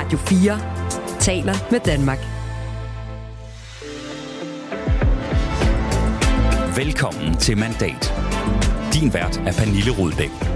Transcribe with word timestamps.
Radio 0.00 0.18
4 0.18 0.58
taler 1.20 1.54
med 1.70 1.80
Danmark. 1.80 2.18
Velkommen 6.76 7.36
til 7.36 7.58
Mandat. 7.58 8.14
Din 8.94 9.14
vært 9.14 9.36
er 9.36 9.52
Pernille 9.52 9.90
Rudbæk. 9.98 10.49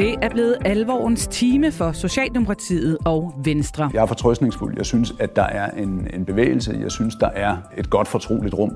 Det 0.00 0.14
er 0.22 0.28
blevet 0.28 0.56
alvorens 0.64 1.26
time 1.26 1.72
for 1.72 1.92
Socialdemokratiet 1.92 2.98
og 3.04 3.34
Venstre. 3.44 3.90
Jeg 3.94 4.02
er 4.02 4.06
fortrøstningsfuld. 4.06 4.74
Jeg 4.76 4.86
synes, 4.86 5.14
at 5.18 5.36
der 5.36 5.42
er 5.42 5.70
en, 5.70 6.06
en 6.14 6.24
bevægelse. 6.24 6.78
Jeg 6.82 6.90
synes, 6.90 7.14
der 7.14 7.28
er 7.28 7.56
et 7.78 7.90
godt 7.90 8.08
fortroligt 8.08 8.54
rum. 8.54 8.72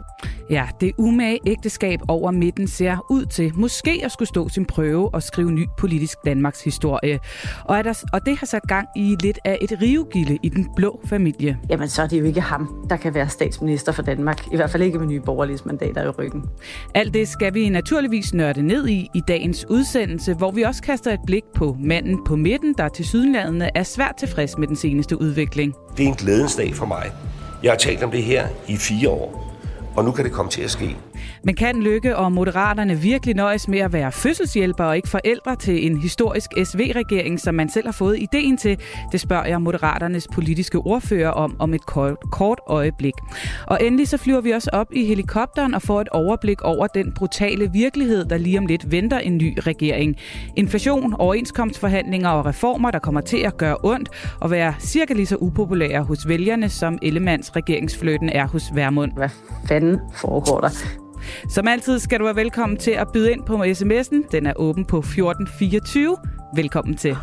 Ja, 0.50 0.68
det 0.80 0.92
umage 0.98 1.38
ægteskab 1.46 2.00
over 2.08 2.30
midten 2.30 2.68
ser 2.68 3.06
ud 3.10 3.26
til 3.26 3.52
måske 3.54 4.00
at 4.04 4.12
skulle 4.12 4.28
stå 4.28 4.48
sin 4.48 4.64
prøve 4.64 5.14
og 5.14 5.22
skrive 5.22 5.52
ny 5.52 5.66
politisk 5.78 6.18
Danmarks 6.24 6.64
historie. 6.64 7.18
Og, 7.64 7.78
er 7.78 7.82
der, 7.82 8.04
og 8.12 8.26
det 8.26 8.38
har 8.38 8.46
sat 8.46 8.62
gang 8.62 8.88
i 8.96 9.16
lidt 9.20 9.38
af 9.44 9.58
et 9.60 9.82
rivegilde 9.82 10.38
i 10.42 10.48
den 10.48 10.68
blå 10.76 11.00
familie. 11.04 11.58
Jamen, 11.70 11.88
så 11.88 12.02
er 12.02 12.06
det 12.06 12.20
jo 12.20 12.24
ikke 12.24 12.40
ham, 12.40 12.86
der 12.90 12.96
kan 12.96 13.14
være 13.14 13.28
statsminister 13.28 13.92
for 13.92 14.02
Danmark. 14.02 14.46
I 14.52 14.56
hvert 14.56 14.70
fald 14.70 14.82
ikke 14.82 14.98
med 14.98 15.06
nye 15.06 15.20
borgerlige 15.20 15.58
mandater 15.64 16.02
i 16.02 16.08
ryggen. 16.08 16.44
Alt 16.94 17.14
det 17.14 17.28
skal 17.28 17.54
vi 17.54 17.68
naturligvis 17.68 18.34
nørde 18.34 18.62
ned 18.62 18.88
i 18.88 19.08
i 19.14 19.20
dagens 19.28 19.66
udsendelse, 19.70 20.34
hvor 20.34 20.50
vi 20.50 20.62
også 20.62 20.82
kaster 20.82 21.13
et 21.14 21.20
blik 21.26 21.44
på 21.54 21.76
manden 21.80 22.24
på 22.24 22.36
midten, 22.36 22.74
der 22.78 22.88
til 22.88 23.04
sydenlandene 23.04 23.76
er 23.76 23.82
svært 23.82 24.16
tilfreds 24.16 24.58
med 24.58 24.68
den 24.68 24.76
seneste 24.76 25.20
udvikling. 25.20 25.74
Det 25.96 26.04
er 26.04 26.08
en 26.08 26.14
glædens 26.14 26.56
dag 26.56 26.74
for 26.74 26.86
mig. 26.86 27.12
Jeg 27.62 27.72
har 27.72 27.78
talt 27.78 28.02
om 28.02 28.10
det 28.10 28.22
her 28.22 28.48
i 28.68 28.76
fire 28.76 29.08
år 29.08 29.44
og 29.96 30.04
nu 30.04 30.12
kan 30.12 30.24
det 30.24 30.32
komme 30.32 30.50
til 30.50 30.62
at 30.62 30.70
ske. 30.70 30.96
Men 31.44 31.54
kan 31.54 31.82
Lykke 31.82 32.16
og 32.16 32.32
Moderaterne 32.32 32.96
virkelig 32.96 33.34
nøjes 33.34 33.68
med 33.68 33.78
at 33.78 33.92
være 33.92 34.12
fødselshjælpere 34.12 34.88
og 34.88 34.96
ikke 34.96 35.08
forældre 35.08 35.56
til 35.56 35.86
en 35.86 35.96
historisk 35.98 36.50
SV-regering, 36.64 37.40
som 37.40 37.54
man 37.54 37.68
selv 37.68 37.86
har 37.86 37.92
fået 37.92 38.18
ideen 38.18 38.56
til? 38.56 38.78
Det 39.12 39.20
spørger 39.20 39.46
jeg 39.46 39.62
Moderaternes 39.62 40.28
politiske 40.34 40.78
ordfører 40.78 41.30
om 41.30 41.56
om 41.58 41.74
et 41.74 41.86
kort, 41.86 42.16
kort 42.32 42.60
øjeblik. 42.66 43.14
Og 43.66 43.78
endelig 43.82 44.08
så 44.08 44.16
flyver 44.16 44.40
vi 44.40 44.50
også 44.50 44.70
op 44.72 44.86
i 44.92 45.04
helikopteren 45.04 45.74
og 45.74 45.82
får 45.82 46.00
et 46.00 46.08
overblik 46.08 46.62
over 46.62 46.86
den 46.86 47.12
brutale 47.12 47.70
virkelighed, 47.72 48.24
der 48.24 48.36
lige 48.36 48.58
om 48.58 48.66
lidt 48.66 48.90
venter 48.90 49.18
en 49.18 49.36
ny 49.36 49.58
regering. 49.58 50.16
Inflation, 50.56 51.14
overenskomstforhandlinger 51.18 52.28
og 52.28 52.46
reformer, 52.46 52.90
der 52.90 52.98
kommer 52.98 53.20
til 53.20 53.38
at 53.38 53.56
gøre 53.56 53.76
ondt 53.82 54.08
og 54.40 54.50
være 54.50 54.74
cirka 54.80 55.14
lige 55.14 55.26
så 55.26 55.36
upopulære 55.36 56.02
hos 56.02 56.28
vælgerne, 56.28 56.68
som 56.68 56.98
Ellemands 57.02 57.56
regeringsfløten 57.56 58.28
er 58.28 58.46
hos 58.46 58.62
Værmund. 58.74 59.12
Hvad 59.12 59.28
fanden 59.68 60.00
foregår 60.14 60.60
der? 60.60 61.03
Som 61.50 61.68
altid 61.68 61.98
skal 61.98 62.18
du 62.20 62.24
være 62.24 62.36
velkommen 62.36 62.78
til 62.78 62.90
at 62.90 63.06
byde 63.12 63.32
ind 63.32 63.44
på 63.46 63.64
sms'en. 63.64 64.28
Den 64.32 64.46
er 64.46 64.52
åben 64.56 64.84
på 64.84 64.98
1424. 64.98 66.16
Velkommen 66.56 66.96
til. 66.96 67.16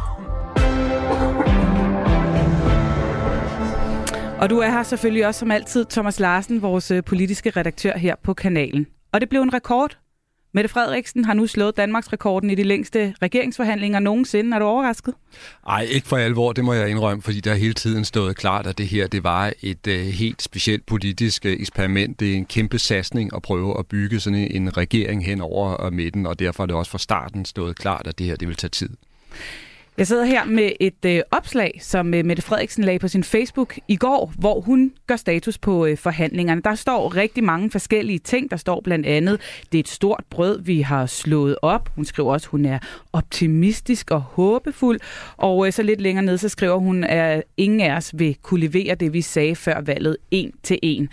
Og 4.42 4.50
du 4.50 4.58
er 4.58 4.70
her 4.70 4.84
selvfølgelig 4.84 5.28
også 5.28 5.40
som 5.40 5.52
altid, 5.52 5.86
Thomas 5.86 6.20
Larsen, 6.20 6.62
vores 6.62 6.92
øh, 6.92 7.04
politiske 7.04 7.50
redaktør 7.50 7.98
her 7.98 8.16
på 8.24 8.34
kanalen. 8.34 8.88
Og 9.12 9.22
det 9.22 9.30
blev 9.30 9.42
en 9.42 9.54
rekord 9.54 9.98
Mette 10.54 10.70
Frederiksen 10.70 11.26
har 11.26 11.34
nu 11.34 11.48
slået 11.48 11.78
Danmarks 11.78 12.14
rekorden 12.14 12.50
i 12.50 12.56
de 12.56 12.64
længste 12.64 13.16
regeringsforhandlinger 13.22 14.00
nogensinde. 14.00 14.56
Er 14.56 14.60
du 14.60 14.66
overrasket? 14.66 15.14
Nej, 15.66 15.82
ikke 15.82 16.08
for 16.08 16.18
alvor, 16.18 16.54
det 16.54 16.66
må 16.66 16.74
jeg 16.74 16.90
indrømme, 16.90 17.22
fordi 17.22 17.40
der 17.40 17.54
hele 17.54 17.74
tiden 17.74 18.06
stået 18.06 18.36
klart, 18.36 18.68
at 18.68 18.78
det 18.78 18.88
her 18.88 19.08
det 19.08 19.24
var 19.24 19.54
et 19.62 19.88
øh, 19.88 20.06
helt 20.06 20.42
specielt 20.42 20.86
politisk 20.86 21.46
øh, 21.46 21.54
eksperiment. 21.60 22.20
Det 22.20 22.32
er 22.32 22.36
en 22.36 22.46
kæmpe 22.46 22.80
satsning 22.80 23.36
at 23.36 23.42
prøve 23.42 23.80
at 23.80 23.88
bygge 23.88 24.20
sådan 24.20 24.40
en, 24.40 24.52
en 24.52 24.78
regering 24.78 25.26
hen 25.26 25.42
over 25.42 25.86
øh, 25.86 25.94
midten, 25.94 26.26
og 26.26 26.40
derfor 26.40 26.64
er 26.64 26.68
det 26.68 26.76
også 26.76 26.92
fra 26.92 26.98
starten 26.98 27.46
stået 27.46 27.76
klart, 27.76 28.08
at 28.08 28.20
det 28.20 28.26
her 28.26 28.36
det 28.36 28.48
vil 28.48 28.56
tage 28.56 28.70
tid. 28.70 28.90
Jeg 29.98 30.08
sidder 30.08 30.26
her 30.26 30.46
med 30.46 30.72
et 30.80 31.06
øh, 31.06 31.22
opslag, 31.32 31.78
som 31.82 32.14
øh, 32.14 32.26
Mette 32.26 32.42
Frederiksen 32.42 32.84
lagde 32.84 33.00
på 33.00 33.08
sin 33.08 33.24
Facebook 33.24 33.80
i 33.88 33.96
går, 33.96 34.34
hvor 34.40 34.62
hun 34.62 34.92
gør 35.08 35.16
status 35.16 35.58
på 35.58 35.86
øh, 35.86 35.98
forhandlingerne. 35.98 36.62
Der 36.62 36.76
står 36.76 37.16
rigtig 37.16 37.44
mange 37.44 37.72
forskellige 37.72 38.20
ting. 38.20 38.52
Der 38.52 38.58
står 38.58 38.82
blandt 38.82 39.06
andet, 39.06 39.42
det 39.72 39.78
er 39.78 39.80
et 39.80 39.88
stort 39.88 40.24
brød, 40.30 40.62
vi 40.62 40.82
har 40.82 41.06
slået 41.06 41.58
op. 41.62 41.90
Hun 41.96 42.06
skriver 42.06 42.34
også, 42.34 42.48
hun 42.48 42.66
er 42.66 42.80
optimistisk 43.14 44.12
og 44.12 44.22
håbefuld. 44.22 45.00
Og 45.38 45.68
øh, 45.68 45.74
så 45.74 45.84
lidt 45.84 46.02
længere 46.02 46.26
ned, 46.26 46.38
så 46.38 46.50
skriver 46.50 46.78
hun, 46.78 47.04
at 47.04 47.44
ingen 47.58 47.82
af 47.82 47.96
os 47.96 48.12
vil 48.14 48.38
kunne 48.42 48.60
levere 48.60 48.96
det, 48.96 49.14
vi 49.14 49.22
sagde 49.22 49.56
før 49.56 49.82
valget, 49.82 50.18
en 50.32 50.52
til 50.64 50.80
en. 50.84 51.10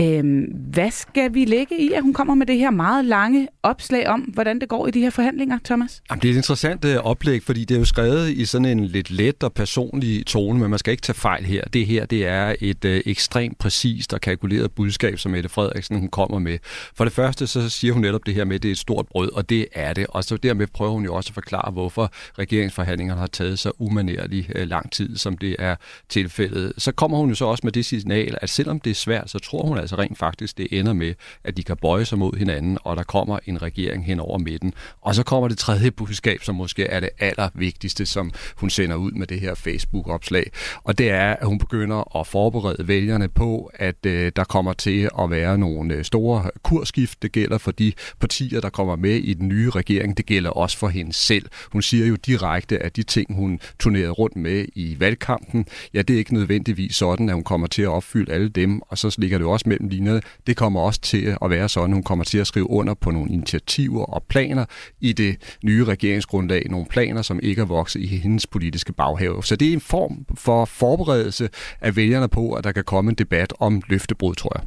Øhm, 0.00 0.44
hvad 0.72 0.90
skal 0.90 1.34
vi 1.34 1.44
lægge 1.44 1.80
i, 1.80 1.92
at 1.92 2.02
hun 2.02 2.12
kommer 2.12 2.34
med 2.34 2.46
det 2.46 2.58
her 2.58 2.70
meget 2.70 3.04
lange 3.04 3.48
opslag 3.62 4.08
om, 4.08 4.20
hvordan 4.20 4.60
det 4.60 4.68
går 4.68 4.86
i 4.86 4.90
de 4.90 5.00
her 5.00 5.10
forhandlinger, 5.10 5.58
Thomas? 5.64 6.02
Jamen, 6.10 6.22
det 6.22 6.28
er 6.28 6.32
et 6.32 6.36
interessant 6.36 6.84
øh, 6.84 6.96
oplæg, 6.96 7.42
fordi 7.42 7.64
det 7.64 7.74
er 7.74 7.78
jo 7.78 7.84
skrevet 7.84 8.30
i 8.30 8.44
sådan 8.44 8.64
en 8.64 8.84
lidt 8.84 9.10
let 9.10 9.42
og 9.42 9.52
personlig 9.52 10.26
tone, 10.26 10.60
men 10.60 10.70
man 10.70 10.78
skal 10.78 10.90
ikke 10.90 11.00
tage 11.00 11.14
fejl 11.14 11.44
her. 11.44 11.64
Det 11.72 11.86
her 11.86 12.06
det 12.06 12.26
er 12.26 12.54
et 12.60 12.84
øh, 12.84 13.00
ekstremt 13.06 13.58
præcist 13.58 14.14
og 14.14 14.20
kalkuleret 14.20 14.72
budskab, 14.72 15.18
som 15.18 15.32
Mette 15.32 15.48
Frederiksen 15.48 15.98
hun 15.98 16.08
kommer 16.08 16.38
med. 16.38 16.58
For 16.94 17.04
det 17.04 17.12
første, 17.12 17.46
så 17.46 17.68
siger 17.68 17.92
hun 17.92 18.02
netop 18.02 18.26
det 18.26 18.34
her 18.34 18.44
med, 18.44 18.54
at 18.54 18.62
det 18.62 18.68
er 18.68 18.72
et 18.72 18.78
stort 18.78 19.06
brød, 19.06 19.32
og 19.32 19.48
det 19.48 19.66
er 19.72 19.92
det. 19.92 20.06
Og 20.08 20.24
så 20.24 20.36
dermed 20.36 20.66
prøver 20.66 20.92
hun 20.92 21.04
jo 21.04 21.14
også 21.14 21.30
at 21.30 21.34
forklare, 21.34 21.70
hvorfor 21.72 22.12
regeringsforhandlingerne 22.38 23.20
har 23.20 23.26
taget 23.26 23.58
så 23.58 23.72
umanerlig 23.78 24.50
øh, 24.54 24.68
lang 24.68 24.92
tid, 24.92 25.16
som 25.16 25.38
det 25.38 25.56
er 25.58 25.76
tilfældet. 26.08 26.72
Så 26.78 26.92
kommer 26.92 27.18
hun 27.18 27.28
jo 27.28 27.34
så 27.34 27.44
også 27.44 27.60
med 27.64 27.72
det 27.72 27.84
signal, 27.84 28.38
at 28.42 28.50
selvom 28.50 28.80
det 28.80 28.90
er 28.90 28.94
svært, 28.94 29.30
så 29.30 29.38
tror 29.38 29.66
hun 29.66 29.78
altså, 29.78 29.87
altså 29.92 30.02
rent 30.02 30.18
faktisk, 30.18 30.58
det 30.58 30.66
ender 30.70 30.92
med, 30.92 31.14
at 31.44 31.56
de 31.56 31.62
kan 31.62 31.76
bøje 31.76 32.04
sig 32.04 32.18
mod 32.18 32.36
hinanden, 32.36 32.78
og 32.84 32.96
der 32.96 33.02
kommer 33.02 33.38
en 33.46 33.62
regering 33.62 34.06
hen 34.06 34.20
over 34.20 34.38
midten. 34.38 34.74
Og 35.00 35.14
så 35.14 35.22
kommer 35.22 35.48
det 35.48 35.58
tredje 35.58 35.90
budskab, 35.90 36.42
som 36.42 36.54
måske 36.54 36.84
er 36.84 37.00
det 37.00 37.10
allervigtigste, 37.18 38.06
som 38.06 38.32
hun 38.56 38.70
sender 38.70 38.96
ud 38.96 39.12
med 39.12 39.26
det 39.26 39.40
her 39.40 39.54
Facebook-opslag. 39.54 40.50
Og 40.84 40.98
det 40.98 41.10
er, 41.10 41.36
at 41.36 41.46
hun 41.46 41.58
begynder 41.58 42.16
at 42.20 42.26
forberede 42.26 42.88
vælgerne 42.88 43.28
på, 43.28 43.70
at 43.74 44.06
øh, 44.06 44.32
der 44.36 44.44
kommer 44.44 44.72
til 44.72 45.08
at 45.18 45.30
være 45.30 45.58
nogle 45.58 45.94
øh, 45.94 46.04
store 46.04 46.50
kursskift. 46.62 47.22
Det 47.22 47.32
gælder 47.32 47.58
for 47.58 47.70
de 47.70 47.92
partier, 48.20 48.60
der 48.60 48.70
kommer 48.70 48.96
med 48.96 49.14
i 49.14 49.34
den 49.34 49.48
nye 49.48 49.70
regering. 49.70 50.16
Det 50.16 50.26
gælder 50.26 50.50
også 50.50 50.78
for 50.78 50.88
hende 50.88 51.12
selv. 51.12 51.46
Hun 51.72 51.82
siger 51.82 52.06
jo 52.06 52.16
direkte, 52.16 52.78
at 52.78 52.96
de 52.96 53.02
ting, 53.02 53.34
hun 53.34 53.60
turnerede 53.78 54.10
rundt 54.10 54.36
med 54.36 54.66
i 54.74 54.96
valgkampen, 54.98 55.66
ja, 55.94 56.02
det 56.02 56.14
er 56.14 56.18
ikke 56.18 56.34
nødvendigvis 56.34 56.96
sådan, 56.96 57.28
at 57.28 57.34
hun 57.34 57.44
kommer 57.44 57.66
til 57.66 57.82
at 57.82 57.88
opfylde 57.88 58.32
alle 58.32 58.48
dem. 58.48 58.82
Og 58.88 58.98
så 58.98 59.14
ligger 59.18 59.38
det 59.38 59.46
også 59.46 59.68
mellem 59.80 59.88
linjerne. 59.88 60.20
Det 60.46 60.56
kommer 60.56 60.80
også 60.80 61.00
til 61.00 61.36
at 61.42 61.50
være 61.50 61.68
sådan, 61.68 61.92
hun 61.92 62.02
kommer 62.02 62.24
til 62.24 62.38
at 62.38 62.46
skrive 62.46 62.70
under 62.70 62.94
på 62.94 63.10
nogle 63.10 63.32
initiativer 63.32 64.04
og 64.04 64.22
planer 64.28 64.64
i 65.00 65.12
det 65.12 65.58
nye 65.64 65.84
regeringsgrundlag. 65.84 66.66
Nogle 66.70 66.86
planer, 66.86 67.22
som 67.22 67.40
ikke 67.42 67.60
er 67.60 67.66
vokset 67.66 68.00
i 68.00 68.06
hendes 68.06 68.46
politiske 68.46 68.92
baghave. 68.92 69.44
Så 69.44 69.56
det 69.56 69.68
er 69.68 69.72
en 69.72 69.80
form 69.80 70.26
for 70.34 70.64
forberedelse 70.64 71.48
af 71.80 71.96
vælgerne 71.96 72.28
på, 72.28 72.52
at 72.52 72.64
der 72.64 72.72
kan 72.72 72.84
komme 72.84 73.10
en 73.10 73.14
debat 73.14 73.52
om 73.60 73.82
løftebrud, 73.88 74.34
tror 74.34 74.52
jeg. 74.54 74.64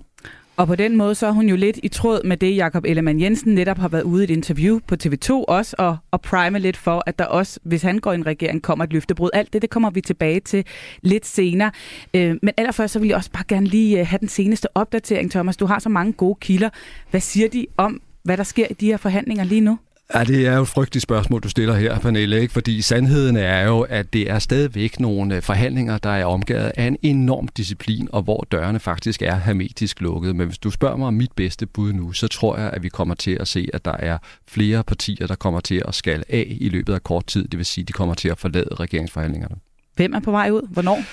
Og 0.61 0.67
på 0.67 0.75
den 0.75 0.97
måde 0.97 1.15
så 1.15 1.27
er 1.27 1.31
hun 1.31 1.49
jo 1.49 1.55
lidt 1.55 1.79
i 1.83 1.87
tråd 1.87 2.23
med 2.23 2.37
det, 2.37 2.55
Jakob 2.55 2.85
Ellemann 2.85 3.21
Jensen 3.21 3.55
netop 3.55 3.77
har 3.77 3.87
været 3.87 4.03
ude 4.03 4.23
i 4.23 4.23
et 4.23 4.29
interview 4.29 4.79
på 4.87 4.95
TV2 5.03 5.31
også, 5.31 5.75
og, 5.79 5.97
og 6.11 6.21
prime 6.21 6.59
lidt 6.59 6.77
for, 6.77 7.03
at 7.05 7.19
der 7.19 7.25
også, 7.25 7.59
hvis 7.63 7.81
han 7.81 7.99
går 7.99 8.11
i 8.11 8.15
en 8.15 8.25
regering, 8.25 8.61
kommer 8.61 8.85
et 8.85 8.93
løftebrud. 8.93 9.29
Alt 9.33 9.53
det, 9.53 9.61
det 9.61 9.69
kommer 9.69 9.89
vi 9.89 10.01
tilbage 10.01 10.39
til 10.39 10.65
lidt 11.01 11.25
senere. 11.25 11.71
Øh, 12.13 12.35
men 12.41 12.53
allerførst 12.57 12.93
så 12.93 12.99
vil 12.99 13.07
jeg 13.07 13.17
også 13.17 13.31
bare 13.31 13.43
gerne 13.47 13.65
lige 13.65 13.99
øh, 13.99 14.07
have 14.07 14.19
den 14.19 14.27
seneste 14.27 14.77
opdatering, 14.77 15.31
Thomas. 15.31 15.57
Du 15.57 15.65
har 15.65 15.79
så 15.79 15.89
mange 15.89 16.13
gode 16.13 16.37
kilder. 16.41 16.69
Hvad 17.11 17.21
siger 17.21 17.49
de 17.49 17.67
om, 17.77 18.01
hvad 18.23 18.37
der 18.37 18.43
sker 18.43 18.67
i 18.69 18.73
de 18.73 18.85
her 18.85 18.97
forhandlinger 18.97 19.43
lige 19.43 19.61
nu? 19.61 19.77
Ja, 20.15 20.23
det 20.23 20.47
er 20.47 20.55
jo 20.55 20.61
et 20.61 20.67
frygteligt 20.67 21.03
spørgsmål, 21.03 21.41
du 21.41 21.49
stiller 21.49 21.75
her, 21.75 21.99
Pernille, 21.99 22.41
ikke? 22.41 22.53
fordi 22.53 22.81
sandheden 22.81 23.35
er 23.35 23.63
jo, 23.63 23.81
at 23.81 24.13
det 24.13 24.31
er 24.31 24.39
stadigvæk 24.39 24.99
nogle 24.99 25.35
øh, 25.35 25.41
forhandlinger, 25.41 25.97
der 25.97 26.09
er 26.09 26.25
omgivet 26.25 26.71
af 26.77 26.83
en 26.83 26.97
enorm 27.01 27.47
disciplin, 27.47 28.07
og 28.11 28.21
hvor 28.21 28.47
dørene 28.51 28.79
faktisk 28.79 29.21
er 29.21 29.35
hermetisk 29.35 30.01
lukket. 30.01 30.35
Men 30.35 30.47
hvis 30.47 30.57
du 30.57 30.71
spørger 30.71 30.97
mig 30.97 31.07
om 31.07 31.13
mit 31.13 31.31
bedste 31.31 31.65
bud 31.65 31.93
nu, 31.93 32.11
så 32.11 32.27
tror 32.27 32.57
jeg, 32.57 32.69
at 32.73 32.83
vi 32.83 32.89
kommer 32.89 33.15
til 33.15 33.37
at 33.39 33.47
se, 33.47 33.69
at 33.73 33.85
der 33.85 33.95
er 33.99 34.17
flere 34.47 34.83
partier, 34.83 35.27
der 35.27 35.35
kommer 35.35 35.59
til 35.59 35.83
at 35.87 35.95
skal 35.95 36.23
af 36.29 36.57
i 36.59 36.69
løbet 36.69 36.93
af 36.93 37.03
kort 37.03 37.25
tid. 37.25 37.47
Det 37.47 37.57
vil 37.57 37.65
sige, 37.65 37.83
at 37.83 37.87
de 37.87 37.93
kommer 37.93 38.15
til 38.15 38.29
at 38.29 38.37
forlade 38.37 38.75
regeringsforhandlingerne. 38.75 39.55
Hvem 39.95 40.13
er 40.13 40.19
på 40.19 40.31
vej 40.31 40.49
ud? 40.49 40.67
Hvornår? 40.71 41.03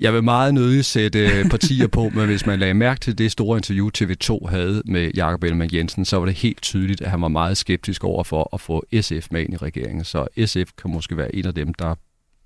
Jeg 0.00 0.14
vil 0.14 0.24
meget 0.24 0.54
nødig 0.54 0.84
sætte 0.84 1.18
øh, 1.18 1.50
partier 1.50 1.86
på, 1.86 2.08
men 2.14 2.26
hvis 2.26 2.46
man 2.46 2.58
lagde 2.58 2.74
mærke 2.74 3.00
til 3.00 3.18
det 3.18 3.32
store 3.32 3.56
interview, 3.58 3.90
TV2 3.98 4.48
havde 4.48 4.82
med 4.84 5.10
Jakob 5.16 5.44
Ellemann 5.44 5.74
Jensen, 5.74 6.04
så 6.04 6.16
var 6.18 6.24
det 6.24 6.34
helt 6.34 6.62
tydeligt, 6.62 7.00
at 7.00 7.10
han 7.10 7.22
var 7.22 7.28
meget 7.28 7.56
skeptisk 7.56 8.04
over 8.04 8.24
for 8.24 8.50
at 8.54 8.60
få 8.60 8.84
SF 9.00 9.28
med 9.30 9.40
ind 9.40 9.54
i 9.54 9.56
regeringen. 9.56 10.04
Så 10.04 10.26
SF 10.46 10.70
kan 10.82 10.90
måske 10.92 11.16
være 11.16 11.34
en 11.34 11.46
af 11.46 11.54
dem, 11.54 11.74
der 11.74 11.94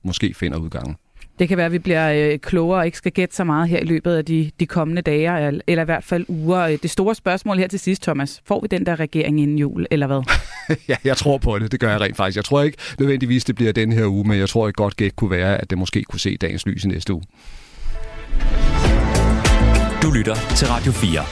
måske 0.04 0.34
finder 0.34 0.58
udgangen. 0.58 0.96
Det 1.38 1.48
kan 1.48 1.56
være, 1.56 1.66
at 1.66 1.72
vi 1.72 1.78
bliver 1.78 2.12
øh, 2.12 2.38
klogere 2.38 2.78
og 2.78 2.86
ikke 2.86 2.98
skal 2.98 3.12
gætte 3.12 3.36
så 3.36 3.44
meget 3.44 3.68
her 3.68 3.78
i 3.78 3.84
løbet 3.84 4.14
af 4.14 4.24
de, 4.24 4.50
de 4.60 4.66
kommende 4.66 5.02
dage, 5.02 5.60
eller 5.66 5.82
i 5.82 5.84
hvert 5.84 6.04
fald 6.04 6.24
uger. 6.28 6.76
Det 6.76 6.90
store 6.90 7.14
spørgsmål 7.14 7.58
her 7.58 7.68
til 7.68 7.78
sidst, 7.78 8.02
Thomas. 8.02 8.42
Får 8.44 8.60
vi 8.60 8.66
den 8.70 8.86
der 8.86 9.00
regering 9.00 9.40
inden 9.40 9.58
jul, 9.58 9.86
eller 9.90 10.06
hvad? 10.06 10.22
ja, 10.88 10.96
jeg 11.04 11.16
tror 11.16 11.38
på 11.38 11.58
det. 11.58 11.72
Det 11.72 11.80
gør 11.80 11.90
jeg 11.90 12.00
rent 12.00 12.16
faktisk. 12.16 12.36
Jeg 12.36 12.44
tror 12.44 12.62
ikke 12.62 12.78
nødvendigvis, 12.98 13.44
det 13.44 13.54
bliver 13.54 13.72
den 13.72 13.92
her 13.92 14.06
uge, 14.06 14.28
men 14.28 14.38
jeg 14.38 14.48
tror 14.48 14.68
et 14.68 14.76
godt 14.76 14.96
gæt 14.96 15.16
kunne 15.16 15.30
være, 15.30 15.60
at 15.60 15.70
det 15.70 15.78
måske 15.78 16.02
kunne 16.02 16.20
se 16.20 16.36
dagens 16.36 16.66
lys 16.66 16.84
i 16.84 16.88
næste 16.88 17.14
uge. 17.14 17.22
Du 20.02 20.10
lytter 20.10 20.34
til 20.56 20.68
Radio 20.68 20.92
4. 20.92 21.24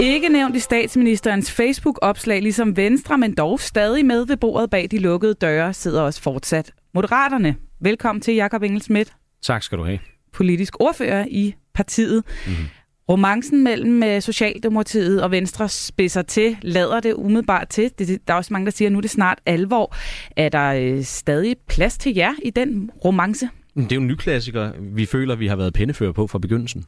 ikke 0.00 0.28
nævnt 0.28 0.56
i 0.56 0.60
statsministerens 0.60 1.52
Facebook-opslag, 1.52 2.42
ligesom 2.42 2.76
Venstre, 2.76 3.18
men 3.18 3.34
dog 3.34 3.60
stadig 3.60 4.06
med 4.06 4.26
ved 4.26 4.36
bordet 4.36 4.70
bag 4.70 4.88
de 4.90 4.98
lukkede 4.98 5.34
døre, 5.34 5.72
sidder 5.72 6.02
også 6.02 6.22
fortsat 6.22 6.70
Moderaterne. 6.94 7.56
Velkommen 7.82 8.20
til 8.22 8.34
Jakob 8.34 8.62
Engelsmidt, 8.62 9.12
Tak 9.42 9.62
skal 9.62 9.78
du 9.78 9.84
have. 9.84 9.98
politisk 10.32 10.74
ordfører 10.80 11.26
i 11.30 11.54
partiet. 11.74 12.22
Mm-hmm. 12.46 12.64
Romancen 13.08 13.64
mellem 13.64 14.02
øh, 14.02 14.22
Socialdemokratiet 14.22 15.22
og 15.22 15.30
Venstre 15.30 15.68
spidser 15.68 16.22
til, 16.22 16.56
lader 16.62 17.00
det 17.00 17.14
umiddelbart 17.14 17.68
til. 17.68 17.90
Det, 17.98 18.28
der 18.28 18.34
er 18.34 18.38
også 18.38 18.52
mange, 18.52 18.64
der 18.66 18.70
siger, 18.72 18.88
at 18.88 18.92
nu 18.92 18.98
er 18.98 19.02
det 19.02 19.10
snart 19.10 19.38
alvor. 19.46 19.94
Er 20.36 20.48
der 20.48 20.72
øh, 20.72 21.02
stadig 21.04 21.56
plads 21.68 21.98
til 21.98 22.14
jer 22.14 22.32
i 22.44 22.50
den 22.50 22.90
romance? 23.04 23.48
Men 23.74 23.84
Det 23.84 23.92
er 23.92 23.96
jo 23.96 24.00
en 24.02 24.08
ny 24.08 24.14
klassiker, 24.14 24.72
vi 24.80 25.06
føler, 25.06 25.34
vi 25.36 25.46
har 25.46 25.56
været 25.56 25.72
pennefører 25.72 26.12
på 26.12 26.26
fra 26.26 26.38
begyndelsen. 26.38 26.84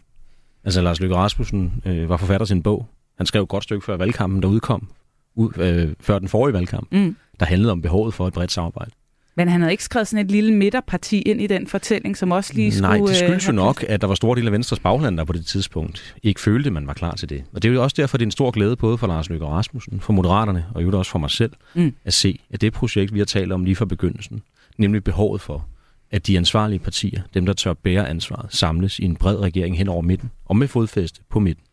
Altså 0.64 0.82
Lars 0.82 1.00
Løkke 1.00 1.16
Rasmussen 1.16 1.72
øh, 1.86 2.08
var 2.08 2.16
forfatter 2.16 2.46
til 2.46 2.54
en 2.56 2.62
bog. 2.62 2.86
Han 3.16 3.26
skrev 3.26 3.42
et 3.42 3.48
godt 3.48 3.64
stykke 3.64 3.84
før 3.84 3.96
valgkampen, 3.96 4.42
der 4.42 4.48
udkom, 4.48 4.88
ud, 5.34 5.50
øh, 5.58 5.94
før 6.00 6.18
den 6.18 6.28
forrige 6.28 6.52
valgkamp, 6.54 6.92
Mm. 6.92 7.16
der 7.40 7.46
handlede 7.46 7.72
om 7.72 7.82
behovet 7.82 8.14
for 8.14 8.26
et 8.26 8.32
bredt 8.32 8.52
samarbejde. 8.52 8.90
Men 9.36 9.48
han 9.48 9.60
havde 9.60 9.72
ikke 9.72 9.84
skrevet 9.84 10.08
sådan 10.08 10.24
et 10.24 10.30
lille 10.30 10.54
midterparti 10.54 11.18
ind 11.18 11.40
i 11.40 11.46
den 11.46 11.66
fortælling, 11.66 12.16
som 12.16 12.32
også 12.32 12.54
lige 12.54 12.80
Nej, 12.80 12.96
skulle... 12.96 13.14
det 13.14 13.22
øh, 13.22 13.28
skyldes 13.28 13.48
jo 13.48 13.52
nok, 13.52 13.84
at 13.88 14.00
der 14.00 14.06
var 14.06 14.14
store 14.14 14.36
dele 14.36 14.46
af 14.46 14.52
Venstres 14.52 14.80
bagland, 14.80 15.16
der 15.16 15.24
på 15.24 15.32
det 15.32 15.46
tidspunkt 15.46 16.14
ikke 16.22 16.40
følte, 16.40 16.66
at 16.66 16.72
man 16.72 16.86
var 16.86 16.92
klar 16.92 17.14
til 17.14 17.28
det. 17.28 17.44
Og 17.52 17.62
det 17.62 17.68
er 17.68 17.72
jo 17.72 17.82
også 17.82 17.94
derfor, 17.98 18.18
det 18.18 18.22
er 18.22 18.26
en 18.26 18.30
stor 18.30 18.50
glæde 18.50 18.76
både 18.76 18.98
for 18.98 19.06
Lars 19.06 19.28
Løkke 19.28 19.46
Rasmussen, 19.46 20.00
for 20.00 20.12
Moderaterne 20.12 20.66
og 20.74 20.82
jo 20.82 20.98
også 20.98 21.10
for 21.10 21.18
mig 21.18 21.30
selv, 21.30 21.52
mm. 21.74 21.94
at 22.04 22.14
se, 22.14 22.40
at 22.50 22.60
det 22.60 22.72
projekt, 22.72 23.14
vi 23.14 23.18
har 23.18 23.26
talt 23.26 23.52
om 23.52 23.64
lige 23.64 23.76
fra 23.76 23.84
begyndelsen, 23.84 24.42
nemlig 24.78 25.04
behovet 25.04 25.40
for, 25.40 25.66
at 26.10 26.26
de 26.26 26.36
ansvarlige 26.36 26.78
partier, 26.78 27.22
dem 27.34 27.46
der 27.46 27.52
tør 27.52 27.74
bære 27.74 28.08
ansvaret, 28.08 28.54
samles 28.54 28.98
i 28.98 29.04
en 29.04 29.16
bred 29.16 29.36
regering 29.36 29.78
hen 29.78 29.88
over 29.88 30.02
midten, 30.02 30.30
og 30.44 30.56
med 30.56 30.68
fodfæste 30.68 31.20
på 31.30 31.40
midten, 31.40 31.64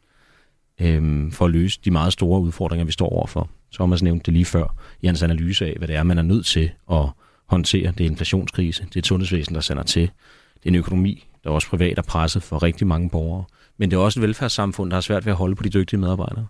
øhm, 0.81 1.31
for 1.31 1.45
at 1.45 1.51
løse 1.51 1.79
de 1.85 1.91
meget 1.91 2.13
store 2.13 2.41
udfordringer, 2.41 2.85
vi 2.85 2.91
står 2.91 3.09
overfor. 3.09 3.49
Så 3.71 3.77
har 3.83 3.85
man 3.85 3.99
nævnt 4.01 4.25
det 4.25 4.33
lige 4.33 4.45
før 4.45 4.75
i 5.01 5.07
hans 5.07 5.23
analyse 5.23 5.65
af, 5.65 5.73
hvad 5.77 5.87
det 5.87 5.95
er, 5.95 6.03
man 6.03 6.17
er 6.17 6.21
nødt 6.21 6.45
til 6.45 6.71
at 6.91 7.05
håndtere. 7.49 7.93
Det 7.97 8.05
er 8.05 8.09
inflationskrise, 8.09 8.83
det 8.89 8.95
er 8.95 8.99
et 8.99 9.07
sundhedsvæsen, 9.07 9.55
der 9.55 9.61
sender 9.61 9.83
til, 9.83 10.01
det 10.01 10.65
er 10.65 10.69
en 10.69 10.75
økonomi, 10.75 11.27
der 11.43 11.49
er 11.49 11.53
også 11.53 11.67
privat 11.69 11.97
er 11.97 12.01
presset 12.01 12.43
for 12.43 12.63
rigtig 12.63 12.87
mange 12.87 13.09
borgere. 13.09 13.43
Men 13.77 13.91
det 13.91 13.97
er 13.97 14.01
også 14.01 14.19
et 14.19 14.21
velfærdssamfund, 14.27 14.89
der 14.91 14.95
har 14.95 15.01
svært 15.01 15.25
ved 15.25 15.31
at 15.33 15.37
holde 15.37 15.55
på 15.55 15.63
de 15.63 15.69
dygtige 15.69 15.99
medarbejdere. 15.99 16.47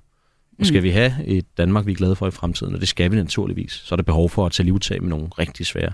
Og 0.59 0.65
skal 0.65 0.79
Mm. 0.79 0.83
vi 0.83 0.89
have 0.89 1.13
et 1.25 1.45
Danmark, 1.57 1.85
vi 1.85 1.91
er 1.91 1.95
glade 1.95 2.15
for 2.15 2.27
i 2.27 2.31
fremtiden, 2.31 2.73
og 2.75 2.79
det 2.79 2.87
skal 2.87 3.11
vi 3.11 3.15
naturligvis, 3.15 3.71
så 3.71 3.95
er 3.95 3.97
der 3.97 4.03
behov 4.03 4.29
for 4.29 4.45
at 4.45 4.51
tage 4.51 4.65
livtag 4.65 5.01
med 5.01 5.09
nogle 5.09 5.27
rigtig 5.39 5.65
svære 5.65 5.91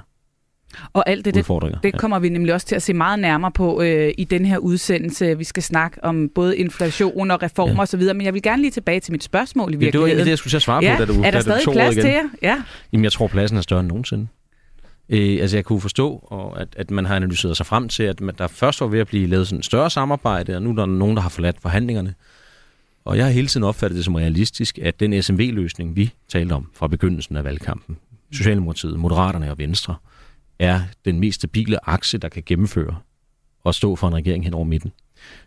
Og 0.93 1.09
alt 1.09 1.25
det, 1.25 1.33
det, 1.35 1.83
det 1.83 1.97
kommer 1.97 2.19
vi 2.19 2.29
nemlig 2.29 2.53
også 2.53 2.67
til 2.67 2.75
at 2.75 2.81
se 2.81 2.93
meget 2.93 3.19
nærmere 3.19 3.51
på 3.51 3.81
øh, 3.81 4.13
i 4.17 4.23
den 4.23 4.45
her 4.45 4.57
udsendelse. 4.57 5.37
Vi 5.37 5.43
skal 5.43 5.63
snakke 5.63 6.03
om 6.03 6.29
både 6.35 6.57
inflation 6.57 7.31
og 7.31 7.43
reformer 7.43 7.75
Ja. 7.75 7.81
osv., 7.81 8.01
men 8.01 8.21
jeg 8.21 8.33
vil 8.33 8.41
gerne 8.41 8.61
lige 8.61 8.71
tilbage 8.71 8.99
til 8.99 9.11
mit 9.11 9.23
spørgsmål 9.23 9.73
i 9.73 9.77
Ja, 9.77 9.77
det 9.77 9.79
var 9.79 9.85
virkeligheden. 9.85 10.09
egentlig 10.09 10.25
det, 10.25 10.29
jeg 10.29 10.37
skulle 10.37 10.51
til 10.51 10.57
at 10.57 10.61
svare 10.61 10.83
ja, 10.83 10.95
på, 10.97 11.05
da 11.05 11.13
du, 11.13 11.19
er 11.19 11.23
der 11.23 11.31
da 11.31 11.41
stadig 11.41 11.63
plads 11.63 11.77
ordet 11.77 11.93
til 11.93 12.03
igen. 12.03 12.13
jer? 12.13 12.23
Ja. 12.41 12.63
Jamen, 12.93 13.03
jeg 13.03 13.11
tror, 13.11 13.27
pladsen 13.27 13.57
er 13.57 13.61
større 13.61 13.79
end 13.79 13.87
nogensinde. 13.87 14.27
Øh, 15.09 15.37
altså, 15.41 15.57
jeg 15.57 15.65
kunne 15.65 15.81
forstå, 15.81 16.27
og 16.27 16.61
at, 16.61 16.67
at 16.77 16.91
man 16.91 17.05
har 17.05 17.15
analyseret 17.15 17.57
sig 17.57 17.65
frem 17.65 17.89
til, 17.89 18.03
at 18.03 18.21
man, 18.21 18.35
der 18.37 18.47
først 18.47 18.81
var 18.81 18.87
ved 18.87 18.99
at 18.99 19.07
blive 19.07 19.27
lavet 19.27 19.47
sådan 19.47 19.59
et 19.59 19.65
større 19.65 19.89
samarbejde, 19.89 20.55
og 20.55 20.61
nu 20.61 20.69
er 20.69 20.75
der 20.75 20.85
nogen, 20.85 21.15
der 21.15 21.21
har 21.21 21.29
forladt 21.29 21.61
forhandlingerne. 21.61 22.13
Og 23.05 23.17
jeg 23.17 23.25
har 23.25 23.31
hele 23.31 23.47
tiden 23.47 23.63
opfattet 23.63 23.95
det 23.95 24.05
som 24.05 24.15
realistisk, 24.15 24.77
at 24.77 24.99
den 24.99 25.23
SMV-løsning, 25.23 25.95
vi 25.95 26.13
talte 26.29 26.53
om 26.53 26.69
fra 26.73 26.87
begyndelsen 26.87 27.35
af 27.35 27.43
valgkampen, 27.43 27.97
Socialdemokratiet, 28.31 28.99
Moderaterne 28.99 29.51
og 29.51 29.57
Venstre, 29.57 29.95
er 30.59 30.81
den 31.05 31.19
mest 31.19 31.35
stabile 31.35 31.89
akse, 31.89 32.17
der 32.17 32.29
kan 32.29 32.43
gennemføre 32.45 32.95
og 33.65 33.75
stå 33.75 33.95
for 33.95 34.07
en 34.07 34.15
regering 34.15 34.43
hen 34.43 34.53
over 34.53 34.63
midten. 34.63 34.91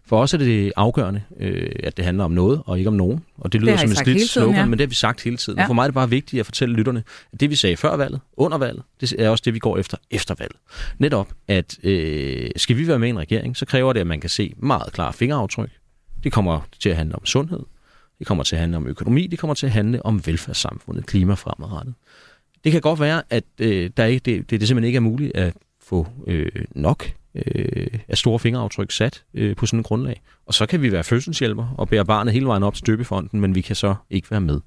For 0.06 0.22
os 0.22 0.34
er 0.34 0.38
det 0.38 0.72
afgørende, 0.76 1.22
øh, 1.40 1.70
at 1.82 1.96
det 1.96 2.04
handler 2.04 2.24
om 2.24 2.30
noget 2.30 2.62
og 2.66 2.78
ikke 2.78 2.88
om 2.88 2.94
nogen. 2.94 3.20
Og 3.38 3.52
det 3.52 3.60
lyder 3.60 3.74
I 3.74 3.78
som 3.78 3.90
et 3.90 3.96
slidt 3.96 4.28
slogan, 4.28 4.54
ja. 4.54 4.64
men 4.64 4.72
det 4.72 4.80
har 4.80 4.88
vi 4.88 4.94
sagt 4.94 5.22
hele 5.22 5.36
tiden. 5.36 5.56
Ja. 5.58 5.62
Ja. 5.62 5.64
Og 5.64 5.68
for 5.68 5.74
mig 5.74 5.82
er 5.82 5.86
det 5.86 5.94
bare 5.94 6.10
vigtigt 6.10 6.40
at 6.40 6.46
fortælle 6.46 6.74
lytterne, 6.74 7.02
at 7.32 7.40
det 7.40 7.50
vi 7.50 7.56
sagde 7.56 7.76
før 7.76 7.96
valget, 7.96 8.20
under 8.36 8.58
valget, 8.58 8.82
det 9.00 9.14
er 9.18 9.28
også 9.28 9.42
det, 9.44 9.54
vi 9.54 9.58
går 9.58 9.78
efter 9.78 9.96
efter 10.10 10.34
valget. 10.38 10.56
Netop, 10.98 11.28
at 11.48 11.84
øh, 11.84 12.50
skal 12.56 12.76
vi 12.76 12.88
være 12.88 12.98
med 12.98 13.08
i 13.08 13.10
en 13.10 13.18
regering, 13.18 13.56
så 13.56 13.66
kræver 13.66 13.92
det, 13.92 14.00
at 14.00 14.06
man 14.06 14.20
kan 14.20 14.30
se 14.30 14.54
meget 14.56 14.92
klare 14.92 15.12
fingeraftryk. 15.12 15.70
Det 16.24 16.32
kommer 16.32 16.60
til 16.80 16.88
at 16.88 16.96
handle 16.96 17.14
om 17.14 17.26
sundhed, 17.26 17.60
det 18.18 18.26
kommer 18.26 18.44
til 18.44 18.56
at 18.56 18.60
handle 18.60 18.76
om 18.76 18.86
økonomi, 18.86 19.26
det 19.26 19.38
kommer 19.38 19.54
til 19.54 19.66
at 19.66 19.72
handle 19.72 20.06
om 20.06 20.26
velfærdssamfundet, 20.26 21.06
klima 21.06 21.34
fremadrettet. 21.34 21.94
Det 22.64 22.72
kan 22.72 22.80
godt 22.80 23.00
være, 23.00 23.22
at 23.30 23.44
øh, 23.60 23.90
der 23.96 24.04
ikke, 24.04 24.24
det, 24.24 24.50
det, 24.50 24.60
det 24.60 24.68
simpelthen 24.68 24.86
ikke 24.86 24.96
er 24.96 25.00
muligt 25.00 25.36
at 25.36 25.54
få 25.80 26.06
øh, 26.26 26.50
nok 26.74 27.10
øh, 27.34 27.98
af 28.08 28.18
store 28.18 28.38
fingeraftryk 28.38 28.90
sat 28.90 29.24
øh, 29.34 29.56
på 29.56 29.66
sådan 29.66 29.80
et 29.80 29.86
grundlag. 29.86 30.22
Og 30.48 30.54
så 30.54 30.66
kan 30.66 30.82
vi 30.82 30.92
være 30.92 31.04
fødselshjælper 31.04 31.74
og 31.78 31.88
bære 31.88 32.04
barnet 32.04 32.32
hele 32.32 32.46
vejen 32.46 32.62
op 32.62 32.74
til 32.74 32.86
døbefonden, 32.86 33.40
men 33.40 33.54
vi 33.54 33.60
kan 33.60 33.76
så 33.76 33.94
ikke 34.10 34.30
være 34.30 34.40
med. 34.40 34.60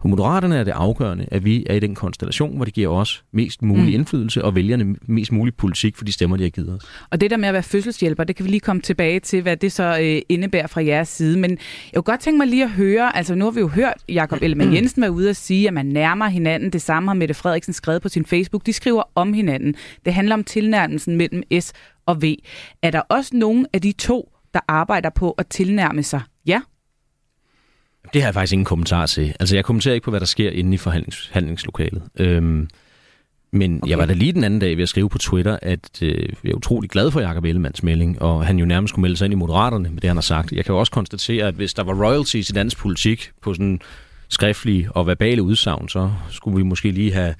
For 0.00 0.08
Moderaterne 0.08 0.56
er 0.56 0.64
det 0.64 0.72
afgørende, 0.72 1.26
at 1.30 1.44
vi 1.44 1.66
er 1.70 1.74
i 1.74 1.80
den 1.80 1.94
konstellation, 1.94 2.56
hvor 2.56 2.64
det 2.64 2.74
giver 2.74 2.88
os 2.88 3.24
mest 3.32 3.62
mulig 3.62 3.82
Mm. 3.84 3.88
mm. 3.88 3.94
indflydelse 3.94 4.44
og 4.44 4.54
vælgerne 4.54 4.96
mest 5.02 5.32
mulig 5.32 5.54
politik 5.54 5.96
for 5.96 6.04
de 6.04 6.12
stemmer, 6.12 6.36
de 6.36 6.42
har 6.42 6.50
givet 6.50 6.68
os. 6.68 6.82
Og 7.10 7.20
det 7.20 7.30
der 7.30 7.36
med 7.36 7.48
at 7.48 7.52
være 7.52 7.62
fødselshjælper, 7.62 8.24
det 8.24 8.36
kan 8.36 8.44
vi 8.44 8.50
lige 8.50 8.60
komme 8.60 8.82
tilbage 8.82 9.20
til, 9.20 9.42
hvad 9.42 9.56
det 9.56 9.72
så 9.72 9.98
øh, 10.02 10.22
indebærer 10.28 10.66
fra 10.66 10.84
jeres 10.84 11.08
side. 11.08 11.38
Men 11.38 11.50
jeg 11.50 11.58
kunne 11.94 12.02
godt 12.02 12.20
tænke 12.20 12.38
mig 12.38 12.46
lige 12.46 12.64
at 12.64 12.70
høre, 12.70 13.16
altså 13.16 13.34
nu 13.34 13.44
har 13.44 13.52
vi 13.52 13.60
jo 13.60 13.68
hørt 13.68 13.94
Jakob 14.08 14.38
Ellemann 14.42 14.74
Jensen 14.74 15.02
være 15.02 15.12
ude 15.12 15.30
og 15.30 15.36
sige, 15.36 15.68
at 15.68 15.74
man 15.74 15.86
nærmer 15.86 16.28
hinanden. 16.28 16.70
Det 16.70 16.82
samme 16.82 17.08
har 17.08 17.14
Mette 17.14 17.34
Frederiksen 17.34 17.72
skrevet 17.74 18.02
på 18.02 18.08
sin 18.08 18.26
Facebook. 18.26 18.66
De 18.66 18.72
skriver 18.72 19.02
om 19.14 19.32
hinanden. 19.32 19.74
Det 20.04 20.14
handler 20.14 20.34
om 20.34 20.44
tilnærmelsen 20.44 21.16
mellem 21.16 21.42
S 21.60 21.72
og 22.06 22.22
V. 22.22 22.34
Er 22.82 22.90
der 22.90 23.00
også 23.00 23.36
nogen 23.36 23.66
af 23.72 23.80
de 23.80 23.92
to, 23.92 24.33
der 24.54 24.60
arbejder 24.68 25.10
på 25.10 25.30
at 25.30 25.46
tilnærme 25.46 26.02
sig 26.02 26.20
Ja. 26.46 26.60
Det 28.12 28.22
har 28.22 28.28
jeg 28.28 28.34
faktisk 28.34 28.52
ingen 28.52 28.64
kommentar 28.64 29.06
til. 29.06 29.34
Altså, 29.40 29.56
jeg 29.56 29.64
kommenterer 29.64 29.94
ikke 29.94 30.04
på, 30.04 30.10
hvad 30.10 30.20
der 30.20 30.26
sker 30.26 30.50
inde 30.50 30.74
i 30.74 30.78
forhandlings- 30.78 31.28
forhandlingslokalet. 31.28 32.02
Øhm, 32.16 32.68
men 33.50 33.78
okay. 33.82 33.90
jeg 33.90 33.98
var 33.98 34.06
da 34.06 34.12
lige 34.12 34.32
den 34.32 34.44
anden 34.44 34.60
dag 34.60 34.76
ved 34.76 34.82
at 34.82 34.88
skrive 34.88 35.08
på 35.08 35.18
Twitter, 35.18 35.58
at 35.62 36.02
øh, 36.02 36.28
jeg 36.44 36.50
er 36.50 36.54
utrolig 36.54 36.90
glad 36.90 37.10
for 37.10 37.20
Jacob 37.20 37.44
Ellemanns 37.44 37.82
melding, 37.82 38.22
og 38.22 38.46
han 38.46 38.58
jo 38.58 38.64
nærmest 38.64 38.90
skulle 38.90 39.02
melde 39.02 39.16
sig 39.16 39.24
ind 39.24 39.32
i 39.32 39.36
Moderaterne 39.36 39.88
med 39.88 40.00
det, 40.00 40.10
han 40.10 40.16
har 40.16 40.22
sagt. 40.22 40.52
Jeg 40.52 40.64
kan 40.64 40.72
jo 40.72 40.78
også 40.78 40.92
konstatere, 40.92 41.48
at 41.48 41.54
hvis 41.54 41.74
der 41.74 41.82
var 41.82 42.06
royalties 42.06 42.50
i 42.50 42.52
dansk 42.52 42.78
politik 42.78 43.30
på 43.42 43.54
sådan 43.54 43.80
skriftlige 44.28 44.92
og 44.92 45.06
verbale 45.06 45.42
udsagn, 45.42 45.88
så 45.88 46.12
skulle 46.30 46.56
vi 46.56 46.62
måske 46.62 46.90
lige 46.90 47.12
have, 47.12 47.34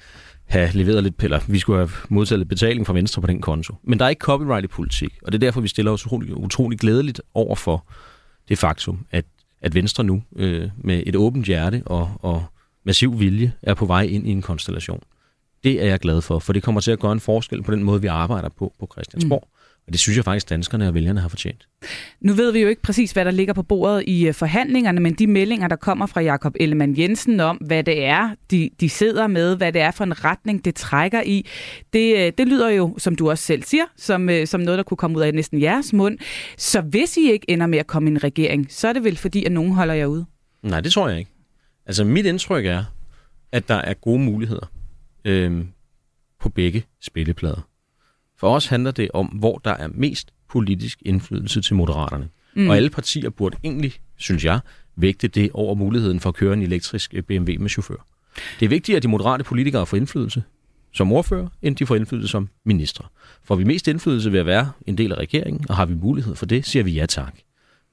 have 0.45 0.71
leveret 0.73 1.03
lidt 1.03 1.17
piller. 1.17 1.39
Vi 1.47 1.59
skulle 1.59 1.79
have 1.79 1.89
modtaget 2.09 2.39
lidt 2.39 2.49
betaling 2.49 2.87
fra 2.87 2.93
Venstre 2.93 3.21
på 3.21 3.27
den 3.27 3.41
konto. 3.41 3.75
Men 3.83 3.99
der 3.99 4.05
er 4.05 4.09
ikke 4.09 4.19
copyright 4.19 4.63
i 4.63 4.67
politik, 4.67 5.13
og 5.23 5.31
det 5.31 5.37
er 5.37 5.47
derfor, 5.47 5.61
vi 5.61 5.67
stiller 5.67 5.91
os 5.91 6.05
utrolig, 6.05 6.37
utrolig 6.37 6.79
glædeligt 6.79 7.21
over 7.33 7.55
for 7.55 7.87
det 8.49 8.57
faktum, 8.57 9.05
at, 9.11 9.25
at 9.61 9.75
Venstre 9.75 10.03
nu 10.03 10.23
øh, 10.35 10.69
med 10.77 11.03
et 11.05 11.15
åbent 11.15 11.45
hjerte 11.45 11.83
og, 11.85 12.11
og 12.19 12.45
massiv 12.85 13.19
vilje 13.19 13.53
er 13.61 13.73
på 13.73 13.85
vej 13.85 14.01
ind 14.01 14.27
i 14.27 14.31
en 14.31 14.41
konstellation. 14.41 15.01
Det 15.65 15.83
er 15.83 15.85
jeg 15.85 15.99
glad 15.99 16.21
for, 16.21 16.39
for 16.39 16.53
det 16.53 16.63
kommer 16.63 16.81
til 16.81 16.91
at 16.91 16.99
gøre 16.99 17.11
en 17.11 17.19
forskel 17.19 17.63
på 17.63 17.71
den 17.71 17.83
måde, 17.83 18.01
vi 18.01 18.07
arbejder 18.07 18.49
på 18.49 18.73
på 18.79 18.89
Christiansborg. 18.93 19.43
Mm. 19.45 19.55
Og 19.87 19.93
det 19.93 19.99
synes 19.99 20.17
jeg 20.17 20.25
faktisk, 20.25 20.49
danskerne 20.49 20.87
og 20.87 20.93
vælgerne 20.93 21.19
har 21.19 21.27
fortjent. 21.27 21.67
Nu 22.21 22.33
ved 22.33 22.51
vi 22.51 22.59
jo 22.59 22.67
ikke 22.67 22.81
præcis, 22.81 23.11
hvad 23.11 23.25
der 23.25 23.31
ligger 23.31 23.53
på 23.53 23.63
bordet 23.63 24.03
i 24.07 24.27
øh, 24.27 24.33
forhandlingerne, 24.33 25.01
men 25.01 25.13
de 25.13 25.27
meldinger, 25.27 25.67
der 25.67 25.75
kommer 25.75 26.05
fra 26.05 26.21
Jakob 26.21 26.55
Ellemann 26.59 26.97
Jensen 26.97 27.39
om, 27.39 27.57
hvad 27.57 27.83
det 27.83 28.05
er, 28.05 28.35
de, 28.51 28.69
de 28.79 28.89
sidder 28.89 29.27
med, 29.27 29.55
hvad 29.57 29.73
det 29.73 29.81
er 29.81 29.91
for 29.91 30.03
en 30.03 30.25
retning, 30.25 30.65
det 30.65 30.75
trækker 30.75 31.21
i, 31.21 31.45
det, 31.93 32.17
øh, 32.17 32.31
det 32.37 32.47
lyder 32.47 32.69
jo, 32.69 32.95
som 32.97 33.15
du 33.15 33.29
også 33.29 33.43
selv 33.43 33.63
siger, 33.63 33.83
som, 33.97 34.29
øh, 34.29 34.47
som 34.47 34.61
noget, 34.61 34.77
der 34.77 34.83
kunne 34.83 34.97
komme 34.97 35.17
ud 35.17 35.21
af 35.21 35.33
næsten 35.33 35.61
jeres 35.61 35.93
mund. 35.93 36.17
Så 36.57 36.81
hvis 36.81 37.17
I 37.17 37.31
ikke 37.31 37.49
ender 37.49 37.67
med 37.67 37.79
at 37.79 37.87
komme 37.87 38.09
i 38.09 38.11
en 38.11 38.23
regering, 38.23 38.67
så 38.69 38.87
er 38.87 38.93
det 38.93 39.03
vel 39.03 39.17
fordi, 39.17 39.45
at 39.45 39.51
nogen 39.51 39.71
holder 39.71 39.93
jer 39.93 40.05
ude? 40.05 40.25
Nej, 40.63 40.81
det 40.81 40.91
tror 40.91 41.09
jeg 41.09 41.19
ikke. 41.19 41.31
Altså 41.85 42.03
mit 42.03 42.25
indtryk 42.25 42.65
er, 42.65 42.83
at 43.51 43.67
der 43.67 43.75
er 43.75 43.93
gode 43.93 44.19
muligheder 44.19 44.71
øhm, 45.25 45.67
på 46.39 46.49
begge 46.49 46.85
spilleplader. 47.01 47.67
For 48.37 48.55
os 48.55 48.67
handler 48.67 48.91
det 48.91 49.09
om, 49.13 49.25
hvor 49.25 49.57
der 49.57 49.71
er 49.71 49.87
mest 49.93 50.33
politisk 50.49 50.99
indflydelse 51.05 51.61
til 51.61 51.75
moderaterne. 51.75 52.29
Mm. 52.55 52.69
Og 52.69 52.75
alle 52.75 52.89
partier 52.89 53.29
burde 53.29 53.57
egentlig, 53.63 53.93
synes 54.17 54.45
jeg, 54.45 54.59
vægte 54.95 55.27
det 55.27 55.51
over 55.53 55.75
muligheden 55.75 56.19
for 56.19 56.29
at 56.29 56.35
køre 56.35 56.53
en 56.53 56.61
elektrisk 56.61 57.13
øh, 57.13 57.23
BMW 57.23 57.51
med 57.59 57.69
chauffør. 57.69 58.05
Det 58.59 58.65
er 58.65 58.69
vigtigt, 58.69 58.95
at 58.95 59.03
de 59.03 59.07
moderate 59.07 59.43
politikere 59.43 59.85
får 59.85 59.97
indflydelse 59.97 60.43
som 60.95 61.11
ordfører, 61.11 61.47
end 61.61 61.75
de 61.75 61.85
får 61.85 61.95
indflydelse 61.95 62.31
som 62.31 62.49
minister. 62.63 63.11
Får 63.43 63.55
vi 63.55 63.63
mest 63.63 63.87
indflydelse 63.87 64.31
ved 64.31 64.39
at 64.39 64.45
være 64.45 64.71
en 64.87 64.97
del 64.97 65.11
af 65.11 65.15
regeringen, 65.15 65.65
og 65.69 65.75
har 65.75 65.85
vi 65.85 65.93
mulighed 65.93 66.35
for 66.35 66.45
det, 66.45 66.65
siger 66.65 66.83
vi 66.83 66.91
ja 66.91 67.05
tak. 67.05 67.35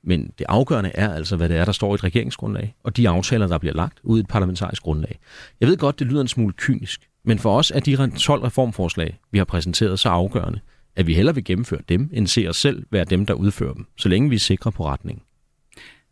Men 0.05 0.31
det 0.39 0.47
afgørende 0.49 0.91
er 0.95 1.15
altså, 1.15 1.37
hvad 1.37 1.49
det 1.49 1.57
er, 1.57 1.65
der 1.65 1.73
står 1.73 1.93
i 1.93 1.95
et 1.95 2.05
regeringsgrundlag, 2.05 2.75
og 2.83 2.97
de 2.97 3.09
aftaler, 3.09 3.47
der 3.47 3.59
bliver 3.59 3.75
lagt 3.75 3.99
ud 4.03 4.19
i 4.19 4.21
et 4.21 4.29
parlamentarisk 4.29 4.83
grundlag. 4.83 5.19
Jeg 5.61 5.69
ved 5.69 5.77
godt, 5.77 5.99
det 5.99 6.07
lyder 6.07 6.21
en 6.21 6.29
smule 6.29 6.53
kynisk, 6.53 7.09
men 7.25 7.39
for 7.39 7.59
os 7.59 7.71
er 7.75 7.81
de 7.81 8.11
12 8.19 8.43
reformforslag, 8.43 9.19
vi 9.31 9.39
har 9.39 9.45
præsenteret, 9.45 10.01
så 10.01 10.09
afgørende, 10.09 10.61
at 10.97 11.07
vi 11.07 11.15
hellere 11.15 11.35
vil 11.35 11.45
gennemføre 11.45 11.81
dem, 11.89 12.11
end 12.13 12.27
se 12.27 12.47
os 12.49 12.57
selv 12.57 12.87
være 12.91 13.05
dem, 13.05 13.27
der 13.27 13.35
udfører 13.35 13.73
dem, 13.75 13.87
så 13.97 14.09
længe 14.09 14.29
vi 14.29 14.35
er 14.35 14.41
sikre 14.41 14.73
på 14.73 14.87
retningen. 14.87 15.23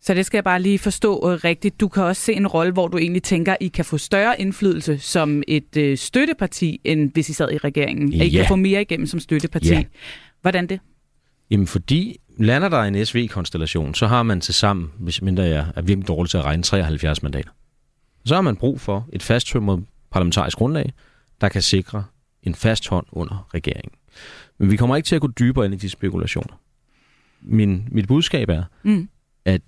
Så 0.03 0.15
det 0.15 0.27
skal 0.27 0.37
jeg 0.37 0.45
bare 0.45 0.63
lige 0.63 0.79
forstå 0.79 1.31
øh, 1.33 1.39
rigtigt. 1.45 1.81
Du 1.81 1.89
kan 1.89 2.03
også 2.03 2.23
se 2.23 2.33
en 2.33 2.47
rolle, 2.47 2.73
hvor 2.73 2.89
du 2.89 2.99
egentlig 2.99 3.23
tænker, 3.23 3.57
I 3.61 3.69
kan 3.69 3.85
få 3.85 3.99
større 3.99 4.41
indflydelse 4.41 4.99
som 4.99 5.43
et 5.49 5.77
øh, 5.77 5.99
støtteparti, 5.99 6.81
end 6.85 7.13
hvis 7.13 7.29
I 7.29 7.33
sad 7.33 7.53
i 7.53 7.59
regeringen. 7.59 8.21
At 8.21 8.27
I 8.27 8.31
Ja. 8.31 8.39
kan 8.39 8.49
få 8.49 8.57
mere 8.57 8.83
igennem 8.83 9.07
som 9.07 9.21
støtteparti. 9.21 9.69
Ja. 9.73 9.85
Hvordan 10.43 10.67
det? 10.67 10.81
Jamen 11.51 11.67
fordi 11.67 12.17
lander 12.39 12.69
der 12.69 12.83
en 12.83 13.07
SV-konstellation, 13.07 13.95
så 13.95 14.07
har 14.07 14.23
man 14.23 14.41
til 14.41 14.55
sammen, 14.55 14.91
hvis 14.99 15.23
mindre 15.23 15.43
jeg 15.43 15.67
er 15.77 15.83
virkelig 15.83 16.09
dårlig 16.09 16.31
til 16.31 16.39
at 16.39 16.45
regne, 16.45 16.63
73 16.63 17.23
mandater. 17.23 17.51
Så 18.25 18.35
har 18.35 18.43
man 18.43 18.57
brug 18.57 18.81
for 18.81 19.09
et 19.13 19.23
fasttømret 19.23 19.85
parlamentarisk 20.11 20.57
grundlag, 20.57 20.93
der 21.41 21.49
kan 21.49 21.63
sikre 21.63 22.05
en 22.43 22.55
fast 22.55 22.89
hånd 22.89 23.07
under 23.13 23.49
regeringen. 23.55 23.93
Men 24.59 24.71
vi 24.71 24.77
kommer 24.77 24.97
ikke 24.97 25.07
til 25.07 25.15
at 25.15 25.21
gå 25.21 25.29
dybere 25.29 25.65
ind 25.65 25.75
i 25.75 25.77
de 25.77 25.89
spekulationer. 25.89 26.61
Min, 27.41 27.89
mit 27.91 28.09
budskab 28.09 28.49
er, 28.49 28.65
mm. 28.83 29.09
at 29.45 29.63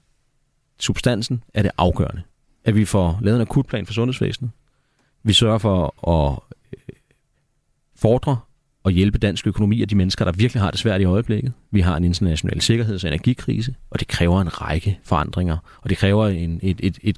substansen 0.81 1.45
er 1.55 1.63
det 1.63 1.71
afgørende. 1.79 2.23
At 2.65 2.77
vi 2.77 2.85
får 2.85 3.19
lavet 3.23 3.37
en 3.37 3.43
akutplan 3.43 3.87
for 3.87 3.93
sundhedsvæsenet. 3.93 4.51
Vi 5.23 5.33
sørger 5.33 5.59
for 5.59 6.09
at 6.09 6.39
øh, 6.73 6.95
fordre 7.97 8.39
og 8.85 8.93
hjælpe 8.93 9.19
dansk 9.19 9.47
økonomi 9.47 9.83
og 9.83 9.91
de 9.91 9.95
mennesker, 9.95 10.25
der 10.25 10.33
virkelig 10.33 10.63
har 10.63 10.71
det 10.71 10.81
svært 10.81 11.01
i 11.01 11.05
øjeblikket. 11.05 11.53
Vi 11.71 11.81
har 11.81 11.97
en 11.97 12.05
international 12.05 12.61
sikkerheds- 12.61 13.05
og 13.05 13.09
energikrise, 13.09 13.75
og 13.91 14.01
det 14.01 14.09
kræver 14.09 14.41
en 14.41 14.61
række 14.63 14.99
forandringer, 15.05 15.57
og 15.83 15.91
det 15.91 15.99
kræver 15.99 16.29
en, 16.29 16.61
et, 16.63 16.81
et, 16.83 16.99
et 17.03 17.17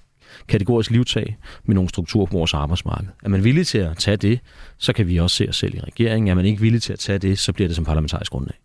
kategorisk 0.48 0.90
livtag 0.90 1.36
med 1.64 1.74
nogle 1.74 1.90
strukturer 1.90 2.26
på 2.26 2.36
vores 2.36 2.54
arbejdsmarked. 2.54 3.08
Er 3.24 3.28
man 3.28 3.44
villig 3.44 3.66
til 3.66 3.78
at 3.78 3.96
tage 3.96 4.16
det, 4.16 4.40
så 4.78 4.92
kan 4.92 5.08
vi 5.08 5.16
også 5.16 5.36
se 5.36 5.48
os 5.48 5.56
selv 5.56 5.74
i 5.74 5.80
regeringen. 5.80 6.28
Er 6.28 6.34
man 6.34 6.44
ikke 6.44 6.60
villig 6.60 6.82
til 6.82 6.92
at 6.92 6.98
tage 6.98 7.18
det, 7.18 7.38
så 7.38 7.52
bliver 7.52 7.68
det 7.68 7.76
som 7.76 7.84
parlamentarisk 7.84 8.32
grundlag. 8.32 8.56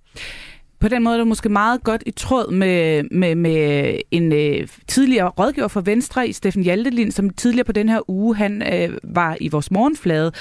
På 0.80 0.88
den 0.88 1.04
måde 1.04 1.16
er 1.16 1.18
det 1.18 1.28
måske 1.28 1.50
meget 1.50 1.84
godt 1.84 2.04
i 2.06 2.12
tråd 2.12 2.52
med, 2.52 3.04
med, 3.12 3.36
med 3.36 3.96
en 4.12 4.34
øh, 4.34 4.68
tidligere 4.88 5.28
rådgiver 5.28 5.68
for 5.68 5.82
Venstre, 5.82 6.34
Steffen 6.34 6.64
Hjaltelin, 6.64 7.12
som 7.12 7.30
tidligere 7.30 7.64
på 7.64 7.72
den 7.72 7.90
her 7.90 8.10
uge, 8.10 8.36
han 8.36 8.74
øh, 8.74 8.98
var 9.04 9.38
i 9.42 9.50
vores 9.50 9.72
morgenflade 9.72 10.32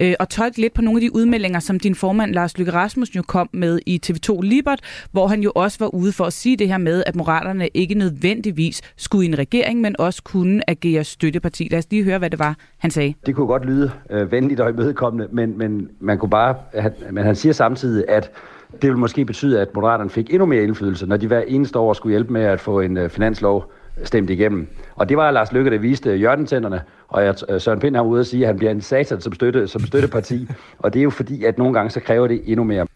øh, 0.00 0.14
og 0.20 0.28
tolkede 0.28 0.60
lidt 0.60 0.74
på 0.74 0.82
nogle 0.82 0.98
af 0.98 1.00
de 1.00 1.14
udmeldinger, 1.14 1.60
som 1.60 1.80
din 1.80 1.94
formand 1.94 2.32
Lars 2.32 2.58
Lykke 2.58 2.72
Rasmussen 2.72 3.16
jo 3.16 3.22
kom 3.22 3.48
med 3.52 3.80
i 3.86 4.00
TV2 4.06 4.40
Libert, 4.42 4.80
hvor 5.12 5.26
han 5.26 5.40
jo 5.40 5.52
også 5.54 5.78
var 5.80 5.94
ude 5.94 6.12
for 6.12 6.24
at 6.24 6.32
sige 6.32 6.56
det 6.56 6.68
her 6.68 6.78
med, 6.78 7.02
at 7.06 7.16
Moderaterne 7.16 7.68
ikke 7.74 7.94
nødvendigvis 7.94 8.82
skulle 8.96 9.24
i 9.24 9.28
en 9.28 9.38
regering, 9.38 9.80
men 9.80 9.96
også 9.98 10.22
kunne 10.22 10.70
agere 10.70 11.04
støtteparti. 11.04 11.68
Lad 11.70 11.78
os 11.78 11.86
lige 11.90 12.04
høre, 12.04 12.18
hvad 12.18 12.30
det 12.30 12.38
var, 12.38 12.56
han 12.78 12.90
sagde. 12.90 13.14
Det 13.26 13.34
kunne 13.34 13.46
godt 13.46 13.64
lyde 13.64 13.90
øh, 14.10 14.32
venligt 14.32 14.60
og 14.60 14.70
imødekommende, 14.70 15.28
men, 15.32 15.58
men 15.58 15.88
man 16.00 16.18
kunne 16.18 16.30
bare, 16.30 16.54
han, 16.74 16.92
men 17.10 17.24
han 17.24 17.36
siger 17.36 17.52
samtidig, 17.52 18.04
at 18.08 18.30
det 18.72 18.90
vil 18.90 18.98
måske 18.98 19.24
betyde, 19.24 19.60
at 19.60 19.68
Moderaterne 19.74 20.10
fik 20.10 20.30
endnu 20.30 20.46
mere 20.46 20.62
indflydelse, 20.62 21.06
når 21.06 21.16
de 21.16 21.26
hver 21.26 21.40
eneste 21.40 21.78
år 21.78 21.92
skulle 21.92 22.12
hjælpe 22.12 22.32
med 22.32 22.42
at 22.42 22.60
få 22.60 22.80
en 22.80 22.96
uh, 22.96 23.10
finanslov 23.10 23.72
stemt 24.04 24.30
igennem. 24.30 24.68
Og 24.94 25.08
det 25.08 25.16
var 25.16 25.30
Lars 25.30 25.52
Lykke, 25.52 25.70
der 25.70 25.78
viste 25.78 26.16
hjørnetænderne, 26.16 26.82
og 27.08 27.24
jeg, 27.24 27.34
øh, 27.48 27.60
Søren 27.60 27.80
Pind 27.80 27.96
har 27.96 28.02
ude 28.02 28.20
at 28.20 28.26
sige, 28.26 28.42
at 28.42 28.46
han 28.46 28.56
bliver 28.56 28.70
en 28.70 28.80
satan 28.80 29.20
som, 29.20 29.34
støtte, 29.34 29.68
som 29.68 29.86
støtteparti. 29.86 30.48
og 30.78 30.92
det 30.92 31.00
er 31.00 31.04
jo 31.04 31.10
fordi, 31.10 31.44
at 31.44 31.58
nogle 31.58 31.74
gange 31.74 31.90
så 31.90 32.00
kræver 32.00 32.28
det 32.28 32.42
endnu 32.46 32.64
mere. 32.64 32.86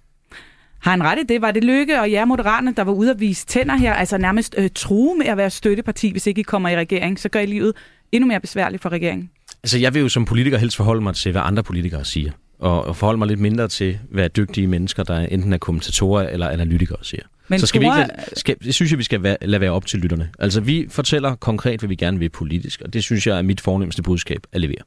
Har 0.79 0.91
han 0.91 1.03
ret 1.03 1.19
i 1.19 1.23
det? 1.23 1.43
Var 1.43 1.51
det 1.51 1.65
Lykke 1.65 2.01
og 2.01 2.13
jer 2.13 2.25
Moderaterne, 2.25 2.75
der 2.77 2.85
var 2.85 2.93
ude 2.93 3.11
at 3.11 3.21
vise 3.21 3.47
tænder 3.47 3.77
her, 3.77 3.93
altså 3.93 4.19
nærmest 4.19 4.55
øh, 4.59 4.71
true 4.75 5.19
med 5.19 5.27
at 5.27 5.37
være 5.37 5.51
støtteparti, 5.51 6.11
hvis 6.13 6.27
ikke 6.27 6.41
I 6.41 6.43
kommer 6.43 6.69
i 6.69 6.77
regering, 6.77 7.19
så 7.19 7.29
gør 7.29 7.41
I 7.41 7.47
livet 7.47 7.73
endnu 8.13 8.29
mere 8.29 8.41
besværligt 8.41 8.83
for 8.83 8.89
regeringen? 8.89 9.31
Altså, 9.63 9.79
jeg 9.79 9.95
vil 9.95 10.03
jo 10.03 10.09
som 10.09 10.25
politiker 10.25 10.59
helst 10.59 10.77
forholde 10.77 11.01
mig 11.01 11.15
til, 11.15 11.33
hvad 11.33 11.43
andre 11.45 11.63
politikere 11.63 12.05
siger 12.05 12.31
og 12.63 12.97
forholde 12.97 13.19
mig 13.19 13.29
lidt 13.29 13.41
mindre 13.41 13.69
til, 13.69 13.99
hvad 14.11 14.29
dygtige 14.29 14.67
mennesker, 14.67 15.03
der 15.03 15.19
enten 15.19 15.53
er 15.53 15.59
kommentatorer 15.59 16.29
eller 16.29 16.49
analytikere, 16.49 16.99
siger. 17.03 17.23
Men 17.49 17.61
så 17.61 17.67
skal 17.67 17.81
vi 17.81 17.87
ikke, 17.87 18.11
skal, 18.37 18.57
det 18.65 18.75
synes 18.75 18.91
jeg, 18.93 18.99
vi 18.99 19.05
skal 19.05 19.23
være, 19.23 19.37
lade 19.43 19.61
være 19.61 19.71
op 19.71 19.87
til 19.87 19.99
lytterne. 19.99 20.31
Altså, 20.39 20.61
vi 20.61 20.87
fortæller 20.91 21.35
konkret, 21.35 21.81
hvad 21.81 21.89
vi 21.89 21.95
gerne 21.95 22.19
vil 22.19 22.29
politisk, 22.29 22.81
og 22.81 22.93
det 22.93 23.03
synes 23.03 23.27
jeg 23.27 23.39
er 23.39 23.43
mit 23.43 23.61
fornemmeste 23.61 24.03
budskab 24.03 24.43
at 24.53 24.61
levere. 24.61 24.83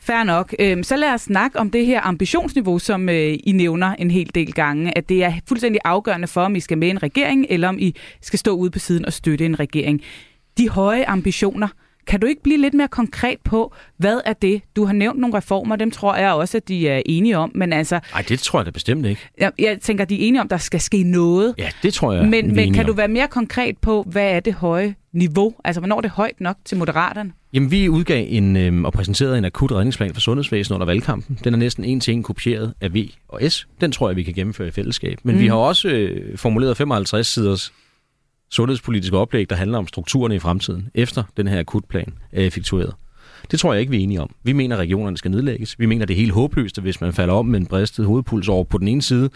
Fair 0.00 0.24
nok. 0.24 0.54
Øhm, 0.58 0.82
så 0.82 0.96
lad 0.96 1.14
os 1.14 1.20
snakke 1.20 1.58
om 1.58 1.70
det 1.70 1.86
her 1.86 2.00
ambitionsniveau, 2.06 2.78
som 2.78 3.08
øh, 3.08 3.38
I 3.44 3.52
nævner 3.52 3.94
en 3.94 4.10
hel 4.10 4.30
del 4.34 4.52
gange, 4.52 4.98
at 4.98 5.08
det 5.08 5.24
er 5.24 5.32
fuldstændig 5.48 5.80
afgørende 5.84 6.28
for, 6.28 6.40
om 6.40 6.56
I 6.56 6.60
skal 6.60 6.78
med 6.78 6.88
en 6.88 7.02
regering, 7.02 7.46
eller 7.50 7.68
om 7.68 7.78
I 7.78 7.94
skal 8.22 8.38
stå 8.38 8.50
ude 8.50 8.70
på 8.70 8.78
siden 8.78 9.06
og 9.06 9.12
støtte 9.12 9.44
en 9.44 9.60
regering. 9.60 10.02
De 10.58 10.68
høje 10.68 11.08
ambitioner, 11.08 11.68
kan 12.06 12.20
du 12.20 12.26
ikke 12.26 12.42
blive 12.42 12.58
lidt 12.58 12.74
mere 12.74 12.88
konkret 12.88 13.38
på, 13.44 13.74
hvad 13.96 14.20
er 14.24 14.32
det? 14.32 14.62
Du 14.76 14.84
har 14.84 14.92
nævnt 14.92 15.20
nogle 15.20 15.36
reformer, 15.36 15.76
dem 15.76 15.90
tror 15.90 16.16
jeg 16.16 16.32
også, 16.32 16.56
at 16.56 16.68
de 16.68 16.88
er 16.88 17.02
enige 17.06 17.38
om, 17.38 17.52
men 17.54 17.72
altså... 17.72 18.00
Nej, 18.12 18.24
det 18.28 18.38
tror 18.38 18.58
jeg 18.58 18.66
da 18.66 18.70
bestemt 18.70 19.06
ikke. 19.06 19.20
Jeg, 19.38 19.52
jeg 19.58 19.80
tænker, 19.80 20.04
de 20.04 20.14
er 20.14 20.28
enige 20.28 20.40
om, 20.40 20.46
at 20.46 20.50
der 20.50 20.56
skal 20.56 20.80
ske 20.80 21.02
noget. 21.02 21.54
Ja, 21.58 21.68
det 21.82 21.94
tror 21.94 22.12
jeg, 22.12 22.28
Men, 22.28 22.54
men 22.54 22.72
kan 22.72 22.80
om. 22.80 22.86
du 22.86 22.92
være 22.92 23.08
mere 23.08 23.28
konkret 23.28 23.78
på, 23.78 24.04
hvad 24.06 24.30
er 24.30 24.40
det 24.40 24.54
høje 24.54 24.94
niveau? 25.12 25.54
Altså, 25.64 25.80
hvornår 25.80 25.96
er 25.96 26.00
det 26.00 26.10
højt 26.10 26.40
nok 26.40 26.56
til 26.64 26.78
Moderaterne? 26.78 27.32
Jamen, 27.52 27.70
vi 27.70 27.88
udgav 27.88 28.26
en, 28.28 28.56
øhm, 28.56 28.84
og 28.84 28.92
præsenterede 28.92 29.38
en 29.38 29.44
akut 29.44 29.72
redningsplan 29.72 30.14
for 30.14 30.20
sundhedsvæsenet 30.20 30.74
under 30.74 30.86
valgkampen. 30.86 31.38
Den 31.44 31.54
er 31.54 31.58
næsten 31.58 31.84
en 31.84 32.02
en 32.08 32.22
kopieret 32.22 32.74
af 32.80 32.94
V 32.94 32.96
og 33.28 33.40
S. 33.52 33.68
Den 33.80 33.92
tror 33.92 34.08
jeg, 34.08 34.16
vi 34.16 34.22
kan 34.22 34.34
gennemføre 34.34 34.68
i 34.68 34.70
fællesskab. 34.70 35.18
Men 35.22 35.34
mm. 35.34 35.40
vi 35.40 35.46
har 35.46 35.54
også 35.54 35.88
øh, 35.88 36.38
formuleret 36.38 36.76
55 36.76 37.26
siders 37.26 37.72
sundhedspolitiske 38.50 39.16
oplæg, 39.16 39.50
der 39.50 39.56
handler 39.56 39.78
om 39.78 39.86
strukturerne 39.86 40.34
i 40.34 40.38
fremtiden, 40.38 40.88
efter 40.94 41.22
den 41.36 41.48
her 41.48 41.58
akutplan 41.58 42.14
er 42.32 42.42
effektueret. 42.42 42.94
Det 43.50 43.60
tror 43.60 43.72
jeg 43.72 43.80
ikke, 43.80 43.90
vi 43.90 43.96
er 43.96 44.02
enige 44.02 44.20
om. 44.20 44.30
Vi 44.42 44.52
mener, 44.52 44.76
at 44.76 44.80
regionerne 44.80 45.16
skal 45.16 45.30
nedlægges. 45.30 45.78
Vi 45.78 45.86
mener, 45.86 46.06
det 46.06 46.14
er 46.14 46.18
helt 46.18 46.32
håbløst, 46.32 46.80
hvis 46.80 47.00
man 47.00 47.12
falder 47.12 47.34
om 47.34 47.46
med 47.46 47.60
en 47.60 47.66
bristet 47.66 48.06
hovedpuls 48.06 48.48
over 48.48 48.64
på 48.64 48.78
den 48.78 48.88
ene 48.88 49.02
side, 49.02 49.30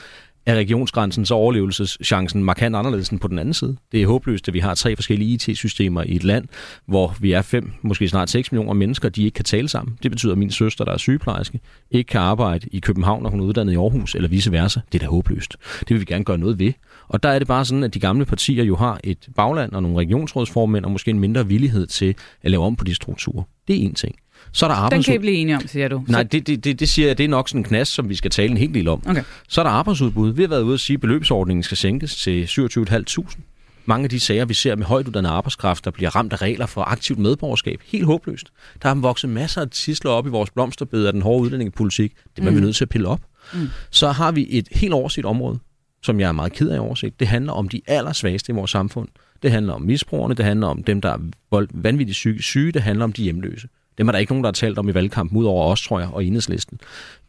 er 0.47 0.55
regionsgrænsen 0.55 1.27
så 1.27 1.35
overlevelseschancen 1.35 2.45
markant 2.45 2.77
anderledes 2.77 3.09
end 3.09 3.21
på 3.21 3.29
den 3.29 3.39
anden 3.39 3.55
side. 3.55 3.77
Det 3.93 4.03
er 4.03 4.07
håbløst, 4.07 4.49
at 4.49 4.55
vi 4.55 4.59
har 4.59 4.75
tre 4.75 4.97
forskellige 4.97 5.31
IT-systemer 5.35 6.03
i 6.03 6.17
et 6.17 6.25
land, 6.25 6.49
hvor 6.87 7.17
vi 7.21 7.33
er 7.33 7.43
fem, 7.43 7.73
måske 7.83 8.09
snart 8.09 8.31
6 8.31 8.53
millioner 8.53 8.73
mennesker, 8.73 9.09
de 9.09 9.25
ikke 9.25 9.35
kan 9.35 9.45
tale 9.45 9.69
sammen. 9.69 9.99
Det 10.03 10.11
betyder, 10.11 10.33
at 10.33 10.39
min 10.39 10.51
søster, 10.51 10.85
der 10.85 10.93
er 10.93 10.97
sygeplejerske, 10.97 11.61
ikke 11.91 12.09
kan 12.09 12.21
arbejde 12.21 12.69
i 12.73 12.81
København, 12.81 13.23
når 13.23 13.31
hun 13.31 13.41
er 13.41 13.45
uddannet 13.45 13.73
i 13.73 13.77
Aarhus, 13.77 14.15
eller 14.15 14.29
vice 14.29 14.53
versa. 14.53 14.81
Det 14.93 15.03
er 15.03 15.07
da 15.07 15.11
håbløst. 15.11 15.57
Det 15.81 15.91
vil 15.91 16.01
vi 16.01 16.05
gerne 16.05 16.25
gøre 16.25 16.39
noget 16.39 16.59
ved. 16.59 16.73
Og 17.11 17.23
der 17.23 17.29
er 17.29 17.39
det 17.39 17.49
bare 17.49 17.65
sådan, 17.65 17.85
at 17.85 17.95
de 17.95 18.01
gamle 18.01 18.25
partier 18.25 18.65
jo 18.65 18.77
har 18.77 19.01
et 19.05 19.29
bagland 19.37 19.73
og 19.73 19.83
nogle 19.83 19.99
regionsrådsformænd, 19.99 20.85
og 20.85 20.91
måske 20.91 21.11
en 21.11 21.21
mindre 21.21 21.47
villighed 21.47 21.87
til 21.87 22.15
at 22.43 22.51
lave 22.51 22.65
om 22.65 22.77
på 22.77 22.85
de 22.85 22.95
strukturer. 22.95 23.43
Det 23.69 23.77
er 23.77 23.81
en 23.81 23.95
ting. 23.95 24.15
Så 24.53 24.67
er 24.67 24.71
der 24.71 24.77
arbejds... 24.77 25.07
Den 25.07 25.13
kan 25.13 25.15
I 25.15 25.19
blive 25.19 25.35
enige 25.35 25.57
om, 25.57 25.67
siger 25.67 25.89
du. 25.89 26.03
Nej, 26.09 26.23
det, 26.23 26.47
det, 26.47 26.65
det, 26.65 26.81
det 26.81 26.89
siger 26.89 27.09
jeg, 27.09 27.19
det 27.19 27.25
er 27.25 27.29
nok 27.29 27.49
sådan 27.49 27.61
en 27.61 27.65
knast, 27.65 27.93
som 27.93 28.09
vi 28.09 28.15
skal 28.15 28.31
tale 28.31 28.51
en 28.51 28.57
hel 28.57 28.75
del 28.75 28.89
om. 28.89 29.03
Okay. 29.07 29.23
Så 29.49 29.61
er 29.61 29.63
der 29.63 29.71
arbejdsudbud. 29.71 30.33
Vi 30.33 30.43
har 30.43 30.49
været 30.49 30.63
ude 30.63 30.75
at 30.75 30.81
sige, 30.81 30.95
at 30.95 31.01
beløbsordningen 31.01 31.63
skal 31.63 31.77
sænkes 31.77 32.17
til 32.17 32.45
27.500. 32.45 33.39
Mange 33.85 34.05
af 34.05 34.11
de 34.11 34.21
sager, 34.21 34.45
vi 34.45 34.55
ser 34.55 34.77
med 34.77 34.87
højtuddannet 34.87 35.31
arbejdskraft, 35.31 35.85
der 35.85 35.91
bliver 35.91 36.17
ramt 36.17 36.33
af 36.33 36.43
regler 36.43 36.67
for 36.67 36.83
aktivt 36.83 37.19
medborgerskab, 37.19 37.81
helt 37.87 38.05
håbløst. 38.05 38.47
Der 38.83 38.89
har 38.89 38.95
vokset 38.95 39.31
masser 39.31 39.61
af 39.61 39.71
tisler 39.71 40.11
op 40.11 40.27
i 40.27 40.31
vores 40.31 40.51
blomsterbed 40.51 41.07
af 41.07 41.13
den 41.13 41.23
hårde 41.23 41.43
udlændingepolitik. 41.43 42.13
Det 42.37 42.47
er 42.47 42.51
mm. 42.51 42.57
vi 42.57 42.61
nødt 42.61 42.77
til 42.77 42.85
at 42.85 42.89
pille 42.89 43.09
op. 43.09 43.21
Mm. 43.55 43.69
Så 43.91 44.11
har 44.11 44.33
vi 44.33 44.47
et 44.51 44.69
helt 44.73 44.93
overset 44.93 45.25
område, 45.25 45.59
som 46.03 46.21
jeg 46.21 46.29
er 46.29 46.33
meget 46.33 46.53
ked 46.53 46.69
af 46.71 46.81
overset. 46.81 47.21
Det 47.21 47.29
handler 47.29 47.53
om 47.53 47.69
de 47.69 47.81
allersvageste 47.87 48.53
i 48.53 48.55
vores 48.55 48.71
samfund. 48.71 49.09
Det 49.43 49.51
handler 49.51 49.73
om 49.73 49.83
misbrugerne, 49.83 50.35
det 50.35 50.45
handler 50.45 50.67
om 50.67 50.83
dem, 50.83 51.01
der 51.01 51.09
er 51.13 51.67
vanvittigt 51.75 52.17
syge, 52.17 52.43
syge, 52.43 52.73
det 52.73 52.83
handler 52.83 53.05
om 53.05 53.13
de 53.13 53.23
hjemløse. 53.23 53.69
Dem 53.99 54.09
er 54.09 54.13
der 54.13 54.19
ikke 54.19 54.33
nogen, 54.33 54.45
der 54.45 54.49
har 54.49 54.53
talt 54.53 54.79
om 54.79 54.89
i 54.89 54.95
valgkampen, 54.95 55.39
ud 55.39 55.45
over 55.45 55.65
os, 55.65 55.83
tror 55.83 56.01
jeg, 56.01 56.09
og 56.13 56.25
enhedslisten. 56.25 56.81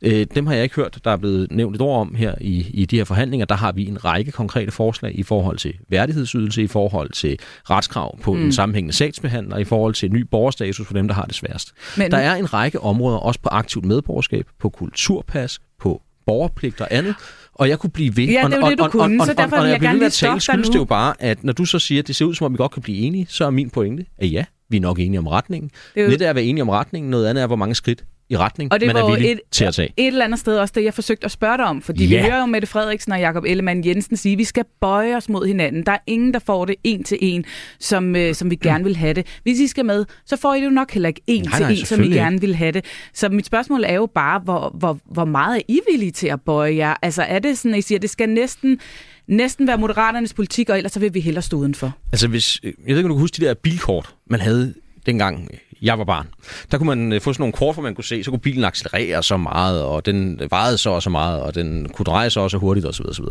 Øh, 0.02 0.26
dem 0.36 0.48
har 0.48 0.54
jeg 0.54 0.64
ikke 0.64 0.76
hørt, 0.76 1.00
der 1.04 1.12
er 1.12 1.18
blevet 1.18 1.52
nævnt 1.52 1.76
et 1.76 1.82
ord 1.82 2.02
om 2.02 2.16
her 2.16 2.36
i, 2.42 2.68
i 2.74 2.86
de 2.86 2.98
her 2.98 3.04
forhandlinger. 3.04 3.46
Der 3.46 3.56
har 3.56 3.72
vi 3.72 3.88
en 3.88 4.06
række 4.06 4.32
konkrete 4.32 4.72
forslag 4.72 5.20
i 5.20 5.24
forhold 5.24 5.58
til 5.58 5.74
værdighedsydelse, 5.90 6.64
i 6.64 6.68
forhold 6.68 7.10
til 7.10 7.38
retskrav 7.70 8.20
på 8.20 8.34
mm. 8.34 8.46
en 8.46 8.52
sammenhængende 8.52 8.96
sagsbehandler, 8.96 9.58
i 9.58 9.64
forhold 9.64 9.94
til 9.94 10.12
ny 10.12 10.22
borgerstatus 10.22 10.88
for 10.88 10.94
dem, 10.94 11.08
der 11.08 11.16
har 11.16 11.26
det 11.26 11.36
sværest. 11.36 11.72
Men... 11.98 12.12
Der 12.12 12.18
er 12.18 12.36
en 12.36 12.54
række 12.54 12.80
områder, 12.80 13.18
også 13.18 13.40
på 13.40 13.50
aktivt 13.50 13.86
medborgerskab, 13.86 14.46
på 14.60 14.70
kulturpas, 14.70 15.60
på 15.80 16.02
borgerpligt 16.26 16.82
og 16.82 16.88
andet, 16.92 17.16
og 17.56 17.70
jeg 17.70 17.80
kunne 17.80 17.90
blive 17.90 18.18
ved. 18.18 18.24
Ja, 18.24 18.44
det 18.46 18.54
er 18.54 18.60
jo 18.60 18.70
det, 18.70 18.78
du 18.78 18.88
kunne, 18.88 19.26
så 19.26 19.34
derfor 19.34 19.56
vil 19.56 19.64
jeg, 19.64 19.72
jeg 19.72 19.82
gerne 19.82 20.00
lige 20.00 20.10
stoppe 20.10 20.42
dig 20.48 20.58
nu. 20.58 20.64
det 20.64 20.76
jo 20.76 20.86
bare, 20.86 21.14
at 21.20 21.44
når 21.44 21.54
du 21.54 21.66
så 21.66 21.80
siger, 21.80 22.02
at 22.02 22.08
det 22.08 22.16
ser 22.16 22.26
ud 22.26 22.36
som 22.36 22.46
om, 22.46 22.54
vi 22.54 22.58
godt 22.58 22.72
kan 22.72 22.82
blive 22.82 22.98
enige, 22.98 23.26
så 23.30 23.46
er 23.46 23.50
min 23.50 23.70
pointe, 23.70 24.06
at 24.18 24.32
ja, 24.32 24.46
vi 24.70 24.78
er 24.78 24.82
nok 24.82 25.00
enige 25.00 25.20
om 25.20 25.28
retningen. 25.28 25.72
Det 25.94 26.00
er 26.00 26.04
jo... 26.04 26.10
Lidt 26.10 26.22
er 26.22 26.30
at 26.30 26.36
være 26.36 26.44
enige 26.44 26.62
om 26.62 26.70
retningen, 26.70 27.12
noget 27.12 27.28
andet 27.28 27.42
er, 27.42 27.48
hvor 27.48 27.56
mange 27.56 27.76
skridt 27.76 28.04
i 28.32 28.38
retning, 28.38 28.74
og 28.74 28.80
det 28.80 28.88
man 28.88 28.96
er 28.96 29.10
villig 29.10 29.32
et, 29.32 29.40
til 29.52 29.66
at 29.66 29.74
tage. 29.74 29.94
Et 29.98 30.08
eller 30.08 30.26
andet 30.26 30.40
sted 30.40 30.58
også 30.58 30.72
det, 30.76 30.84
jeg 30.84 30.94
forsøgte 30.94 31.26
at 31.26 31.32
spørge 31.32 31.58
dig 31.58 31.66
om, 31.66 31.82
fordi 31.82 32.06
ja. 32.06 32.18
vi 32.18 32.30
hører 32.30 32.40
jo 32.40 32.46
Mette 32.46 32.68
Frederiksen 32.68 33.12
og 33.12 33.20
Jakob 33.20 33.44
Ellemann 33.48 33.86
Jensen 33.86 34.18
sige, 34.18 34.34
at 34.34 34.38
vi 34.40 34.44
skal 34.44 34.66
bøje 34.82 35.16
os 35.16 35.30
mod 35.30 35.48
hinanden. 35.48 35.86
Der 35.86 35.92
er 35.92 35.98
ingen, 36.08 36.34
der 36.34 36.40
får 36.40 36.66
det 36.66 36.76
en 36.84 37.04
til 37.04 37.18
en, 37.22 37.46
som, 37.80 38.16
øh, 38.16 38.36
som 38.36 38.52
vi 38.52 38.56
gerne 38.56 38.84
vil 38.84 38.96
have 38.96 39.14
det. 39.14 39.28
Hvis 39.44 39.60
I 39.60 39.68
skal 39.68 39.86
med, 39.86 40.06
så 40.26 40.38
får 40.38 40.54
I 40.54 40.60
det 40.60 40.66
jo 40.66 40.70
nok 40.70 40.92
heller 40.92 41.10
ikke 41.10 41.22
en 41.28 41.44
nej, 41.44 41.58
til 41.58 41.64
nej, 41.64 41.72
en, 41.72 41.86
som 41.86 42.04
I 42.04 42.08
gerne 42.08 42.42
vil 42.42 42.56
have 42.56 42.72
det. 42.72 42.86
Så 43.14 43.30
mit 43.30 43.46
spørgsmål 43.46 43.84
er 43.84 43.94
jo 43.94 44.06
bare, 44.06 44.40
hvor, 44.40 44.76
hvor, 44.80 45.00
hvor 45.06 45.26
meget 45.26 45.58
er 45.58 45.62
I 45.68 45.80
villige 45.92 46.12
til 46.12 46.28
at 46.28 46.42
bøje 46.42 46.76
jer? 46.76 46.96
Altså 47.02 47.22
er 47.22 47.40
det 47.40 47.58
sådan, 47.58 47.74
at 47.74 47.78
I 47.78 47.82
siger, 47.82 47.98
at 47.98 48.02
det 48.02 48.10
skal 48.10 48.30
næsten 48.30 48.80
næsten 49.28 49.68
være 49.68 49.78
moderaternes 49.78 50.34
politik, 50.34 50.70
og 50.70 50.78
ellers 50.78 50.92
så 50.92 51.00
vil 51.00 51.14
vi 51.14 51.20
hellere 51.20 51.42
stå 51.42 51.58
udenfor. 51.58 51.98
Altså 52.12 52.28
hvis, 52.28 52.60
jeg 52.64 52.74
ved 52.88 52.98
ikke, 52.98 53.00
om 53.00 53.10
du 53.10 53.16
kan 53.16 53.22
huske 53.22 53.42
de 53.42 53.46
der 53.46 53.54
bilkort, 53.54 54.16
man 54.30 54.40
havde 54.40 54.74
dengang 55.06 55.50
jeg 55.82 55.98
var 55.98 56.04
barn. 56.04 56.28
Der 56.72 56.78
kunne 56.78 56.88
man 56.96 57.14
øh, 57.14 57.22
få 57.22 57.34
sådan 57.34 57.42
nogle 57.42 57.54
kort, 57.54 57.76
hvor 57.76 57.84
man 57.84 57.96
kunne 57.96 58.04
se, 58.04 58.24
så 58.24 58.32
kunne 58.32 58.40
bilen 58.40 58.64
accelerere 58.64 59.24
så 59.24 59.38
meget, 59.38 59.84
og 59.84 60.06
den 60.06 60.42
vejede 60.50 60.78
så 60.78 60.90
og 60.90 61.04
så 61.04 61.10
meget, 61.10 61.42
og 61.42 61.56
den 61.56 61.90
kunne 61.90 62.04
dreje 62.04 62.30
så 62.30 62.40
også 62.40 62.58
hurtigt 62.58 62.86
osv. 62.86 63.06
osv. 63.06 63.26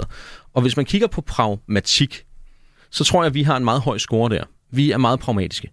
Og 0.54 0.62
hvis 0.62 0.76
man 0.76 0.87
kigger 0.87 1.07
på 1.07 1.21
pragmatik, 1.21 2.25
så 2.90 3.04
tror 3.04 3.23
jeg, 3.23 3.26
at 3.26 3.35
vi 3.35 3.42
har 3.42 3.57
en 3.57 3.64
meget 3.64 3.80
høj 3.80 3.99
score 3.99 4.30
der. 4.37 4.45
Vi 4.71 4.90
er 4.90 4.99
meget 4.99 5.21
pragmatiske. 5.21 5.69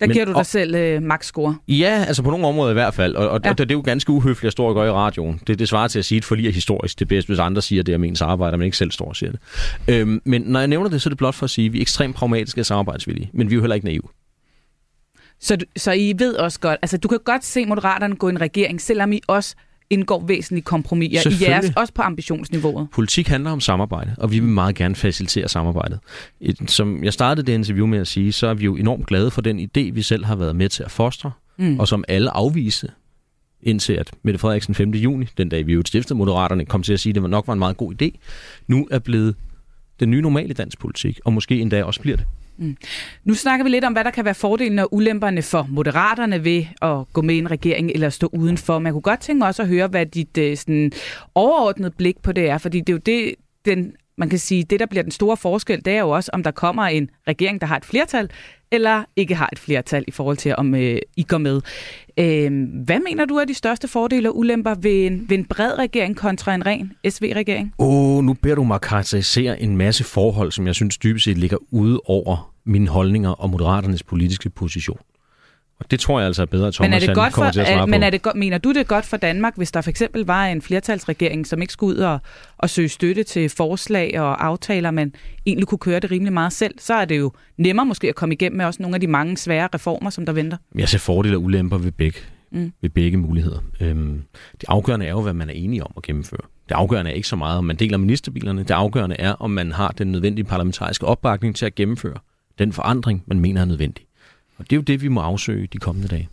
Der 0.00 0.06
Men- 0.06 0.12
giver 0.14 0.24
du 0.24 0.30
dig 0.30 0.36
og- 0.38 0.46
selv 0.46 0.74
øh, 0.74 1.02
max 1.02 1.24
score. 1.26 1.56
Ja, 1.68 2.04
altså 2.08 2.22
på 2.22 2.30
nogle 2.30 2.46
områder 2.46 2.70
i 2.70 2.74
hvert 2.74 2.94
fald. 2.94 3.14
Og, 3.16 3.28
og 3.28 3.40
Ja. 3.44 3.48
ja. 3.48 3.52
det, 3.52 3.58
det 3.68 3.74
er 3.74 3.78
jo 3.78 3.82
ganske 3.84 4.12
uhøfligt 4.12 4.46
at 4.46 4.52
stå 4.52 4.64
og 4.64 4.74
gøre 4.74 4.86
i 4.86 4.90
radioen. 4.90 5.40
Det, 5.46 5.58
det 5.58 5.68
svarer 5.68 5.88
til 5.88 5.98
at 5.98 6.04
sige, 6.04 6.16
at 6.18 6.24
forlig 6.24 6.46
er 6.48 6.52
historisk. 6.52 6.98
Det 6.98 7.04
er 7.04 7.08
bedst, 7.08 7.28
hvis 7.28 7.38
andre 7.38 7.62
siger 7.62 7.82
det 7.82 7.94
om 7.94 8.04
ens 8.04 8.22
arbejde, 8.22 8.56
men 8.56 8.64
ikke 8.64 8.76
selv 8.76 8.90
står 8.90 9.04
og 9.08 9.16
siger 9.16 9.30
det. 9.32 9.40
Øhm, 9.88 10.22
men 10.24 10.42
når 10.42 10.58
jeg 10.60 10.68
nævner 10.68 10.90
det, 10.90 11.02
så 11.02 11.08
er 11.08 11.10
det 11.10 11.18
blot 11.18 11.34
for 11.34 11.44
at 11.44 11.50
sige, 11.50 11.66
at 11.66 11.72
vi 11.72 11.78
er 11.78 11.82
ekstremt 11.82 12.16
pragmatiske 12.16 12.60
og 12.60 12.66
samarbejdsvillige. 12.66 13.30
Men 13.34 13.50
vi 13.50 13.54
er 13.54 13.56
jo 13.56 13.60
heller 13.62 13.74
ikke 13.74 13.86
naive. 13.86 14.02
Så, 15.42 15.56
så 15.76 15.92
I 15.92 16.14
ved 16.18 16.34
også 16.34 16.60
godt, 16.60 16.78
altså 16.82 16.96
du 16.96 17.08
kan 17.08 17.18
godt 17.24 17.44
se 17.44 17.66
Moderaterne 17.66 18.16
gå 18.16 18.28
i 18.28 18.30
en 18.30 18.40
regering, 18.40 18.80
selvom 18.80 19.12
I 19.12 19.20
også 19.26 19.54
indgår 19.90 20.24
væsentlige 20.26 20.62
kompromiser 20.62 21.30
i 21.30 21.34
jeres, 21.50 21.72
også 21.76 21.92
på 21.94 22.02
ambitionsniveauet. 22.02 22.88
Politik 22.92 23.28
handler 23.28 23.50
om 23.50 23.60
samarbejde, 23.60 24.14
og 24.18 24.30
vi 24.32 24.38
vil 24.38 24.48
meget 24.48 24.74
gerne 24.74 24.94
facilitere 24.94 25.48
samarbejdet. 25.48 25.98
Et- 26.40 26.70
Som 26.70 27.04
jeg 27.04 27.12
startede 27.12 27.46
det 27.46 27.52
interview 27.52 27.86
med 27.86 27.98
at 27.98 28.06
sige, 28.06 28.32
så 28.32 28.46
er 28.46 28.54
vi 28.54 28.64
jo 28.64 28.76
enormt 28.76 29.06
glade 29.06 29.30
for 29.30 29.40
den 29.40 29.60
idé, 29.60 29.90
vi 29.92 30.02
selv 30.02 30.24
har 30.24 30.36
været 30.36 30.56
med 30.56 30.68
til 30.68 30.82
at 30.82 30.90
fostre, 30.90 31.30
Mm. 31.58 31.80
og 31.80 31.88
som 31.88 32.04
alle 32.08 32.30
afviste, 32.30 32.88
indtil 33.62 33.92
at 33.92 34.10
Mette 34.22 34.38
Frederiksen 34.38 34.74
5. 34.74 34.90
juni, 34.90 35.26
den 35.38 35.48
dag 35.48 35.66
vi 35.66 35.72
jo 35.72 35.82
stiftede 35.86 36.18
Moderaterne, 36.18 36.64
kom 36.66 36.82
til 36.82 36.92
at 36.92 37.00
sige, 37.00 37.10
at 37.10 37.22
det 37.22 37.30
nok 37.30 37.46
var 37.46 37.52
en 37.52 37.58
meget 37.58 37.76
god 37.76 37.94
idé, 38.02 38.10
nu 38.68 38.88
er 38.90 38.98
blevet 38.98 39.34
den 40.00 40.10
nye 40.10 40.20
normale 40.22 40.54
dansk 40.54 40.78
politik, 40.78 41.20
og 41.24 41.32
måske 41.32 41.60
endda 41.60 41.84
også 41.84 42.00
bliver 42.00 42.16
det. 42.16 42.26
Mm. 42.56 42.76
Nu 43.24 43.34
snakker 43.34 43.64
vi 43.64 43.70
lidt 43.70 43.84
om, 43.84 43.92
hvad 43.92 44.04
der 44.04 44.10
kan 44.10 44.24
være 44.24 44.34
fordelene 44.34 44.82
og 44.82 44.94
ulemperne 44.94 45.42
for 45.42 45.66
Moderaterne 45.70 46.44
ved 46.44 46.64
at 46.82 47.12
gå 47.12 47.22
med 47.22 47.34
i 47.34 47.38
en 47.38 47.50
regering 47.50 47.90
eller 47.90 48.08
stå 48.08 48.30
udenfor. 48.32 48.78
Men 48.78 48.86
jeg 48.86 48.92
kunne 48.92 49.02
godt 49.02 49.20
tænke 49.20 49.38
mig 49.38 49.48
også 49.48 49.62
at 49.62 49.68
høre, 49.68 49.86
hvad 49.86 50.06
dit 50.06 50.38
øh, 50.38 50.56
sådan, 50.56 50.92
overordnede 51.34 51.90
blik 51.90 52.22
på 52.22 52.32
det 52.32 52.50
er, 52.50 52.58
fordi 52.58 52.80
det 52.80 52.88
er 52.88 52.92
jo 52.92 52.98
det, 53.06 53.34
den, 53.64 53.92
man 54.22 54.28
kan 54.28 54.38
sige, 54.38 54.64
det 54.64 54.80
der 54.80 54.86
bliver 54.86 55.02
den 55.02 55.12
store 55.12 55.36
forskel, 55.36 55.84
det 55.84 55.92
er 55.92 56.00
jo 56.00 56.10
også, 56.10 56.30
om 56.32 56.42
der 56.42 56.50
kommer 56.50 56.82
en 56.82 57.10
regering, 57.28 57.60
der 57.60 57.66
har 57.66 57.76
et 57.76 57.84
flertal, 57.84 58.30
eller 58.70 59.04
ikke 59.16 59.34
har 59.34 59.48
et 59.52 59.58
flertal 59.58 60.04
i 60.08 60.10
forhold 60.10 60.36
til, 60.36 60.54
om 60.56 60.74
øh, 60.74 60.98
I 61.16 61.22
går 61.22 61.38
med. 61.38 61.60
Øh, 62.18 62.68
hvad 62.84 62.98
mener 63.08 63.24
du 63.24 63.36
er 63.36 63.44
de 63.44 63.54
største 63.54 63.88
fordele 63.88 64.28
og 64.28 64.38
ulemper 64.38 64.74
ved 64.74 65.06
en, 65.06 65.26
ved 65.28 65.38
en 65.38 65.44
bred 65.44 65.78
regering 65.78 66.16
kontra 66.16 66.54
en 66.54 66.66
ren 66.66 66.92
SV-regering? 67.08 67.74
Åh, 67.78 68.16
oh, 68.16 68.24
nu 68.24 68.34
beder 68.34 68.54
du 68.54 68.64
mig 68.64 68.80
karakterisere 68.80 69.60
en 69.62 69.76
masse 69.76 70.04
forhold, 70.04 70.52
som 70.52 70.66
jeg 70.66 70.74
synes 70.74 70.98
dybest 70.98 71.24
set 71.24 71.38
ligger 71.38 71.56
ude 71.70 72.00
over 72.04 72.52
mine 72.64 72.88
holdninger 72.88 73.30
og 73.30 73.50
moderaternes 73.50 74.02
politiske 74.02 74.50
position. 74.50 74.98
Og 75.82 75.90
det 75.90 76.00
tror 76.00 76.18
jeg 76.18 76.26
altså 76.26 76.42
er 76.42 76.46
bedre, 76.46 76.66
at 76.68 76.74
Thomas 76.74 76.90
Men 76.90 76.94
er 76.94 77.06
det 77.06 77.14
godt 77.14 77.34
for, 77.34 77.50
til 77.50 77.60
at 77.60 77.66
svare 77.66 77.82
er, 77.82 77.86
men 77.86 78.00
på. 78.00 78.04
er 78.04 78.10
det 78.10 78.26
mener 78.34 78.58
du 78.58 78.68
det 78.68 78.80
er 78.80 78.84
godt 78.84 79.04
for 79.04 79.16
Danmark, 79.16 79.56
hvis 79.56 79.72
der 79.72 79.80
for 79.80 79.90
eksempel 79.90 80.24
var 80.24 80.46
en 80.46 80.62
flertalsregering, 80.62 81.46
som 81.46 81.62
ikke 81.62 81.72
skulle 81.72 81.96
ud 81.96 82.02
og, 82.02 82.18
og 82.58 82.70
søge 82.70 82.88
støtte 82.88 83.22
til 83.22 83.48
forslag 83.48 84.20
og 84.20 84.46
aftaler, 84.46 84.90
men 84.90 85.14
egentlig 85.46 85.66
kunne 85.66 85.78
køre 85.78 86.00
det 86.00 86.10
rimelig 86.10 86.32
meget 86.32 86.52
selv, 86.52 86.74
så 86.78 86.94
er 86.94 87.04
det 87.04 87.18
jo 87.18 87.32
nemmere 87.56 87.86
måske 87.86 88.08
at 88.08 88.14
komme 88.14 88.34
igennem 88.34 88.56
med 88.56 88.66
også 88.66 88.82
nogle 88.82 88.96
af 88.96 89.00
de 89.00 89.06
mange 89.06 89.36
svære 89.36 89.68
reformer, 89.74 90.10
som 90.10 90.26
der 90.26 90.32
venter. 90.32 90.56
Jeg 90.74 90.88
ser 90.88 90.98
fordele 90.98 91.36
og 91.36 91.42
ulemper 91.42 91.78
ved 91.78 91.92
begge, 91.92 92.18
mm. 92.52 92.72
ved 92.82 92.90
begge 92.90 93.16
muligheder. 93.16 93.58
Øhm, 93.80 94.22
det 94.60 94.64
afgørende 94.68 95.06
er 95.06 95.10
jo, 95.10 95.20
hvad 95.20 95.34
man 95.34 95.48
er 95.48 95.54
enige 95.54 95.84
om 95.84 95.92
at 95.96 96.02
gennemføre. 96.02 96.42
Det 96.68 96.74
afgørende 96.74 97.10
er 97.10 97.14
ikke 97.14 97.28
så 97.28 97.36
meget, 97.36 97.58
om 97.58 97.64
man 97.64 97.76
deler 97.76 97.98
ministerbilerne. 97.98 98.62
Det 98.62 98.70
afgørende 98.70 99.16
er, 99.18 99.32
om 99.32 99.50
man 99.50 99.72
har 99.72 99.88
den 99.88 100.12
nødvendige 100.12 100.44
parlamentariske 100.44 101.06
opbakning 101.06 101.56
til 101.56 101.66
at 101.66 101.74
gennemføre 101.74 102.18
den 102.58 102.72
forandring, 102.72 103.22
man 103.26 103.40
mener 103.40 103.60
er 103.60 103.64
nødvendig. 103.64 104.04
Og 104.62 104.70
det 104.70 104.76
er 104.76 104.78
jo 104.78 104.82
det, 104.82 105.02
vi 105.02 105.08
må 105.08 105.20
afsøge 105.20 105.68
de 105.72 105.78
kommende 105.78 106.08
dage. 106.08 106.28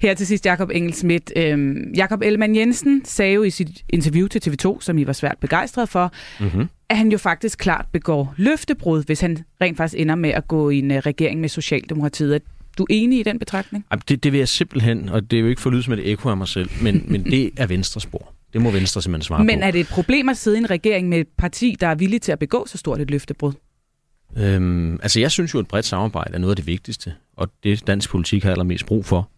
Her 0.00 0.14
til 0.14 0.26
sidst, 0.26 0.46
Jakob 0.46 0.70
Engelsmidt. 0.74 1.32
Øhm, 1.36 1.92
Jakob 1.96 2.22
Ellemann 2.22 2.56
Jensen 2.56 3.04
sagde 3.04 3.34
jo 3.34 3.42
i 3.42 3.50
sit 3.50 3.68
interview 3.88 4.26
til 4.26 4.42
TV2, 4.50 4.80
som 4.80 4.98
I 4.98 5.06
var 5.06 5.12
svært 5.12 5.38
begejstret 5.40 5.88
for, 5.88 6.12
Mm-hmm. 6.40 6.68
at 6.88 6.96
han 6.96 7.12
jo 7.12 7.18
faktisk 7.18 7.58
klart 7.58 7.86
begår 7.92 8.34
løftebrud, 8.36 9.04
hvis 9.04 9.20
han 9.20 9.38
rent 9.60 9.76
faktisk 9.76 10.00
ender 10.00 10.14
med 10.14 10.30
at 10.30 10.48
gå 10.48 10.70
i 10.70 10.78
en 10.78 10.90
øh, 10.90 10.98
regering 10.98 11.40
med 11.40 11.48
Socialdemokratiet. 11.48 12.34
Er 12.34 12.38
du 12.78 12.86
enig 12.90 13.20
i 13.20 13.22
den 13.22 13.38
betragtning? 13.38 13.84
Det, 14.08 14.24
det 14.24 14.32
vil 14.32 14.38
jeg 14.38 14.48
simpelthen, 14.48 15.08
og 15.08 15.30
det 15.30 15.36
er 15.36 15.40
jo 15.40 15.46
ikke 15.48 15.60
for 15.60 15.70
at 15.70 15.74
lyde 15.74 15.82
som 15.82 15.92
et 15.92 16.10
ekko 16.12 16.28
af 16.28 16.36
mig 16.36 16.48
selv, 16.48 16.70
men, 16.82 17.04
men 17.08 17.24
det 17.24 17.50
er 17.56 17.66
Venstres 17.66 18.02
spor. 18.02 18.32
Det 18.52 18.62
må 18.62 18.70
Venstre 18.70 19.02
simpelthen 19.02 19.26
svare 19.26 19.44
Men 19.44 19.58
på. 19.60 19.64
er 19.66 19.70
det 19.70 19.80
et 19.80 19.88
problem 19.88 20.28
at 20.28 20.36
sidde 20.36 20.56
i 20.56 20.60
en 20.60 20.70
regering 20.70 21.08
med 21.08 21.18
et 21.18 21.28
parti, 21.38 21.76
der 21.80 21.86
er 21.86 21.94
villig 21.94 22.22
til 22.22 22.32
at 22.32 22.38
begå 22.38 22.66
så 22.66 22.78
stort 22.78 23.00
et 23.00 23.10
løftebrud? 23.10 23.52
Øhm, 24.36 24.92
altså 25.02 25.20
jeg 25.20 25.30
synes 25.30 25.54
jo, 25.54 25.58
at 25.58 25.62
et 25.62 25.68
bredt 25.68 25.86
samarbejde 25.86 26.34
er 26.34 26.38
noget 26.38 26.52
af 26.52 26.56
det 26.56 26.66
vigtigste, 26.66 27.14
og 27.38 27.48
det 27.62 27.86
dansk 27.86 28.10
politik 28.10 28.44
har 28.44 28.50
allermest 28.50 28.86
brug 28.86 29.04
for. 29.04 29.30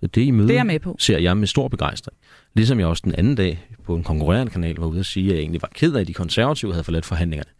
Så 0.00 0.06
det 0.06 0.22
i 0.22 0.30
møde 0.30 0.48
Det 0.48 0.58
er 0.58 0.64
med 0.64 0.78
på. 0.78 0.96
ser 0.98 1.18
jeg 1.18 1.36
med 1.36 1.46
stor 1.46 1.68
begejstring. 1.68 2.16
Ligesom 2.54 2.78
jeg 2.78 2.86
også 2.86 3.02
den 3.04 3.14
anden 3.14 3.34
dag 3.34 3.68
på 3.84 3.96
en 3.96 4.02
konkurrerende 4.02 4.52
kanal 4.52 4.76
var 4.76 4.86
ude 4.86 5.00
at 5.00 5.06
sige, 5.06 5.28
at 5.28 5.34
jeg 5.34 5.40
egentlig 5.40 5.62
var 5.62 5.70
ked 5.74 5.94
af, 5.94 6.00
at 6.00 6.06
de 6.06 6.14
konservative 6.14 6.72
havde 6.72 6.84
forladt 6.84 7.04
forhandlingerne. 7.06 7.50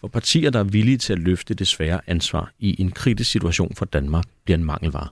For 0.00 0.08
partier, 0.08 0.50
der 0.50 0.58
er 0.58 0.64
villige 0.64 0.98
til 0.98 1.12
at 1.12 1.18
løfte 1.18 1.54
det 1.54 1.68
svære 1.68 2.00
ansvar 2.06 2.52
i 2.58 2.80
en 2.80 2.90
kritisk 2.90 3.30
situation 3.30 3.74
for 3.74 3.84
Danmark, 3.84 4.24
bliver 4.44 4.58
en 4.58 4.64
mangelvare. 4.64 5.08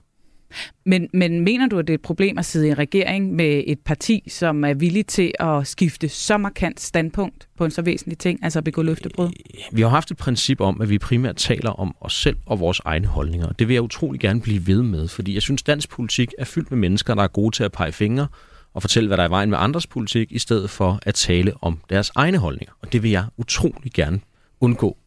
Men, 0.85 1.07
men 1.13 1.43
mener 1.43 1.67
du, 1.67 1.79
at 1.79 1.87
det 1.87 1.93
er 1.93 1.97
et 1.97 2.01
problem 2.01 2.37
at 2.37 2.45
sidde 2.45 2.67
i 2.67 2.69
en 2.69 2.77
regering 2.77 3.33
med 3.35 3.63
et 3.67 3.79
parti, 3.79 4.23
som 4.27 4.63
er 4.63 4.73
villig 4.73 5.07
til 5.07 5.31
at 5.39 5.67
skifte 5.67 6.09
så 6.09 6.37
markant 6.37 6.79
standpunkt 6.79 7.47
på 7.57 7.65
en 7.65 7.71
så 7.71 7.81
væsentlig 7.81 8.17
ting, 8.17 8.39
altså 8.43 8.59
at 8.59 8.63
begå 8.63 8.81
løftebrud? 8.81 9.25
Øh, 9.25 9.77
vi 9.77 9.81
har 9.81 9.89
haft 9.89 10.11
et 10.11 10.17
princip 10.17 10.61
om, 10.61 10.81
at 10.81 10.89
vi 10.89 10.97
primært 10.97 11.35
taler 11.35 11.69
om 11.69 11.95
os 12.01 12.13
selv 12.13 12.37
og 12.45 12.59
vores 12.59 12.81
egne 12.85 13.07
holdninger. 13.07 13.47
Det 13.51 13.67
vil 13.67 13.73
jeg 13.73 13.83
utrolig 13.83 14.21
gerne 14.21 14.41
blive 14.41 14.67
ved 14.67 14.83
med, 14.83 15.07
fordi 15.07 15.33
jeg 15.33 15.41
synes, 15.41 15.63
dansk 15.63 15.89
politik 15.89 16.33
er 16.37 16.45
fyldt 16.45 16.71
med 16.71 16.77
mennesker, 16.77 17.15
der 17.15 17.23
er 17.23 17.27
gode 17.27 17.55
til 17.55 17.63
at 17.63 17.71
pege 17.71 17.91
fingre 17.91 18.27
og 18.73 18.81
fortælle, 18.81 19.07
hvad 19.07 19.17
der 19.17 19.23
er 19.23 19.27
i 19.27 19.31
vejen 19.31 19.49
med 19.49 19.57
andres 19.61 19.87
politik, 19.87 20.31
i 20.31 20.39
stedet 20.39 20.69
for 20.69 20.99
at 21.01 21.15
tale 21.15 21.53
om 21.61 21.81
deres 21.89 22.11
egne 22.15 22.37
holdninger. 22.37 22.73
Og 22.81 22.93
det 22.93 23.03
vil 23.03 23.11
jeg 23.11 23.25
utrolig 23.37 23.91
gerne 23.93 24.19
undgå 24.61 24.97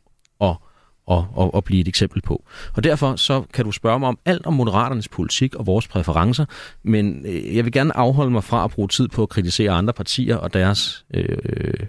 og, 1.11 1.27
og, 1.35 1.57
at 1.57 1.64
blive 1.64 1.81
et 1.81 1.88
eksempel 1.88 2.23
på. 2.23 2.44
Og 2.75 2.85
derfor 2.85 3.16
så 3.16 3.42
kan 3.55 3.64
du 3.64 3.73
spørge 3.73 3.99
mig 3.99 4.09
om 4.09 4.18
alt 4.25 4.46
om 4.46 4.55
Moderaternes 4.55 5.09
politik 5.09 5.55
og 5.55 5.66
vores 5.66 5.88
præferencer, 5.88 6.44
men 6.83 7.27
øh, 7.27 7.57
jeg 7.57 7.64
vil 7.64 7.73
gerne 7.73 7.96
afholde 7.96 8.31
mig 8.31 8.44
fra 8.44 8.64
at 8.64 8.70
bruge 8.70 8.88
tid 8.88 9.09
på 9.09 9.23
at 9.23 9.29
kritisere 9.29 9.70
andre 9.70 9.92
partier 9.92 10.37
og 10.37 10.55
deres 10.55 11.05
øh, 11.14 11.87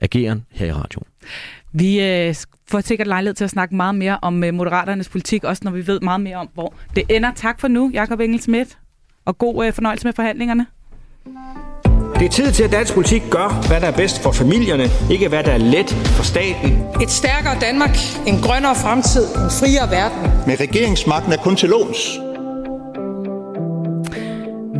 ageren 0.00 0.46
her 0.50 0.66
i 0.66 0.72
radioen. 0.72 1.06
Vi 1.72 2.00
øh, 2.00 2.34
får 2.68 2.80
sikkert 2.80 3.06
lejlighed 3.06 3.34
til 3.34 3.44
at 3.44 3.50
snakke 3.50 3.74
meget 3.76 3.94
mere 3.94 4.18
om 4.22 4.44
øh, 4.44 4.54
Moderaternes 4.54 5.08
politik, 5.08 5.44
også 5.44 5.60
når 5.64 5.70
vi 5.70 5.86
ved 5.86 6.00
meget 6.00 6.20
mere 6.20 6.36
om, 6.36 6.48
hvor 6.54 6.74
det 6.96 7.04
ender. 7.10 7.32
Tak 7.34 7.60
for 7.60 7.68
nu, 7.68 7.90
Jakob 7.94 8.20
Engelsmidt, 8.20 8.78
og 9.24 9.38
god 9.38 9.66
øh, 9.66 9.72
fornøjelse 9.72 10.06
med 10.06 10.12
forhandlingerne. 10.12 10.66
Det 12.18 12.24
er 12.24 12.28
tid 12.28 12.52
til, 12.52 12.62
at 12.62 12.72
dansk 12.72 12.94
politik 12.94 13.22
gør, 13.30 13.66
hvad 13.68 13.80
der 13.80 13.86
er 13.86 13.96
bedst 13.96 14.22
for 14.22 14.32
familierne, 14.32 14.90
ikke 15.10 15.28
hvad 15.28 15.44
der 15.44 15.52
er 15.52 15.58
let 15.58 15.90
for 15.90 16.24
staten. 16.24 16.84
Et 17.02 17.10
stærkere 17.10 17.56
Danmark, 17.60 17.96
en 18.26 18.40
grønnere 18.40 18.74
fremtid, 18.74 19.24
en 19.24 19.50
friere 19.50 19.90
verden. 19.90 20.30
Men 20.46 20.60
regeringsmagten 20.60 21.32
er 21.32 21.36
kun 21.36 21.56
til 21.56 21.68
låns. 21.68 22.18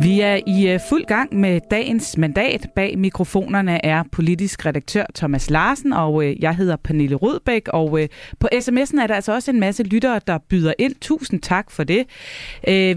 Vi 0.01 0.19
er 0.21 0.39
i 0.47 0.67
øh, 0.67 0.79
fuld 0.89 1.05
gang 1.05 1.35
med 1.35 1.61
dagens 1.71 2.17
mandat. 2.17 2.67
Bag 2.75 2.97
mikrofonerne 2.97 3.85
er 3.85 4.03
politisk 4.11 4.65
redaktør 4.65 5.05
Thomas 5.15 5.49
Larsen, 5.49 5.93
og 5.93 6.25
øh, 6.25 6.43
jeg 6.43 6.55
hedder 6.55 6.75
Pernille 6.75 7.15
Rødbæk. 7.15 7.67
Og 7.67 8.01
øh, 8.01 8.09
på 8.39 8.47
sms'en 8.53 9.01
er 9.01 9.07
der 9.07 9.15
altså 9.15 9.33
også 9.33 9.51
en 9.51 9.59
masse 9.59 9.83
lyttere, 9.83 10.19
der 10.27 10.37
byder 10.49 10.73
ind. 10.79 10.95
Tusind 11.01 11.41
tak 11.41 11.71
for 11.71 11.83
det. 11.83 12.05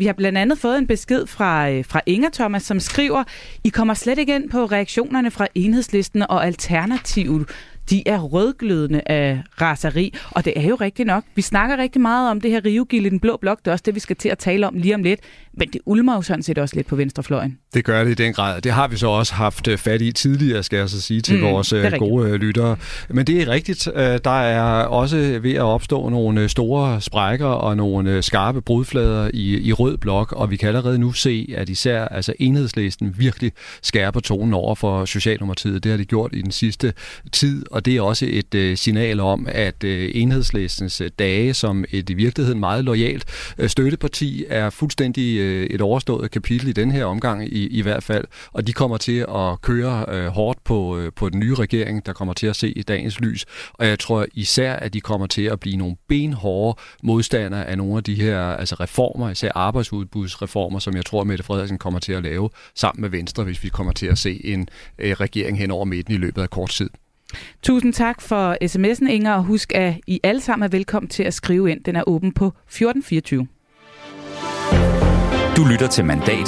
Vi 0.01 0.07
har 0.07 0.13
blandt 0.13 0.39
andet 0.39 0.59
fået 0.59 0.79
en 0.79 0.87
besked 0.87 1.27
fra, 1.27 1.81
fra 1.81 2.01
Inger 2.07 2.29
Thomas, 2.33 2.63
som 2.63 2.81
skriver, 2.81 3.25
I 3.65 3.69
kommer 3.69 3.95
slet 3.95 4.19
ikke 4.19 4.35
ind 4.35 4.51
på 4.51 4.65
reaktionerne 4.65 5.31
fra 5.31 5.47
enhedslisten 5.55 6.23
og 6.23 6.47
Alternativet. 6.47 7.49
De 7.91 8.09
er 8.09 8.21
rødglødende 8.21 9.03
af 9.07 9.43
raseri, 9.61 10.15
og 10.31 10.45
det 10.45 10.53
er 10.57 10.63
jo 10.63 10.75
rigtigt 10.75 11.07
nok. 11.07 11.25
Vi 11.35 11.43
snakker 11.43 11.77
rigtig 11.77 12.03
meget 12.03 12.31
om 12.31 12.41
det 12.41 12.51
her 12.51 12.65
rivegilde 12.65 13.07
i 13.07 13.11
den 13.11 13.21
blå 13.21 13.37
blok. 13.37 13.59
Det 13.59 13.67
er 13.67 13.73
også 13.73 13.83
det, 13.87 13.95
vi 13.95 14.01
skal 14.01 14.17
til 14.17 14.29
at 14.29 14.39
tale 14.39 14.67
om 14.67 14.75
lige 14.75 14.95
om 14.95 15.03
lidt. 15.03 15.21
Men 15.53 15.69
det 15.69 15.81
ulmer 15.87 16.15
jo 16.15 16.23
sådan 16.23 16.43
set 16.43 16.59
også 16.59 16.77
lidt 16.77 16.87
på 16.87 16.97
venstrefløjen. 16.97 17.59
Det 17.75 17.85
gør 17.85 18.05
det 18.05 18.11
i 18.11 18.15
den 18.15 18.33
grad. 18.33 18.61
Det 18.61 18.73
har 18.73 18.89
vi 18.89 18.97
så 18.97 19.07
også 19.07 19.35
haft 19.35 19.69
øh, 19.69 19.79
fat 19.79 20.03
i 20.03 20.13
tidligere, 20.13 20.63
skal 20.63 20.77
jeg 20.77 20.89
så 20.89 21.01
sige, 21.01 21.21
til 21.21 21.37
Mm, 21.37 21.43
vores 21.43 21.73
øh, 21.73 21.83
rigtigt. 21.83 21.99
gode 21.99 22.29
øh, 22.31 22.35
lyttere. 22.35 22.77
Men 23.09 23.27
det 23.27 23.43
er 23.43 23.49
rigtigt. 23.49 23.89
Der 24.25 24.41
er 24.41 24.85
også 24.85 25.39
ved 25.43 25.55
at 25.55 25.61
opstå 25.63 26.09
nogle 26.09 26.49
store 26.49 27.01
sprækker 27.01 27.47
og 27.47 27.77
nogle 27.77 28.23
skarpe 28.23 28.61
brudflader 28.61 29.31
i, 29.35 29.61
i 29.61 29.73
rød 29.73 29.97
blok, 29.97 30.33
og 30.33 30.51
vi 30.51 30.57
kan 30.57 30.69
allerede 30.69 30.99
nu 30.99 31.13
se, 31.13 31.55
at 31.57 31.69
især 31.69 32.05
altså 32.05 32.33
enhedslisten 32.39 33.15
virkelig 33.19 33.53
skærper 33.83 34.21
tonen 34.21 34.55
over 34.55 34.75
for 34.75 35.05
Socialdemokratiet. 35.05 35.85
Det 35.85 35.91
har 35.91 35.97
de 35.97 36.05
gjort 36.05 36.31
i 36.35 36.43
den 36.43 36.51
sidste 36.53 36.93
tid, 37.33 37.65
og 37.71 37.85
det 37.85 37.97
er 37.97 38.01
også 38.03 38.27
et 38.29 38.55
øh, 38.55 38.77
signal 38.77 39.21
om, 39.21 39.47
at 39.51 39.85
øh, 39.85 40.11
enhedslistens 40.15 41.03
dage 41.19 41.55
som 41.55 41.85
et 41.91 42.11
i 42.11 42.15
virkeligheden 42.15 42.61
meget 42.61 42.85
lojalt 42.85 43.25
øh, 43.59 43.69
støtteparti 43.69 44.45
er 44.49 44.71
fuldstændig 44.71 45.39
øh, 45.39 45.67
et 45.67 45.81
overstået 45.81 46.31
kapitel 46.31 46.69
i 46.69 46.73
den 46.73 46.91
her 46.91 47.05
omgang 47.05 47.53
i, 47.53 47.60
i 47.69 47.83
hvert 47.83 48.03
fald, 48.03 48.25
og 48.53 48.67
de 48.67 48.73
kommer 48.73 48.97
til 48.97 49.27
at 49.29 49.61
køre 49.63 50.05
øh, 50.09 50.27
hårdt 50.27 50.65
på, 50.65 50.99
øh, 50.99 51.13
på 51.17 51.29
den 51.29 51.41
nye 51.41 51.55
regering, 51.55 52.07
der 52.07 52.13
kommer 52.13 52.35
til 52.35 52.47
at 52.47 52.57
se 52.57 52.71
i 52.71 52.83
dagens 52.83 53.21
lys, 53.21 53.47
og 53.73 53.87
jeg 53.87 53.99
tror 53.99 54.27
især, 54.35 54.73
at 54.73 54.93
de 54.93 55.01
kommer 55.01 55.27
til 55.27 55.43
at 55.43 55.61
blive 55.61 55.77
nogle 55.77 55.97
benhårde 56.09 56.81
modstandere 57.03 57.67
af 57.67 57.79
nogle 57.79 57.97
af 57.97 58.05
de 58.05 58.15
her 58.15 58.41
altså 58.41 58.75
reformer, 58.75 59.31
især 59.31 59.51
arbejdsudbudsreformer, 59.55 60.79
som 60.79 60.97
jeg 60.97 61.07
tror, 61.07 61.25
Mette 61.25 61.45
Frederiksen 61.45 61.79
kommer 61.79 62.01
til 62.01 62.13
at 62.13 62.23
lave 62.23 62.51
sammen 62.75 63.01
med 63.01 63.09
Venstre, 63.09 63.45
hvis 63.45 63.65
vi 63.65 63.69
kommer 63.69 63.93
til 63.93 64.07
at 64.07 64.19
se 64.19 64.41
en 64.45 64.69
øh, 64.99 65.13
regering 65.13 65.59
hen 65.59 65.71
over 65.71 65.85
midten 65.85 66.15
i 66.15 66.17
løbet 66.17 66.43
af 66.43 66.51
kort 66.51 66.71
tid. 66.71 66.91
Tusind 67.63 67.93
tak 67.93 68.21
for 68.21 68.57
sms'en, 68.65 69.11
Inger, 69.11 69.35
og 69.35 69.45
husk, 69.45 69.73
at 69.75 69.95
I 70.07 70.21
alle 70.23 70.41
sammen 70.41 70.65
er 70.65 70.69
velkommen 70.69 71.09
til 71.09 71.23
at 71.23 71.35
skrive 71.35 71.71
ind. 71.71 71.85
Den 71.85 71.97
er 71.97 72.03
åben 72.07 72.33
på 72.33 72.47
1424. 72.47 73.47
Du 75.61 75.67
lytter 75.67 75.89
til 75.89 76.05
Mandat 76.05 76.47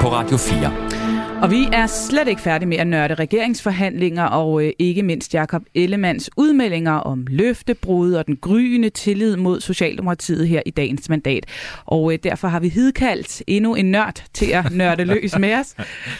på 0.00 0.12
Radio 0.12 0.36
4. 0.36 1.42
Og 1.42 1.50
vi 1.50 1.68
er 1.72 1.86
slet 1.86 2.28
ikke 2.28 2.40
færdige 2.40 2.68
med 2.68 2.76
at 2.76 2.86
nørde 2.86 3.14
regeringsforhandlinger 3.14 4.24
og 4.24 4.64
øh, 4.64 4.72
ikke 4.78 5.02
mindst 5.02 5.34
Jakob 5.34 5.62
Ellemands 5.74 6.30
udmeldinger 6.36 6.92
om 6.92 7.26
løftebrud 7.30 8.12
og 8.12 8.26
den 8.26 8.36
gryende 8.36 8.90
tillid 8.90 9.36
mod 9.36 9.60
Socialdemokratiet 9.60 10.48
her 10.48 10.62
i 10.66 10.70
dagens 10.70 11.08
mandat. 11.08 11.46
Og 11.84 12.12
øh, 12.12 12.18
derfor 12.22 12.48
har 12.48 12.60
vi 12.60 12.68
hidkaldt 12.68 13.42
endnu 13.46 13.74
en 13.74 13.90
nørd 13.90 14.24
til 14.34 14.46
at 14.46 14.72
nørde 14.72 15.04
løs 15.04 15.38
med 15.38 15.54
os. 15.54 15.74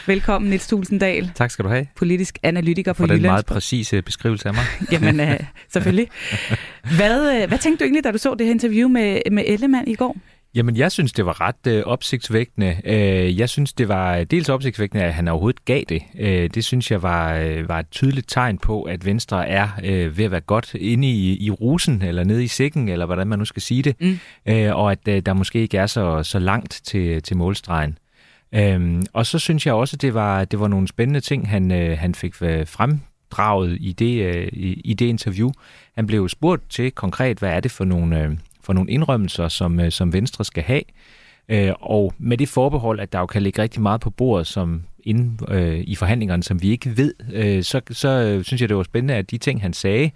Velkommen 0.07 0.49
Nils 0.49 0.67
Tulsendal. 0.67 1.31
Tak 1.35 1.51
skal 1.51 1.65
du 1.65 1.69
have. 1.69 1.87
Politisk 1.95 2.39
analytiker 2.43 2.93
på 2.93 2.97
For 2.97 3.05
den 3.07 3.15
Jyllands. 3.15 3.31
meget 3.31 3.45
præcise 3.45 4.01
beskrivelse 4.01 4.47
af 4.47 4.53
mig. 4.53 4.63
Jamen, 4.91 5.19
øh, 5.19 5.39
selvfølgelig. 5.73 6.07
Hvad, 6.97 7.41
øh, 7.41 7.47
hvad 7.47 7.57
tænkte 7.57 7.83
du 7.83 7.85
egentlig, 7.85 8.03
da 8.03 8.11
du 8.11 8.17
så 8.17 8.35
det 8.35 8.45
her 8.45 8.51
interview 8.53 8.89
med, 8.89 9.19
med 9.31 9.43
Ellemann 9.47 9.87
i 9.87 9.95
går? 9.95 10.17
Jamen, 10.55 10.77
jeg 10.77 10.91
synes, 10.91 11.13
det 11.13 11.25
var 11.25 11.41
ret 11.41 11.67
øh, 11.67 11.83
opsigtsvækkende. 11.85 12.77
Øh, 12.85 13.39
jeg 13.39 13.49
synes, 13.49 13.73
det 13.73 13.87
var 13.87 14.23
dels 14.23 14.49
opsigtsvækkende, 14.49 15.03
at 15.03 15.13
han 15.13 15.27
overhovedet 15.27 15.65
gav 15.65 15.83
det. 15.89 16.03
Øh, 16.19 16.49
det 16.49 16.65
synes 16.65 16.91
jeg 16.91 17.01
var, 17.01 17.35
øh, 17.35 17.69
var 17.69 17.79
et 17.79 17.89
tydeligt 17.91 18.29
tegn 18.29 18.57
på, 18.57 18.83
at 18.83 19.05
Venstre 19.05 19.47
er 19.47 19.69
øh, 19.83 20.17
ved 20.17 20.25
at 20.25 20.31
være 20.31 20.41
godt 20.41 20.73
inde 20.73 21.07
i, 21.07 21.45
i 21.45 21.51
rusen, 21.51 22.01
eller 22.01 22.23
nede 22.23 22.43
i 22.43 22.47
sækken, 22.47 22.89
eller 22.89 23.05
hvordan 23.05 23.27
man 23.27 23.39
nu 23.39 23.45
skal 23.45 23.61
sige 23.61 23.83
det. 23.83 23.95
Mm. 24.01 24.19
Øh, 24.45 24.75
og 24.75 24.91
at 24.91 25.07
øh, 25.07 25.21
der 25.25 25.33
måske 25.33 25.59
ikke 25.59 25.77
er 25.77 25.87
så, 25.87 26.23
så 26.23 26.39
langt 26.39 26.81
til, 26.83 27.23
til 27.23 27.37
målstregen. 27.37 27.97
Øhm, 28.53 29.03
og 29.13 29.25
så 29.25 29.39
synes 29.39 29.65
jeg 29.65 29.73
også, 29.73 29.97
det 29.97 30.13
var 30.13 30.45
det 30.45 30.59
var 30.59 30.67
nogle 30.67 30.87
spændende 30.87 31.19
ting, 31.19 31.49
han, 31.49 31.71
øh, 31.71 31.97
han 31.97 32.15
fik 32.15 32.41
øh, 32.41 32.67
fremdraget 32.67 33.77
i 33.79 33.91
det, 33.91 34.35
øh, 34.35 34.47
i, 34.53 34.81
i 34.85 34.93
det 34.93 35.05
interview. 35.05 35.51
Han 35.95 36.07
blev 36.07 36.29
spurgt 36.29 36.69
til 36.69 36.91
konkret, 36.91 37.39
hvad 37.39 37.49
er 37.49 37.59
det 37.59 37.71
for 37.71 37.85
nogle, 37.85 38.23
øh, 38.23 38.31
for 38.65 38.73
nogle 38.73 38.91
indrømmelser, 38.91 39.47
som, 39.47 39.79
øh, 39.79 39.91
som 39.91 40.13
Venstre 40.13 40.45
skal 40.45 40.63
have. 40.63 40.81
Øh, 41.49 41.73
og 41.79 42.13
med 42.17 42.37
det 42.37 42.49
forbehold, 42.49 42.99
at 42.99 43.13
der 43.13 43.19
jo 43.19 43.25
kan 43.25 43.41
ligge 43.41 43.61
rigtig 43.61 43.81
meget 43.81 44.01
på 44.01 44.09
bordet 44.09 44.47
som 44.47 44.83
inden 45.03 45.39
øh, 45.47 45.79
i 45.79 45.95
forhandlingerne, 45.95 46.43
som 46.43 46.61
vi 46.61 46.69
ikke 46.69 46.97
ved, 46.97 47.13
øh, 47.33 47.63
så, 47.63 47.81
så 47.91 48.09
øh, 48.09 48.43
synes 48.43 48.61
jeg, 48.61 48.69
det 48.69 48.77
var 48.77 48.83
spændende, 48.83 49.13
at 49.13 49.31
de 49.31 49.37
ting, 49.37 49.61
han 49.61 49.73
sagde, 49.73 50.11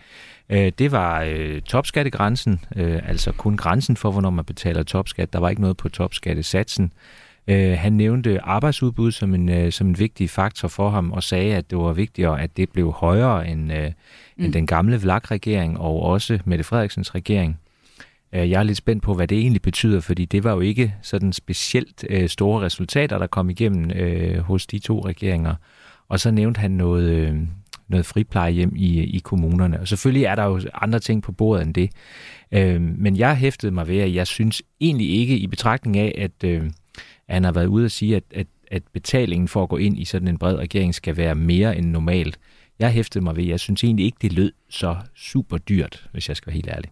øh, 0.49 0.71
det 0.79 0.91
var 0.91 1.23
øh, 1.27 1.61
topskattegrænsen, 1.61 2.59
øh, 2.75 3.09
altså 3.09 3.31
kun 3.31 3.57
grænsen 3.57 3.97
for, 3.97 4.11
hvornår 4.11 4.29
man 4.29 4.45
betaler 4.45 4.83
topskat. 4.83 5.33
Der 5.33 5.39
var 5.39 5.49
ikke 5.49 5.61
noget 5.61 5.77
på 5.77 5.89
topskattesatsen. 5.89 6.93
Øh, 7.47 7.77
han 7.77 7.93
nævnte 7.93 8.41
arbejdsudbud 8.41 9.11
som 9.11 9.33
en, 9.33 9.49
øh, 9.49 9.71
som 9.71 9.87
en 9.87 9.99
vigtig 9.99 10.29
faktor 10.29 10.67
for 10.67 10.89
ham, 10.89 11.11
og 11.11 11.23
sagde, 11.23 11.55
at 11.55 11.69
det 11.69 11.77
var 11.77 11.93
vigtigere, 11.93 12.41
at 12.41 12.57
det 12.57 12.69
blev 12.69 12.91
højere 12.91 13.47
end, 13.47 13.73
øh, 13.73 13.91
mm. 14.37 14.45
end 14.45 14.53
den 14.53 14.67
gamle 14.67 15.01
VLAG-regering, 15.01 15.79
og 15.79 16.01
også 16.01 16.39
Mette 16.45 16.63
Frederiksens 16.63 17.15
regering. 17.15 17.59
Øh, 18.33 18.49
jeg 18.49 18.59
er 18.59 18.63
lidt 18.63 18.77
spændt 18.77 19.03
på, 19.03 19.13
hvad 19.13 19.27
det 19.27 19.37
egentlig 19.37 19.61
betyder, 19.61 19.99
fordi 19.99 20.25
det 20.25 20.43
var 20.43 20.53
jo 20.53 20.59
ikke 20.59 20.95
sådan 21.01 21.33
specielt 21.33 22.05
øh, 22.09 22.29
store 22.29 22.61
resultater, 22.61 23.17
der 23.17 23.27
kom 23.27 23.49
igennem 23.49 23.91
øh, 23.91 24.37
hos 24.37 24.67
de 24.67 24.79
to 24.79 25.05
regeringer. 25.05 25.55
Og 26.09 26.19
så 26.19 26.31
nævnte 26.31 26.59
han 26.59 26.71
noget, 26.71 27.47
noget 27.87 28.05
friplejehjem 28.05 28.73
i, 28.75 28.99
i 28.99 29.19
kommunerne. 29.19 29.79
Og 29.79 29.87
selvfølgelig 29.87 30.23
er 30.23 30.35
der 30.35 30.43
jo 30.43 30.61
andre 30.73 30.99
ting 30.99 31.23
på 31.23 31.31
bordet 31.31 31.65
end 31.65 31.73
det. 31.73 31.89
Øh, 32.51 32.81
men 32.81 33.17
jeg 33.17 33.35
hæftede 33.35 33.71
mig 33.71 33.87
ved, 33.87 33.97
at 33.97 34.13
jeg 34.13 34.27
synes 34.27 34.61
egentlig 34.79 35.09
ikke 35.09 35.37
i 35.37 35.47
betragtning 35.47 35.97
af, 35.97 36.15
at, 36.17 36.49
øh, 36.49 36.63
at 37.27 37.33
han 37.33 37.43
har 37.43 37.51
været 37.51 37.65
ude 37.65 37.85
at 37.85 37.91
sige, 37.91 38.15
at, 38.15 38.23
at, 38.31 38.47
at 38.71 38.83
betalingen 38.93 39.47
for 39.47 39.63
at 39.63 39.69
gå 39.69 39.77
ind 39.77 39.99
i 39.99 40.05
sådan 40.05 40.27
en 40.27 40.37
bred 40.37 40.55
regering 40.55 40.95
skal 40.95 41.17
være 41.17 41.35
mere 41.35 41.77
end 41.77 41.85
normalt. 41.85 42.39
Jeg 42.79 42.91
hæftede 42.91 43.23
mig 43.23 43.35
ved, 43.35 43.43
at 43.43 43.49
jeg 43.49 43.59
synes 43.59 43.83
egentlig 43.83 44.05
ikke, 44.05 44.17
det 44.21 44.33
lød 44.33 44.51
så 44.69 44.95
super 45.15 45.57
dyrt, 45.57 46.09
hvis 46.11 46.27
jeg 46.29 46.37
skal 46.37 46.47
være 46.47 46.55
helt 46.55 46.69
ærlig. 46.69 46.91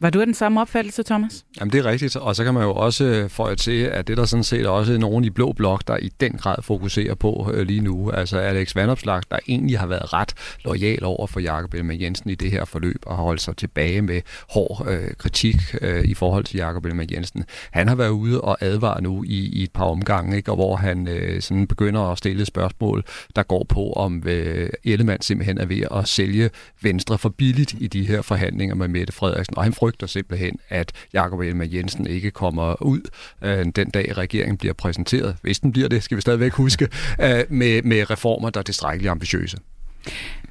Var 0.00 0.10
du 0.10 0.20
af 0.20 0.26
den 0.26 0.34
samme 0.34 0.60
opfattelse, 0.60 1.02
Thomas? 1.02 1.44
Jamen 1.60 1.72
det 1.72 1.78
er 1.78 1.84
rigtigt, 1.84 2.16
og 2.16 2.36
så 2.36 2.44
kan 2.44 2.54
man 2.54 2.62
jo 2.62 2.74
også 2.74 3.04
øh, 3.04 3.30
få 3.30 3.44
at 3.44 3.60
se, 3.60 3.90
at 3.92 4.08
det 4.08 4.16
der 4.16 4.24
sådan 4.24 4.44
set 4.44 4.66
også 4.66 4.92
er 4.92 4.98
nogen 4.98 5.24
i 5.24 5.30
blå 5.30 5.52
blok, 5.52 5.82
der 5.86 5.96
i 5.96 6.08
den 6.20 6.32
grad 6.32 6.56
fokuserer 6.62 7.14
på 7.14 7.50
øh, 7.54 7.66
lige 7.66 7.80
nu. 7.80 8.10
Altså 8.10 8.38
Alex 8.38 8.74
Vandopslag, 8.74 9.22
der 9.30 9.38
egentlig 9.48 9.78
har 9.78 9.86
været 9.86 10.12
ret 10.12 10.34
lojal 10.64 11.04
over 11.04 11.26
for 11.26 11.40
Jakob 11.40 11.74
Ellemann 11.74 12.00
Jensen 12.00 12.30
i 12.30 12.34
det 12.34 12.50
her 12.50 12.64
forløb, 12.64 13.02
og 13.06 13.16
har 13.16 13.22
holdt 13.22 13.40
sig 13.40 13.56
tilbage 13.56 14.02
med 14.02 14.20
hård 14.50 14.86
øh, 14.88 15.14
kritik 15.18 15.56
øh, 15.80 16.04
i 16.04 16.14
forhold 16.14 16.44
til 16.44 16.56
Jakob 16.56 16.84
Ellemann 16.84 17.12
Jensen. 17.12 17.44
Han 17.70 17.88
har 17.88 17.94
været 17.94 18.10
ude 18.10 18.40
og 18.40 18.58
advare 18.60 19.02
nu 19.02 19.24
i, 19.24 19.48
i 19.48 19.62
et 19.62 19.72
par 19.72 19.84
omgange, 19.84 20.36
ikke? 20.36 20.50
og 20.50 20.56
hvor 20.56 20.76
han 20.76 21.08
øh, 21.08 21.42
sådan 21.42 21.66
begynder 21.66 22.00
at 22.00 22.18
stille 22.18 22.44
spørgsmål, 22.44 23.04
der 23.36 23.42
går 23.42 23.66
på, 23.68 23.92
om 23.92 24.22
øh, 24.26 24.70
Ellemann 24.84 25.22
simpelthen 25.22 25.58
er 25.58 25.66
ved 25.66 25.82
at 25.90 26.08
sælge 26.08 26.50
Venstre 26.82 27.18
for 27.18 27.28
billigt 27.28 27.74
i 27.80 27.86
de 27.86 28.06
her 28.06 28.22
forhandlinger 28.22 28.74
med 28.74 28.88
Mette 28.88 29.12
Frederiksen, 29.12 29.56
og 29.56 29.64
han 29.64 29.72
frygter 29.86 30.06
simpelthen, 30.06 30.58
at 30.68 30.92
Jakob 31.12 31.40
Ellemann 31.40 31.74
Jensen 31.74 32.06
ikke 32.06 32.30
kommer 32.30 32.82
ud 32.82 33.00
øh, 33.42 33.66
den 33.76 33.90
dag, 33.90 34.16
regeringen 34.16 34.56
bliver 34.56 34.74
præsenteret. 34.74 35.36
Hvis 35.42 35.60
den 35.60 35.72
bliver 35.72 35.88
det, 35.88 36.02
skal 36.02 36.16
vi 36.16 36.20
stadigvæk 36.20 36.52
huske, 36.52 36.84
øh, 37.22 37.44
med, 37.48 37.82
med 37.82 38.10
reformer, 38.10 38.50
der 38.50 38.60
er 38.60 38.64
tilstrækkeligt 38.64 39.10
ambitiøse. 39.10 39.56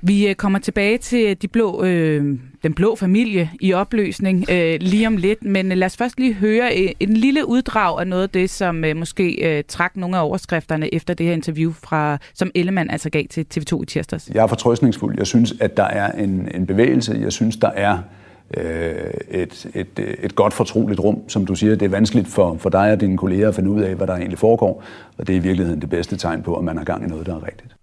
Vi 0.02 0.28
øh, 0.28 0.36
kommer 0.36 0.60
tilbage 0.60 0.98
til 0.98 1.42
de 1.42 1.48
blå, 1.48 1.84
øh, 1.84 2.40
den 2.64 2.74
blå 2.74 2.96
familie 2.96 3.52
i 3.62 3.74
opløsning 3.74 4.46
øh, 4.52 4.78
lige 4.82 5.08
om 5.08 5.18
lidt, 5.18 5.44
men 5.44 5.70
lad 5.70 5.86
os 5.86 5.98
først 5.98 6.20
lige 6.20 6.34
høre 6.34 6.78
øh, 6.78 6.92
en 7.00 7.18
lille 7.18 7.48
uddrag 7.48 8.00
af 8.00 8.08
noget 8.08 8.24
af 8.24 8.30
det, 8.30 8.50
som 8.50 8.86
øh, 8.86 8.96
måske 8.96 9.58
øh, 9.58 9.64
trak 9.68 9.98
nogle 9.98 10.18
af 10.18 10.24
overskrifterne 10.24 10.94
efter 10.94 11.14
det 11.14 11.26
her 11.26 11.34
interview, 11.34 11.72
fra, 11.72 12.18
som 12.34 12.52
Ellemann 12.56 12.90
altså 12.90 13.10
gav 13.10 13.24
til 13.30 13.46
TV2 13.54 13.82
i 13.82 13.86
tirsdags. 13.86 14.30
Jeg 14.34 14.44
er 14.44 14.48
fortrøstningsfuld. 14.48 15.16
Jeg 15.18 15.28
synes, 15.28 15.54
at 15.60 15.78
der 15.78 15.84
er 15.84 16.12
en, 16.12 16.50
en 16.56 16.66
bevægelse. 16.66 17.18
Jeg 17.22 17.34
synes, 17.34 17.58
der 17.58 17.70
er 17.70 17.94
øh, 17.94 18.04
et, 18.52 19.66
et, 19.76 20.18
et 20.24 20.36
godt 20.36 20.54
fortroligt 20.54 21.00
rum. 21.00 21.30
Som 21.30 21.46
du 21.46 21.56
siger, 21.56 21.76
det 21.76 21.86
er 21.86 21.90
vanskeligt 21.90 22.28
for, 22.28 22.58
for 22.58 22.70
dig 22.70 22.92
og 22.92 23.02
dine 23.02 23.18
kolleger 23.18 23.48
at 23.48 23.56
finde 23.56 23.70
ud 23.70 23.82
af, 23.82 23.96
hvad 23.96 24.08
der 24.08 24.16
egentlig 24.16 24.40
foregår, 24.40 24.84
og 25.18 25.28
det 25.28 25.34
er 25.34 25.38
i 25.38 25.42
virkeligheden 25.42 25.82
det 25.82 25.90
bedste 25.90 26.18
tegn 26.18 26.44
på, 26.44 26.56
at 26.56 26.64
man 26.64 26.78
har 26.78 26.84
gang 26.84 27.04
i 27.04 27.08
noget, 27.08 27.26
der 27.26 27.36
er 27.36 27.46
rigtigt. 27.46 27.76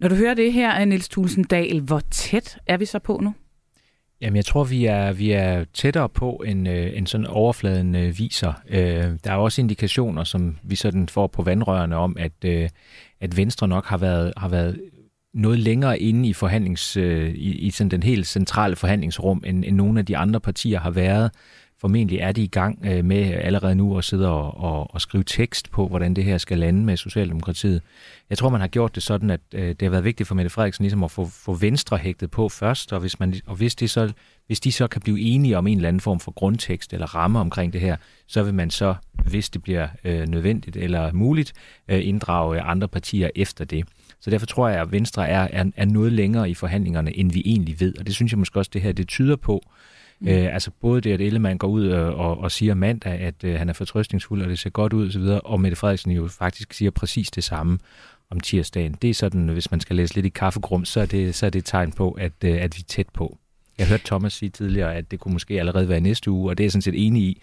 Når 0.00 0.08
du 0.08 0.14
hører 0.14 0.34
det 0.34 0.52
her, 0.52 0.84
Niels 0.84 1.08
Tulsendal, 1.08 1.80
hvor 1.80 2.00
tæt 2.10 2.58
er 2.66 2.76
vi 2.76 2.84
så 2.84 2.98
på 2.98 3.20
nu? 3.22 3.34
Jamen, 4.20 4.36
jeg 4.36 4.44
tror, 4.44 4.64
vi 4.64 4.84
er, 4.84 5.12
vi 5.12 5.30
er 5.30 5.64
tættere 5.74 6.08
på, 6.08 6.42
end, 6.46 6.68
øh, 6.68 6.96
end 6.96 7.06
sådan 7.06 7.26
overfladen 7.26 7.94
øh, 7.94 8.18
viser. 8.18 8.52
Øh, 8.68 9.04
der 9.24 9.30
er 9.32 9.36
også 9.36 9.60
indikationer, 9.60 10.24
som 10.24 10.56
vi 10.62 10.76
sådan 10.76 11.08
får 11.08 11.26
på 11.26 11.42
vandrørene 11.42 11.96
om, 11.96 12.16
at, 12.18 12.32
øh, 12.44 12.68
at 13.20 13.36
Venstre 13.36 13.68
nok 13.68 13.86
har 13.86 13.98
været, 13.98 14.32
har 14.36 14.48
været 14.48 14.80
noget 15.34 15.58
længere 15.58 16.00
inde 16.00 16.28
i 16.28 16.32
forhandlings, 16.32 16.96
øh, 16.96 17.34
i, 17.34 17.50
i 17.52 17.70
sådan 17.70 17.90
den 17.90 18.02
helt 18.02 18.26
centrale 18.26 18.76
forhandlingsrum, 18.76 19.42
end, 19.46 19.64
end 19.64 19.76
nogle 19.76 19.98
af 19.98 20.06
de 20.06 20.16
andre 20.16 20.40
partier 20.40 20.80
har 20.80 20.90
været. 20.90 21.30
Formentlig 21.80 22.18
er 22.18 22.32
de 22.32 22.42
i 22.42 22.46
gang 22.46 22.86
øh, 22.86 23.04
med 23.04 23.24
allerede 23.24 23.74
nu 23.74 23.98
at 23.98 24.04
sidde 24.04 24.28
og, 24.28 24.56
og, 24.56 24.94
og 24.94 25.00
skrive 25.00 25.24
tekst 25.24 25.70
på, 25.70 25.88
hvordan 25.88 26.14
det 26.14 26.24
her 26.24 26.38
skal 26.38 26.58
lande 26.58 26.84
med 26.84 26.96
Socialdemokratiet. 26.96 27.82
Jeg 28.30 28.38
tror, 28.38 28.48
man 28.48 28.60
har 28.60 28.68
gjort 28.68 28.94
det 28.94 29.02
sådan, 29.02 29.30
at 29.30 29.40
øh, 29.54 29.68
det 29.68 29.82
har 29.82 29.90
været 29.90 30.04
vigtigt 30.04 30.26
for 30.26 30.34
Mette 30.34 30.50
Frederiksen 30.50 30.82
ligesom 30.82 31.04
at 31.04 31.10
få, 31.10 31.24
få 31.26 31.54
Venstre 31.54 31.96
hægtet 31.96 32.30
på 32.30 32.48
først, 32.48 32.92
og, 32.92 33.00
hvis, 33.00 33.20
man, 33.20 33.34
og 33.46 33.56
hvis, 33.56 33.74
det 33.74 33.90
så, 33.90 34.12
hvis 34.46 34.60
de 34.60 34.72
så 34.72 34.86
kan 34.86 35.00
blive 35.00 35.20
enige 35.20 35.58
om 35.58 35.66
en 35.66 35.78
eller 35.78 35.88
anden 35.88 36.00
form 36.00 36.20
for 36.20 36.30
grundtekst 36.30 36.92
eller 36.92 37.14
ramme 37.14 37.38
omkring 37.38 37.72
det 37.72 37.80
her, 37.80 37.96
så 38.26 38.42
vil 38.42 38.54
man 38.54 38.70
så, 38.70 38.94
hvis 39.24 39.50
det 39.50 39.62
bliver 39.62 39.88
øh, 40.04 40.28
nødvendigt 40.28 40.76
eller 40.76 41.12
muligt, 41.12 41.52
øh, 41.88 42.06
inddrage 42.06 42.60
andre 42.60 42.88
partier 42.88 43.30
efter 43.34 43.64
det. 43.64 43.84
Så 44.20 44.30
derfor 44.30 44.46
tror 44.46 44.68
jeg, 44.68 44.80
at 44.80 44.92
Venstre 44.92 45.28
er, 45.28 45.48
er, 45.52 45.64
er 45.76 45.84
noget 45.84 46.12
længere 46.12 46.50
i 46.50 46.54
forhandlingerne, 46.54 47.16
end 47.16 47.32
vi 47.32 47.42
egentlig 47.44 47.80
ved. 47.80 47.98
Og 47.98 48.06
det 48.06 48.14
synes 48.14 48.32
jeg 48.32 48.38
måske 48.38 48.58
også, 48.58 48.70
det 48.72 48.82
her 48.82 48.92
det 48.92 49.08
tyder 49.08 49.36
på. 49.36 49.62
Mm. 50.20 50.28
Øh, 50.28 50.54
altså 50.54 50.70
både 50.80 51.00
det, 51.00 51.12
at 51.12 51.20
Ellemann 51.20 51.58
går 51.58 51.68
ud 51.68 51.88
og, 51.88 52.14
og, 52.14 52.38
og 52.38 52.50
siger 52.50 52.74
mandag, 52.74 53.12
at 53.12 53.44
øh, 53.44 53.58
han 53.58 53.68
er 53.68 53.72
fortrøstningsfuld, 53.72 54.42
og 54.42 54.48
det 54.48 54.58
ser 54.58 54.70
godt 54.70 54.92
ud 54.92 55.08
osv., 55.08 55.22
og, 55.22 55.40
og 55.44 55.60
Mette 55.60 55.76
Frederiksen 55.76 56.10
jo 56.10 56.28
faktisk 56.28 56.72
siger 56.72 56.90
præcis 56.90 57.30
det 57.30 57.44
samme 57.44 57.78
om 58.30 58.40
tirsdagen. 58.40 58.96
Det 59.02 59.10
er 59.10 59.14
sådan, 59.14 59.48
hvis 59.48 59.70
man 59.70 59.80
skal 59.80 59.96
læse 59.96 60.14
lidt 60.14 60.26
i 60.26 60.28
kaffegrum, 60.28 60.84
så 60.84 61.00
er 61.00 61.06
det, 61.06 61.34
så 61.34 61.46
er 61.46 61.50
det 61.50 61.58
et 61.58 61.64
tegn 61.64 61.92
på, 61.92 62.10
at, 62.10 62.32
øh, 62.44 62.62
at 62.62 62.76
vi 62.76 62.80
er 62.80 62.88
tæt 62.88 63.08
på. 63.08 63.38
Jeg 63.78 63.88
hørte 63.88 64.06
Thomas 64.06 64.32
sige 64.32 64.48
tidligere, 64.48 64.94
at 64.94 65.10
det 65.10 65.20
kunne 65.20 65.32
måske 65.32 65.58
allerede 65.58 65.88
være 65.88 66.00
næste 66.00 66.30
uge, 66.30 66.50
og 66.50 66.58
det 66.58 66.64
er 66.64 66.66
jeg 66.66 66.72
sådan 66.72 66.82
set 66.82 67.06
enig 67.06 67.22
i. 67.22 67.42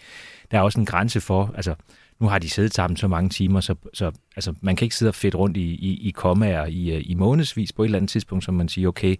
Der 0.52 0.58
er 0.58 0.62
også 0.62 0.80
en 0.80 0.86
grænse 0.86 1.22
for, 1.22 1.54
altså 1.56 1.76
nu 2.20 2.28
har 2.28 2.40
de 2.40 2.50
siddet 2.50 2.74
sammen 2.74 2.98
så 2.98 3.08
mange 3.08 3.30
timer, 3.30 3.60
så, 3.60 3.76
så 3.94 4.12
altså, 4.36 4.54
man 4.62 4.76
kan 4.76 4.86
ikke 4.86 4.96
sidde 4.96 5.10
og 5.10 5.16
fedt 5.16 5.36
rundt 5.36 5.58
i, 5.58 5.62
i, 5.62 6.08
i 6.08 6.12
kommaer 6.12 6.66
i, 6.66 6.96
øh, 6.96 7.02
i 7.06 7.14
månedsvis 7.14 7.74
på 7.74 7.84
et 7.84 7.86
eller 7.86 7.98
andet 7.98 8.10
tidspunkt, 8.10 8.44
som 8.44 8.54
man 8.54 8.70
siger, 8.70 8.88
okay, 8.88 9.16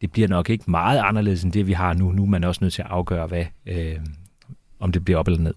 det 0.00 0.12
bliver 0.12 0.28
nok 0.28 0.50
ikke 0.50 0.70
meget 0.70 1.00
anderledes 1.04 1.42
end 1.42 1.52
det, 1.52 1.66
vi 1.66 1.72
har 1.72 1.94
nu. 1.94 2.12
Nu 2.12 2.22
er 2.22 2.26
man 2.26 2.44
også 2.44 2.58
nødt 2.64 2.74
til 2.74 2.82
at 2.82 2.88
afgøre, 2.90 3.26
hvad, 3.26 3.44
øh, 3.66 3.96
om 4.80 4.92
det 4.92 5.04
bliver 5.04 5.18
op 5.18 5.28
eller 5.28 5.40
ned. 5.40 5.54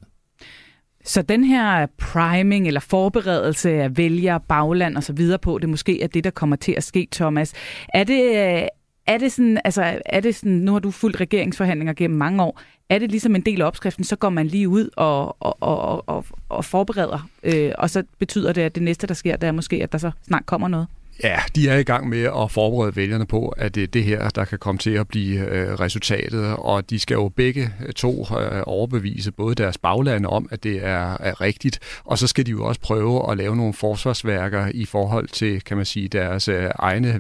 Så 1.06 1.22
den 1.22 1.44
her 1.44 1.86
priming 1.98 2.68
eller 2.68 2.80
forberedelse 2.80 3.72
af 3.72 3.98
vælger, 3.98 4.38
bagland 4.38 4.98
og 4.98 5.04
så 5.04 5.14
videre 5.14 5.40
på, 5.40 5.58
det 5.58 5.70
måske 5.70 6.04
er 6.04 6.08
det, 6.08 6.24
der 6.24 6.30
kommer 6.30 6.56
til 6.56 6.72
at 6.72 6.84
ske, 6.84 7.08
Thomas. 7.12 7.54
Er 7.94 8.04
det, 8.04 8.62
øh, 8.62 8.68
er 9.08 9.18
det 9.18 9.32
sådan, 9.32 9.62
altså, 9.66 10.02
er 10.06 10.20
det 10.20 10.36
sådan, 10.36 10.52
nu 10.52 10.72
har 10.72 10.80
du 10.80 10.92
fulgt 10.92 11.22
regeringsforhandlinger 11.22 11.94
gennem 11.94 12.18
mange 12.18 12.44
år, 12.44 12.62
er 12.90 13.00
det 13.00 13.12
ligesom 13.12 13.36
en 13.36 13.42
del 13.42 13.62
af 13.62 13.66
opskriften, 13.66 14.04
så 14.04 14.16
går 14.16 14.30
man 14.30 14.48
lige 14.48 14.70
ud 14.70 14.90
og, 14.98 15.38
og, 15.40 15.58
og, 15.60 16.10
og, 16.10 16.26
og 16.50 16.66
forbereder, 16.66 17.30
øh, 17.44 17.72
og 17.78 17.90
så 17.90 18.04
betyder 18.20 18.54
det, 18.54 18.62
at 18.62 18.76
det 18.76 18.84
næste, 18.84 19.08
der 19.08 19.14
sker, 19.14 19.36
det 19.36 19.48
er 19.48 19.52
måske, 19.52 19.84
at 19.84 19.92
der 19.92 19.98
så 19.98 20.12
snart 20.24 20.46
kommer 20.46 20.68
noget? 20.68 20.88
Ja, 21.24 21.40
de 21.56 21.70
er 21.70 21.78
i 21.78 21.84
gang 21.84 22.10
med 22.10 22.24
at 22.24 22.52
forberede 22.52 22.96
vælgerne 22.96 23.26
på, 23.26 23.48
at 23.48 23.76
det 23.76 23.84
er 23.84 23.88
det 23.88 24.04
her, 24.04 24.30
der 24.30 24.46
kan 24.46 24.60
komme 24.60 24.80
til 24.80 24.92
at 24.92 25.08
blive 25.08 25.40
øh, 25.40 25.80
resultatet, 25.80 26.56
og 26.58 26.90
de 26.90 27.00
skal 27.00 27.16
jo 27.16 27.30
begge 27.30 27.70
øh, 27.86 27.94
to 27.94 28.28
øh, 28.40 28.62
overbevise 28.64 29.32
både 29.32 29.56
deres 29.56 29.78
baglande 29.78 30.30
om, 30.30 30.48
at 30.52 30.64
det 30.64 30.86
er, 30.86 31.18
er 31.20 31.42
rigtigt, 31.42 31.80
og 32.06 32.18
så 32.18 32.28
skal 32.28 32.46
de 32.46 32.52
jo 32.52 32.66
også 32.66 32.82
prøve 32.82 33.32
at 33.32 33.38
lave 33.38 33.56
nogle 33.56 33.74
forsvarsværker 33.74 34.68
i 34.74 34.86
forhold 34.86 35.28
til, 35.28 35.62
kan 35.62 35.78
man 35.78 35.86
sige, 35.86 36.08
deres 36.08 36.48
øh, 36.48 36.70
egne 36.76 37.20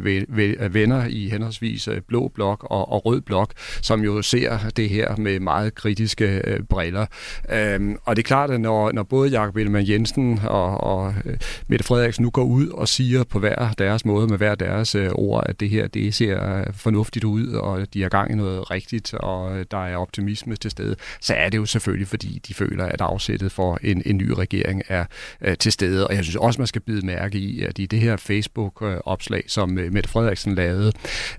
venner 0.73 1.05
i 1.09 1.29
henholdsvis 1.29 1.87
øh, 1.87 2.01
Blå 2.07 2.31
Blok 2.35 2.63
og, 2.69 2.91
og 2.91 3.05
Rød 3.05 3.21
Blok, 3.21 3.51
som 3.81 4.03
jo 4.03 4.21
ser 4.21 4.57
det 4.77 4.89
her 4.89 5.15
med 5.15 5.39
meget 5.39 5.75
kritiske 5.75 6.41
øh, 6.43 6.59
briller. 6.69 7.05
Øhm, 7.51 7.97
og 8.05 8.15
det 8.15 8.23
er 8.23 8.27
klart, 8.27 8.51
at 8.51 8.61
når, 8.61 8.91
når 8.91 9.03
både 9.03 9.29
Jakob 9.29 9.57
Ellemann 9.57 9.89
Jensen 9.89 10.39
og, 10.43 10.83
og 10.83 11.13
øh, 11.25 11.37
Mette 11.67 11.85
Frederiksen 11.85 12.23
nu 12.23 12.29
går 12.29 12.43
ud 12.43 12.67
og 12.67 12.87
siger 12.87 13.23
på 13.23 13.39
hver 13.39 13.73
deres 13.77 13.90
måde, 14.05 14.27
med 14.27 14.37
hver 14.37 14.55
deres 14.55 14.95
øh, 14.95 15.09
ord, 15.13 15.43
at 15.49 15.59
det 15.59 15.69
her 15.69 15.87
det 15.87 16.13
ser 16.13 16.57
øh, 16.57 16.65
fornuftigt 16.73 17.25
ud, 17.25 17.47
og 17.47 17.93
de 17.93 18.01
har 18.01 18.09
gang 18.09 18.31
i 18.31 18.35
noget 18.35 18.71
rigtigt, 18.71 19.13
og 19.13 19.57
øh, 19.57 19.65
der 19.71 19.85
er 19.85 19.97
optimisme 19.97 20.55
til 20.55 20.71
stede, 20.71 20.95
så 21.21 21.33
er 21.33 21.49
det 21.49 21.57
jo 21.57 21.65
selvfølgelig, 21.65 22.07
fordi 22.07 22.41
de 22.47 22.53
føler, 22.53 22.85
at 22.85 23.01
afsættet 23.01 23.51
for 23.51 23.79
en, 23.83 24.01
en 24.05 24.17
ny 24.17 24.29
regering 24.29 24.81
er 24.87 25.05
øh, 25.41 25.57
til 25.57 25.71
stede. 25.71 26.07
Og 26.07 26.15
jeg 26.15 26.23
synes 26.23 26.35
også, 26.35 26.61
man 26.61 26.67
skal 26.67 26.81
bide 26.81 27.05
mærke 27.05 27.37
i, 27.37 27.61
at 27.61 27.79
i 27.79 27.85
det 27.85 27.99
her 27.99 28.17
Facebook-opslag, 28.17 29.43
som 29.47 29.77
øh, 29.77 29.93
Mette 29.93 30.09
Frederiksen 30.09 30.55
lavede, 30.55 30.91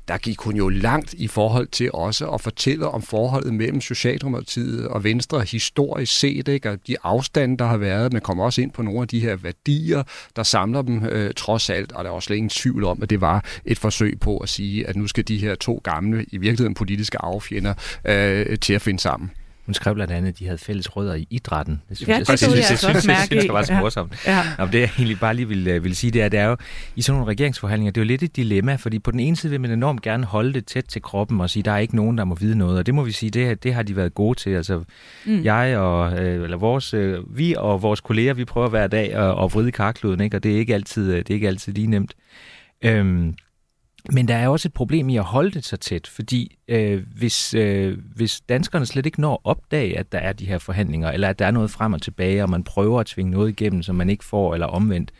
der 0.08 0.18
gik 0.18 0.38
hun 0.40 0.56
jo 0.56 0.68
langt 0.68 1.14
i 1.14 1.28
forhold 1.28 1.66
til 1.66 1.92
også 1.92 2.28
at 2.28 2.40
fortælle 2.40 2.88
om 2.88 3.02
forholdet 3.02 3.54
mellem 3.54 3.80
Socialdemokratiet 3.80 4.88
og 4.88 5.04
Venstre 5.04 5.40
historisk 5.40 6.18
set, 6.18 6.48
ikke? 6.48 6.70
og 6.70 6.78
de 6.86 6.96
afstande, 7.02 7.56
der 7.58 7.64
har 7.64 7.76
været. 7.76 8.12
Man 8.12 8.22
kommer 8.22 8.44
også 8.44 8.62
ind 8.62 8.70
på 8.70 8.82
nogle 8.82 9.00
af 9.00 9.08
de 9.08 9.20
her 9.20 9.36
værdier, 9.36 10.02
der 10.36 10.42
samler 10.42 10.82
dem 10.82 11.04
øh, 11.04 11.34
trods 11.34 11.70
alt, 11.70 11.92
og 11.92 12.04
der 12.04 12.10
er 12.10 12.14
også 12.14 12.26
slet 12.26 12.36
ingen 12.42 12.50
tvivl 12.50 12.84
om, 12.84 13.02
at 13.02 13.10
det 13.10 13.20
var 13.20 13.44
et 13.64 13.78
forsøg 13.78 14.20
på 14.20 14.38
at 14.38 14.48
sige, 14.48 14.86
at 14.86 14.96
nu 14.96 15.06
skal 15.06 15.28
de 15.28 15.38
her 15.38 15.54
to 15.54 15.80
gamle, 15.84 16.26
i 16.28 16.38
virkeligheden 16.38 16.74
politiske 16.74 17.18
affjender, 17.18 17.74
øh, 18.04 18.58
til 18.58 18.74
at 18.74 18.82
finde 18.82 19.00
sammen. 19.00 19.30
Hun 19.66 19.74
skrev 19.74 19.94
blandt 19.94 20.12
andet, 20.12 20.28
at 20.28 20.38
de 20.38 20.44
havde 20.44 20.58
fælles 20.58 20.96
rødder 20.96 21.14
i 21.14 21.26
idrætten. 21.30 21.82
Det 21.88 21.96
synes 21.96 22.08
ja, 22.08 22.12
jeg, 22.12 22.20
det, 22.20 22.28
det, 22.28 22.38
synes, 22.38 22.54
jeg, 22.54 22.70
jeg, 22.70 22.78
synes, 22.78 23.06
jeg 23.06 23.16
synes, 23.26 23.44
det 23.44 23.52
var 23.52 23.62
så 23.62 23.74
morsomt. 23.74 24.26
Ja. 24.26 24.36
Ja. 24.36 24.42
Nå, 24.58 24.66
det 24.66 24.80
jeg 24.80 24.90
egentlig 24.98 25.20
bare 25.20 25.34
lige 25.34 25.48
vil, 25.48 25.68
øh, 25.68 25.84
vil 25.84 25.96
sige, 25.96 26.10
det 26.10 26.22
er, 26.22 26.28
det 26.28 26.40
er 26.40 26.44
jo 26.44 26.56
i 26.96 27.02
sådan 27.02 27.18
nogle 27.18 27.32
regeringsforhandlinger, 27.32 27.92
det 27.92 28.00
er 28.00 28.04
jo 28.04 28.06
lidt 28.06 28.22
et 28.22 28.36
dilemma, 28.36 28.74
fordi 28.74 28.98
på 28.98 29.10
den 29.10 29.20
ene 29.20 29.36
side 29.36 29.50
vil 29.50 29.60
man 29.60 29.70
enormt 29.70 30.02
gerne 30.02 30.24
holde 30.24 30.52
det 30.52 30.66
tæt 30.66 30.84
til 30.84 31.02
kroppen 31.02 31.40
og 31.40 31.50
sige, 31.50 31.62
der 31.62 31.72
er 31.72 31.78
ikke 31.78 31.96
nogen, 31.96 32.18
der 32.18 32.24
må 32.24 32.34
vide 32.34 32.58
noget, 32.58 32.78
og 32.78 32.86
det 32.86 32.94
må 32.94 33.02
vi 33.02 33.12
sige, 33.12 33.30
det, 33.30 33.62
det 33.62 33.74
har 33.74 33.82
de 33.82 33.96
været 33.96 34.14
gode 34.14 34.38
til. 34.38 34.50
Altså, 34.50 34.84
mm. 35.26 35.44
jeg 35.44 35.76
og, 35.78 36.18
øh, 36.20 36.44
eller 36.44 36.56
vores, 36.56 36.94
øh, 36.94 37.38
vi 37.38 37.54
og 37.58 37.82
vores 37.82 38.00
kolleger, 38.00 38.34
vi 38.34 38.44
prøver 38.44 38.68
hver 38.68 38.86
dag 38.86 39.14
at, 39.14 39.44
at 39.44 39.54
vride 39.54 39.72
karkluden, 39.72 40.20
ikke? 40.20 40.36
og 40.36 40.42
det 40.42 40.52
er 40.52 40.56
ikke 40.56 40.74
altid, 40.74 41.12
det 41.12 41.30
er 41.30 41.34
ikke 41.34 41.48
altid 41.48 41.72
lige 41.72 41.86
nemt. 41.86 42.14
Øhm, 42.82 43.34
men 44.10 44.28
der 44.28 44.34
er 44.34 44.48
også 44.48 44.68
et 44.68 44.72
problem 44.72 45.08
i 45.08 45.16
at 45.16 45.24
holde 45.24 45.50
det 45.50 45.64
så 45.64 45.76
tæt, 45.76 46.06
fordi 46.06 46.58
øh, 46.68 47.02
hvis, 47.16 47.54
øh, 47.54 47.98
hvis 48.14 48.40
danskerne 48.40 48.86
slet 48.86 49.06
ikke 49.06 49.20
når 49.20 49.32
at 49.32 49.38
opdage, 49.44 49.98
at 49.98 50.12
der 50.12 50.18
er 50.18 50.32
de 50.32 50.46
her 50.46 50.58
forhandlinger, 50.58 51.10
eller 51.10 51.28
at 51.28 51.38
der 51.38 51.46
er 51.46 51.50
noget 51.50 51.70
frem 51.70 51.92
og 51.92 52.02
tilbage, 52.02 52.42
og 52.42 52.50
man 52.50 52.64
prøver 52.64 53.00
at 53.00 53.06
tvinge 53.06 53.30
noget 53.30 53.48
igennem, 53.48 53.82
som 53.82 53.96
man 53.96 54.10
ikke 54.10 54.24
får, 54.24 54.54
eller 54.54 54.66
omvendt, 54.66 55.12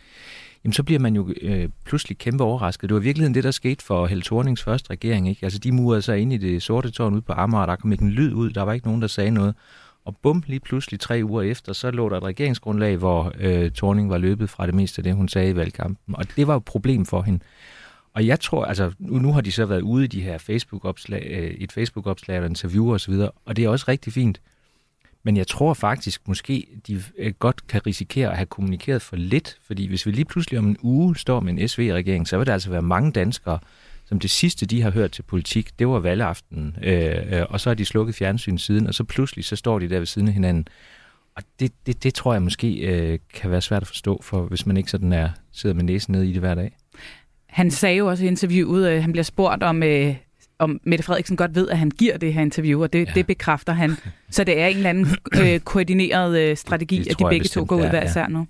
jamen 0.65 0.73
så 0.73 0.83
bliver 0.83 1.01
man 1.01 1.17
jo 1.17 1.33
øh, 1.43 1.69
pludselig 1.85 2.19
kæmpe 2.19 2.45
overrasket. 2.45 2.89
Det 2.89 2.95
var 2.95 3.01
i 3.01 3.05
virkeligheden 3.05 3.35
det, 3.35 3.45
der 3.45 3.51
skete 3.51 3.85
for 3.85 4.07
Helle 4.07 4.23
Thornings 4.23 4.63
første 4.63 4.91
regering. 4.91 5.29
Ikke? 5.29 5.45
Altså 5.45 5.59
de 5.59 5.73
murede 5.73 6.03
sig 6.03 6.19
ind 6.19 6.33
i 6.33 6.37
det 6.37 6.63
sorte 6.63 6.91
tårn 6.91 7.13
ude 7.13 7.23
på 7.23 7.33
Amager, 7.33 7.67
der 7.67 7.77
kom 7.77 7.93
ikke 7.93 8.05
en 8.05 8.11
lyd 8.11 8.33
ud, 8.33 8.51
der 8.51 8.63
var 8.63 8.73
ikke 8.73 8.87
nogen, 8.87 9.03
der 9.03 9.09
sagde 9.09 9.31
noget. 9.31 9.55
Og 10.05 10.17
bum, 10.23 10.43
lige 10.47 10.61
pludselig 10.61 11.01
tre 11.01 11.21
uger 11.25 11.43
efter, 11.43 11.73
så 11.73 11.91
lå 11.91 12.09
der 12.09 12.17
et 12.17 12.23
regeringsgrundlag, 12.23 12.97
hvor 12.97 13.33
øh, 13.39 13.71
Thorning 13.71 14.11
var 14.11 14.19
løbet 14.19 14.51
fra 14.51 14.67
det 14.67 14.75
meste 14.75 14.99
af 14.99 15.05
det, 15.05 15.15
hun 15.15 15.29
sagde 15.29 15.51
i 15.51 15.57
valgkampen. 15.57 16.15
Og 16.15 16.37
det 16.37 16.47
var 16.47 16.53
jo 16.55 16.59
et 16.59 16.65
problem 16.65 17.07
for 17.07 17.23
hende. 17.23 17.41
Og 18.15 18.27
jeg 18.27 18.41
tror, 18.41 18.65
altså 18.65 18.93
nu, 18.99 19.19
nu 19.19 19.33
har 19.33 19.41
de 19.41 19.53
så 19.53 19.67
været 19.67 19.81
ude 19.81 20.05
i 20.05 20.07
de 20.07 20.23
her 20.23 20.39
Facebook-opslag, 20.39 21.27
øh, 21.31 21.51
et 21.51 21.73
Facebook-opslag 21.73 22.43
og 22.43 23.01
så 23.01 23.11
videre, 23.11 23.31
og 23.45 23.57
det 23.57 23.65
er 23.65 23.69
også 23.69 23.85
rigtig 23.89 24.13
fint. 24.13 24.41
Men 25.23 25.37
jeg 25.37 25.47
tror 25.47 25.75
faktisk, 25.75 26.29
måske 26.29 26.67
de 26.87 27.03
øh, 27.19 27.33
godt 27.39 27.67
kan 27.67 27.87
risikere 27.87 28.31
at 28.31 28.37
have 28.37 28.47
kommunikeret 28.47 29.03
for 29.03 29.17
lidt, 29.17 29.59
fordi 29.67 29.87
hvis 29.87 30.07
vi 30.07 30.11
lige 30.11 30.25
pludselig 30.25 30.59
om 30.59 30.67
en 30.67 30.77
uge 30.83 31.17
står 31.17 31.41
med 31.41 31.53
en 31.53 31.69
SV-regering, 31.69 32.29
så 32.29 32.39
vil 32.39 32.47
der 32.47 32.53
altså 32.53 32.71
være 32.71 32.83
mange 32.83 33.13
danskere, 33.13 33.59
som 34.05 34.21
det 34.21 34.31
sidste, 34.31 34.67
de 34.67 34.83
har 34.83 34.91
hørt 34.91 35.13
til 35.13 35.23
politik, 35.23 35.79
det 35.79 35.89
var 35.89 35.99
valgaftenen. 35.99 36.77
øh, 36.83 37.39
øh, 37.39 37.47
og 37.49 37.61
så 37.61 37.71
har 37.71 37.75
de 37.75 37.85
slukket 37.85 38.15
fjernsyn 38.15 38.59
siden, 38.59 38.87
og 38.87 38.95
så 38.95 39.05
pludselig 39.05 39.45
så 39.45 39.57
står 39.57 39.79
de 39.79 39.89
der 39.89 39.99
ved 39.99 40.07
siden 40.07 40.29
af 40.29 40.35
hinanden. 40.35 40.69
Og 41.37 41.43
det, 41.61 41.73
det, 41.87 42.03
det 42.03 42.15
tror 42.15 42.33
jeg 42.33 42.43
måske 42.43 42.75
øh, 42.75 43.19
kan 43.35 43.51
være 43.51 43.61
svært 43.61 43.83
at 43.83 43.89
forstå, 43.89 44.21
for 44.23 44.43
hvis 44.43 44.67
man 44.67 44.77
ikke 44.77 44.91
sådan 44.91 45.13
er 45.13 45.29
sidder 45.53 45.75
med 45.75 45.85
næsen 45.85 46.13
nede 46.13 46.29
i 46.29 46.33
det 46.33 46.41
hver 46.41 46.55
dag. 46.55 46.77
Han 47.53 47.71
sagde 47.71 47.97
jo 47.97 48.07
også 48.07 48.25
i 48.25 48.27
interviewet, 48.27 48.87
at 48.87 49.03
han 49.03 49.13
bliver 49.13 49.25
spurgt 49.25 49.63
om, 49.63 49.83
øh, 49.83 50.15
om 50.59 50.81
Mette 50.85 51.05
Frederiksen 51.05 51.37
godt 51.37 51.55
ved, 51.55 51.69
at 51.69 51.79
han 51.79 51.91
giver 51.91 52.17
det 52.17 52.35
her 52.35 52.43
interview, 52.43 52.83
og 52.83 52.93
det, 52.93 53.07
ja. 53.07 53.13
det 53.15 53.27
bekræfter 53.27 53.73
han. 53.73 53.97
Så 54.31 54.45
det 54.45 54.61
er 54.61 54.67
en 54.67 54.77
eller 54.77 54.91
anden 54.91 55.07
øh, 55.43 55.61
koordineret 55.61 56.39
øh, 56.39 56.57
strategi, 56.57 57.09
at 57.11 57.19
de 57.19 57.25
begge 57.31 57.49
to 57.49 57.65
går 57.69 57.77
ud 57.77 57.89
hver 57.89 58.05
især 58.05 58.29
nu. 58.29 58.47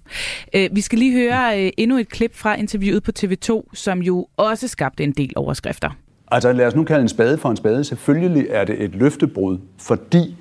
Øh, 0.55 0.69
vi 0.73 0.81
skal 0.81 0.99
lige 0.99 1.13
høre 1.13 1.65
øh, 1.65 1.71
endnu 1.79 1.99
et 1.99 2.09
klip 2.09 2.37
fra 2.37 2.55
interviewet 2.55 3.03
på 3.03 3.11
TV2, 3.19 3.63
som 3.75 4.03
jo 4.03 4.27
også 4.37 4.69
skabte 4.69 5.05
en 5.05 5.13
del 5.13 5.33
overskrifter. 5.37 5.91
Altså 6.31 6.53
lad 6.53 6.67
os 6.67 6.75
nu 6.75 6.85
kalde 6.85 7.03
en 7.03 7.09
spade 7.09 7.39
for 7.39 7.51
en 7.51 7.57
spade. 7.57 7.85
Selvfølgelig 7.85 8.47
er 8.51 8.65
det 8.65 8.83
et 8.83 8.95
løftebrud, 8.95 9.59
fordi 9.79 10.37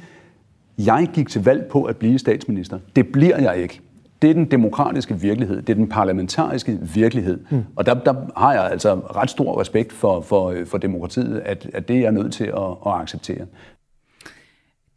jeg 0.77 1.09
gik 1.13 1.29
til 1.29 1.43
valg 1.43 1.65
på 1.71 1.83
at 1.83 1.97
blive 1.97 2.19
statsminister. 2.19 2.79
Det 2.95 3.07
bliver 3.07 3.39
jeg 3.39 3.61
ikke. 3.61 3.81
Det 4.21 4.29
er 4.29 4.33
den 4.33 4.51
demokratiske 4.51 5.19
virkelighed, 5.19 5.61
det 5.61 5.69
er 5.69 5.75
den 5.75 5.89
parlamentariske 5.89 6.79
virkelighed. 6.93 7.39
Mm. 7.49 7.63
Og 7.75 7.85
der, 7.85 7.93
der 7.93 8.13
har 8.37 8.53
jeg 8.53 8.71
altså 8.71 8.95
ret 8.95 9.29
stor 9.29 9.61
respekt 9.61 9.93
for, 9.93 10.21
for, 10.21 10.55
for 10.65 10.77
demokratiet, 10.77 11.39
at, 11.45 11.69
at 11.73 11.87
det 11.87 11.95
er 11.95 12.01
jeg 12.01 12.11
nødt 12.11 12.33
til 12.33 12.43
at, 12.43 12.77
at 12.85 12.93
acceptere. 13.01 13.45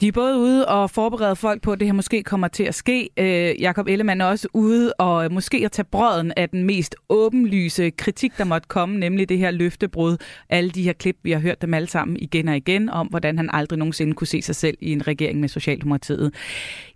De 0.04 0.08
er 0.08 0.12
både 0.12 0.38
ude 0.38 0.68
og 0.68 0.90
forberede 0.90 1.36
folk 1.36 1.62
på, 1.62 1.72
at 1.72 1.80
det 1.80 1.88
her 1.88 1.92
måske 1.92 2.22
kommer 2.22 2.48
til 2.48 2.64
at 2.64 2.74
ske. 2.74 3.10
Øh, 3.16 3.60
Jakob 3.60 3.88
Ellemann 3.88 4.20
er 4.20 4.24
også 4.24 4.48
ude 4.52 4.92
og 4.92 5.24
øh, 5.24 5.32
måske 5.32 5.62
at 5.64 5.72
tage 5.72 5.86
brøden 5.90 6.32
af 6.36 6.48
den 6.48 6.64
mest 6.64 6.96
åbenlyse 7.08 7.90
kritik, 7.90 8.38
der 8.38 8.44
måtte 8.44 8.68
komme, 8.68 8.98
nemlig 8.98 9.28
det 9.28 9.38
her 9.38 9.50
løftebrud. 9.50 10.16
Alle 10.48 10.70
de 10.70 10.82
her 10.82 10.92
klip, 10.92 11.16
vi 11.22 11.30
har 11.30 11.38
hørt 11.38 11.62
dem 11.62 11.74
alle 11.74 11.88
sammen 11.88 12.16
igen 12.20 12.48
og 12.48 12.56
igen, 12.56 12.90
om 12.90 13.06
hvordan 13.06 13.36
han 13.36 13.50
aldrig 13.52 13.78
nogensinde 13.78 14.12
kunne 14.14 14.26
se 14.26 14.42
sig 14.42 14.56
selv 14.56 14.78
i 14.80 14.92
en 14.92 15.06
regering 15.06 15.40
med 15.40 15.48
Socialdemokratiet. 15.48 16.34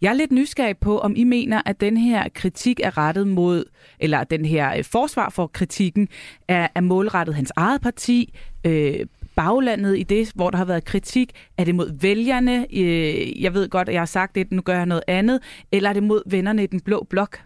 Jeg 0.03 0.09
er 0.09 0.15
lidt 0.15 0.33
nysgerrig 0.33 0.79
på, 0.79 0.99
om 0.99 1.15
I 1.17 1.25
mener, 1.25 1.63
at 1.67 1.81
den 1.81 1.97
her 1.97 2.29
kritik 2.35 2.81
er 2.85 2.99
rettet 2.99 3.27
mod, 3.27 3.65
eller 4.01 4.25
den 4.25 4.45
her 4.45 4.77
øh, 4.77 4.85
forsvar 4.85 5.31
for 5.31 5.47
kritikken 5.47 6.09
er, 6.49 6.69
er 6.75 6.81
målrettet 6.81 7.35
hans 7.35 7.53
eget 7.57 7.81
parti, 7.81 8.35
øh, 8.65 9.07
baglandet 9.39 9.99
i 9.99 10.03
det, 10.03 10.33
hvor 10.35 10.51
der 10.51 10.59
har 10.59 10.65
været 10.65 10.85
kritik? 10.85 11.33
Er 11.59 11.65
det 11.65 11.75
mod 11.75 12.01
vælgerne? 12.01 12.67
Øh, 12.73 13.43
jeg 13.43 13.55
ved 13.55 13.69
godt, 13.69 13.89
at 13.89 13.93
jeg 13.93 14.01
har 14.01 14.07
sagt 14.07 14.35
det, 14.35 14.53
nu 14.53 14.63
gør 14.63 14.77
jeg 14.77 14.87
noget 14.87 15.05
andet. 15.07 15.41
Eller 15.73 15.89
er 15.89 15.93
det 15.93 16.03
mod 16.03 16.23
vennerne 16.31 16.63
i 16.63 16.67
den 16.67 16.81
blå 16.81 17.07
blok? 17.11 17.41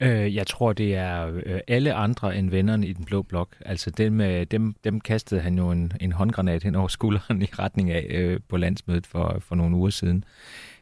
Øh, 0.00 0.34
jeg 0.34 0.46
tror, 0.46 0.72
det 0.72 0.94
er 0.94 1.40
øh, 1.46 1.60
alle 1.68 1.94
andre 1.94 2.36
end 2.36 2.50
vennerne 2.50 2.86
i 2.86 2.92
den 2.92 3.04
blå 3.04 3.22
blok. 3.22 3.56
Altså 3.60 3.90
dem, 3.90 4.20
øh, 4.20 4.46
dem, 4.50 4.74
dem 4.84 5.00
kastede 5.00 5.40
han 5.40 5.58
jo 5.58 5.70
en, 5.70 5.92
en 6.00 6.12
håndgranat 6.12 6.62
hen 6.62 6.74
over 6.74 6.88
skulderen 6.98 7.42
i 7.42 7.48
retning 7.58 7.90
af 7.90 8.06
øh, 8.10 8.40
på 8.48 8.56
landsmødet 8.56 9.06
for, 9.06 9.36
for 9.40 9.54
nogle 9.54 9.76
uger 9.76 9.90
siden. 9.90 10.24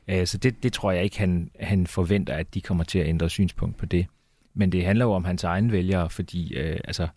Øh, 0.08 0.26
så 0.26 0.38
det, 0.38 0.62
det 0.62 0.72
tror 0.72 0.92
jeg 0.92 1.04
ikke, 1.04 1.18
han, 1.18 1.50
han 1.60 1.86
forventer, 1.86 2.34
at 2.34 2.54
de 2.54 2.60
kommer 2.60 2.84
til 2.84 2.98
at 2.98 3.06
ændre 3.06 3.30
synspunkt 3.30 3.76
på 3.76 3.86
det. 3.86 4.06
Men 4.54 4.72
det 4.72 4.84
handler 4.84 5.04
jo 5.04 5.12
om 5.12 5.24
hans 5.24 5.44
egen 5.44 5.72
vælgere, 5.72 6.10
fordi 6.10 6.54
øh, 6.54 6.80
altså, 6.84 7.02
øh, 7.02 7.08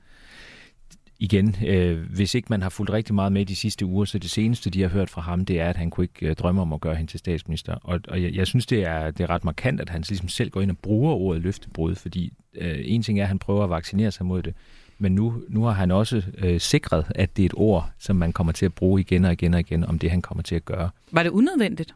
igen, 1.21 1.55
øh, 1.65 1.99
hvis 2.09 2.35
ikke 2.35 2.47
man 2.49 2.61
har 2.61 2.69
fulgt 2.69 2.91
rigtig 2.91 3.15
meget 3.15 3.31
med 3.31 3.45
de 3.45 3.55
sidste 3.55 3.85
uger, 3.85 4.05
så 4.05 4.19
det 4.19 4.29
seneste, 4.29 4.69
de 4.69 4.81
har 4.81 4.89
hørt 4.89 5.09
fra 5.09 5.21
ham, 5.21 5.45
det 5.45 5.59
er, 5.59 5.69
at 5.69 5.75
han 5.75 5.89
kunne 5.89 6.03
ikke 6.03 6.27
øh, 6.27 6.35
drømme 6.35 6.61
om 6.61 6.73
at 6.73 6.81
gøre 6.81 6.95
hende 6.95 7.11
til 7.11 7.19
statsminister. 7.19 7.73
Og, 7.83 7.99
og 8.07 8.23
jeg, 8.23 8.35
jeg 8.35 8.47
synes, 8.47 8.65
det 8.65 8.85
er, 8.85 9.11
det 9.11 9.23
er 9.23 9.29
ret 9.29 9.45
markant, 9.45 9.81
at 9.81 9.89
han 9.89 10.03
ligesom 10.09 10.27
selv 10.27 10.49
går 10.49 10.61
ind 10.61 10.71
og 10.71 10.77
bruger 10.77 11.13
ordet 11.13 11.41
løftebrud, 11.41 11.95
fordi 11.95 12.33
øh, 12.55 12.79
en 12.83 13.03
ting 13.03 13.19
er, 13.19 13.23
at 13.23 13.27
han 13.27 13.39
prøver 13.39 13.63
at 13.63 13.69
vaccinere 13.69 14.11
sig 14.11 14.25
mod 14.25 14.43
det, 14.43 14.53
men 14.97 15.15
nu, 15.15 15.41
nu 15.49 15.63
har 15.63 15.71
han 15.71 15.91
også 15.91 16.23
øh, 16.37 16.59
sikret, 16.59 17.05
at 17.15 17.37
det 17.37 17.43
er 17.43 17.45
et 17.45 17.53
ord, 17.55 17.89
som 17.97 18.15
man 18.15 18.33
kommer 18.33 18.53
til 18.53 18.65
at 18.65 18.73
bruge 18.73 19.01
igen 19.01 19.25
og 19.25 19.31
igen 19.31 19.53
og 19.53 19.59
igen, 19.59 19.83
om 19.83 19.99
det 19.99 20.11
han 20.11 20.21
kommer 20.21 20.43
til 20.43 20.55
at 20.55 20.65
gøre. 20.65 20.89
Var 21.11 21.23
det 21.23 21.29
unødvendigt? 21.29 21.95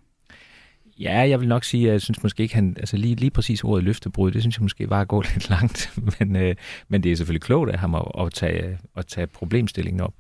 Ja, 1.00 1.30
jeg 1.30 1.40
vil 1.40 1.48
nok 1.48 1.64
sige, 1.64 1.88
at 1.88 1.92
jeg 1.92 2.02
synes 2.02 2.24
måske 2.24 2.44
ikke, 2.44 2.56
han, 2.56 2.76
altså 2.80 2.98
lige, 2.98 3.16
lige 3.16 3.32
præcis 3.32 3.64
ordet 3.64 3.84
løftebrud, 3.84 4.32
det 4.32 4.42
synes 4.42 4.58
jeg 4.58 4.64
måske 4.64 4.90
var 4.90 5.02
at 5.02 5.08
gå 5.08 5.22
lidt 5.34 5.50
langt, 5.50 5.94
men, 6.20 6.36
øh, 6.36 6.56
men 6.90 7.04
det 7.04 7.12
er 7.12 7.16
selvfølgelig 7.16 7.42
klogt 7.42 7.72
af 7.72 7.80
ham 7.80 7.96
at, 7.96 8.06
at, 8.20 8.34
tage, 8.34 8.78
at 8.98 9.06
tage 9.08 9.28
problemstillingen 9.28 10.02
op. 10.02 10.14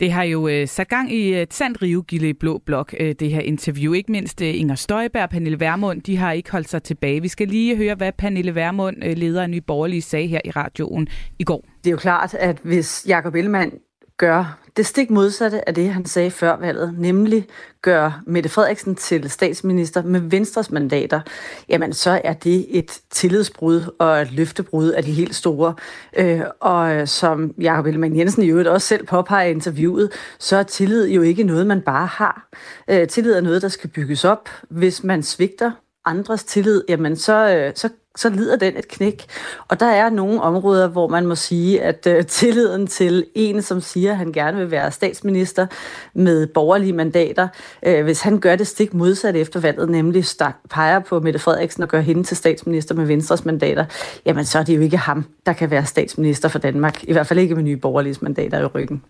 Det 0.00 0.12
har 0.12 0.22
jo 0.22 0.48
øh, 0.48 0.68
sat 0.68 0.88
gang 0.88 1.12
i 1.12 1.34
et 1.34 1.54
sandt 1.54 1.82
rivegilde 1.82 2.28
i 2.28 2.32
Blå 2.32 2.58
Blok, 2.66 2.94
øh, 3.00 3.14
det 3.20 3.30
her 3.30 3.40
interview. 3.40 3.92
Ikke 3.92 4.12
mindst 4.12 4.42
øh, 4.42 4.60
Inger 4.60 4.74
Støjberg 4.74 5.22
og 5.22 5.30
Pernille 5.30 5.60
Vermund, 5.60 6.02
de 6.02 6.16
har 6.16 6.32
ikke 6.32 6.52
holdt 6.52 6.68
sig 6.68 6.82
tilbage. 6.82 7.22
Vi 7.22 7.28
skal 7.28 7.48
lige 7.48 7.76
høre, 7.76 7.94
hvad 7.94 8.12
Pernille 8.12 8.54
Vermund, 8.54 8.96
øh, 9.04 9.16
leder 9.16 9.42
af 9.42 9.50
Nye 9.50 9.60
Borgerlige, 9.60 10.02
sagde 10.02 10.26
her 10.26 10.40
i 10.44 10.50
radioen 10.50 11.08
i 11.38 11.44
går. 11.44 11.64
Det 11.84 11.86
er 11.86 11.90
jo 11.90 11.96
klart, 11.96 12.34
at 12.34 12.58
hvis 12.62 13.04
Jacob 13.08 13.34
Ellemann 13.34 13.72
gør 14.16 14.58
det 14.76 14.86
stik 14.86 15.10
modsatte 15.10 15.68
af 15.68 15.74
det, 15.74 15.92
han 15.92 16.04
sagde 16.06 16.30
før 16.30 16.56
valget, 16.56 16.94
nemlig 16.98 17.46
gør 17.82 18.22
Mette 18.26 18.48
Frederiksen 18.48 18.94
til 18.94 19.30
statsminister 19.30 20.02
med 20.02 20.20
Venstres 20.20 20.70
mandater, 20.70 21.20
jamen 21.68 21.92
så 21.92 22.20
er 22.24 22.32
det 22.32 22.78
et 22.78 23.00
tillidsbrud 23.10 23.94
og 23.98 24.22
et 24.22 24.32
løftebrud 24.32 24.88
af 24.88 25.04
de 25.04 25.12
helt 25.12 25.34
store. 25.34 25.74
Øh, 26.16 26.40
og 26.60 27.08
som 27.08 27.54
Jacob 27.60 27.86
Ellemann 27.86 28.18
Jensen 28.18 28.42
i 28.42 28.48
øvrigt 28.48 28.68
også 28.68 28.86
selv 28.86 29.06
påpeger 29.06 29.46
i 29.46 29.50
interviewet, 29.50 30.12
så 30.38 30.56
er 30.56 30.62
tillid 30.62 31.08
jo 31.08 31.22
ikke 31.22 31.42
noget, 31.42 31.66
man 31.66 31.80
bare 31.80 32.06
har. 32.06 32.48
Øh, 32.90 33.08
tillid 33.08 33.32
er 33.32 33.40
noget, 33.40 33.62
der 33.62 33.68
skal 33.68 33.90
bygges 33.90 34.24
op. 34.24 34.48
Hvis 34.68 35.04
man 35.04 35.22
svigter 35.22 35.70
andres 36.04 36.44
tillid, 36.44 36.82
jamen 36.88 37.16
så, 37.16 37.56
øh, 37.56 37.72
så 37.74 37.88
så 38.16 38.28
lider 38.28 38.56
den 38.56 38.76
et 38.76 38.88
knæk. 38.88 39.24
Og 39.68 39.80
der 39.80 39.86
er 39.86 40.10
nogle 40.10 40.40
områder, 40.40 40.88
hvor 40.88 41.08
man 41.08 41.26
må 41.26 41.34
sige, 41.34 41.82
at 41.82 42.06
øh, 42.06 42.26
tilliden 42.26 42.86
til 42.86 43.24
en, 43.34 43.62
som 43.62 43.80
siger, 43.80 44.10
at 44.10 44.16
han 44.16 44.32
gerne 44.32 44.58
vil 44.58 44.70
være 44.70 44.92
statsminister 44.92 45.66
med 46.14 46.46
borgerlige 46.46 46.92
mandater, 46.92 47.48
øh, 47.86 48.04
hvis 48.04 48.20
han 48.20 48.38
gør 48.38 48.56
det 48.56 48.66
stik 48.66 48.94
modsat 48.94 49.36
efter 49.36 49.60
valget, 49.60 49.88
nemlig 49.88 50.24
stak, 50.24 50.56
peger 50.70 50.98
på 50.98 51.20
Mette 51.20 51.38
Frederiksen 51.38 51.82
og 51.82 51.88
gør 51.88 52.00
hende 52.00 52.22
til 52.22 52.36
statsminister 52.36 52.94
med 52.94 53.06
Venstres 53.06 53.44
mandater, 53.44 53.84
jamen 54.26 54.44
så 54.44 54.58
er 54.58 54.62
det 54.62 54.76
jo 54.76 54.80
ikke 54.80 54.96
ham, 54.96 55.24
der 55.46 55.52
kan 55.52 55.70
være 55.70 55.86
statsminister 55.86 56.48
for 56.48 56.58
Danmark. 56.58 57.04
I 57.04 57.12
hvert 57.12 57.26
fald 57.26 57.38
ikke 57.38 57.54
med 57.54 57.62
nye 57.62 57.76
borgerlige 57.76 58.16
mandater 58.20 58.60
i 58.60 58.64
ryggen. 58.64 59.02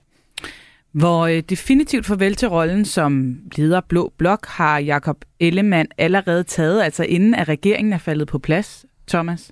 Hvor 0.93 1.27
øh, 1.27 1.43
definitivt 1.49 2.07
farvel 2.07 2.35
til 2.35 2.49
rollen 2.49 2.85
som 2.85 3.37
leder 3.57 3.81
Blå 3.89 4.13
Blok 4.19 4.47
har 4.47 4.79
Jakob 4.79 5.25
Ellemann 5.41 5.89
allerede 5.99 6.43
taget, 6.43 6.83
altså 6.83 7.05
inden 7.05 7.35
at 7.35 7.49
regeringen 7.49 7.93
er 7.93 7.99
faldet 7.99 8.29
på 8.29 8.39
plads. 8.39 8.85
Thomas? 9.11 9.51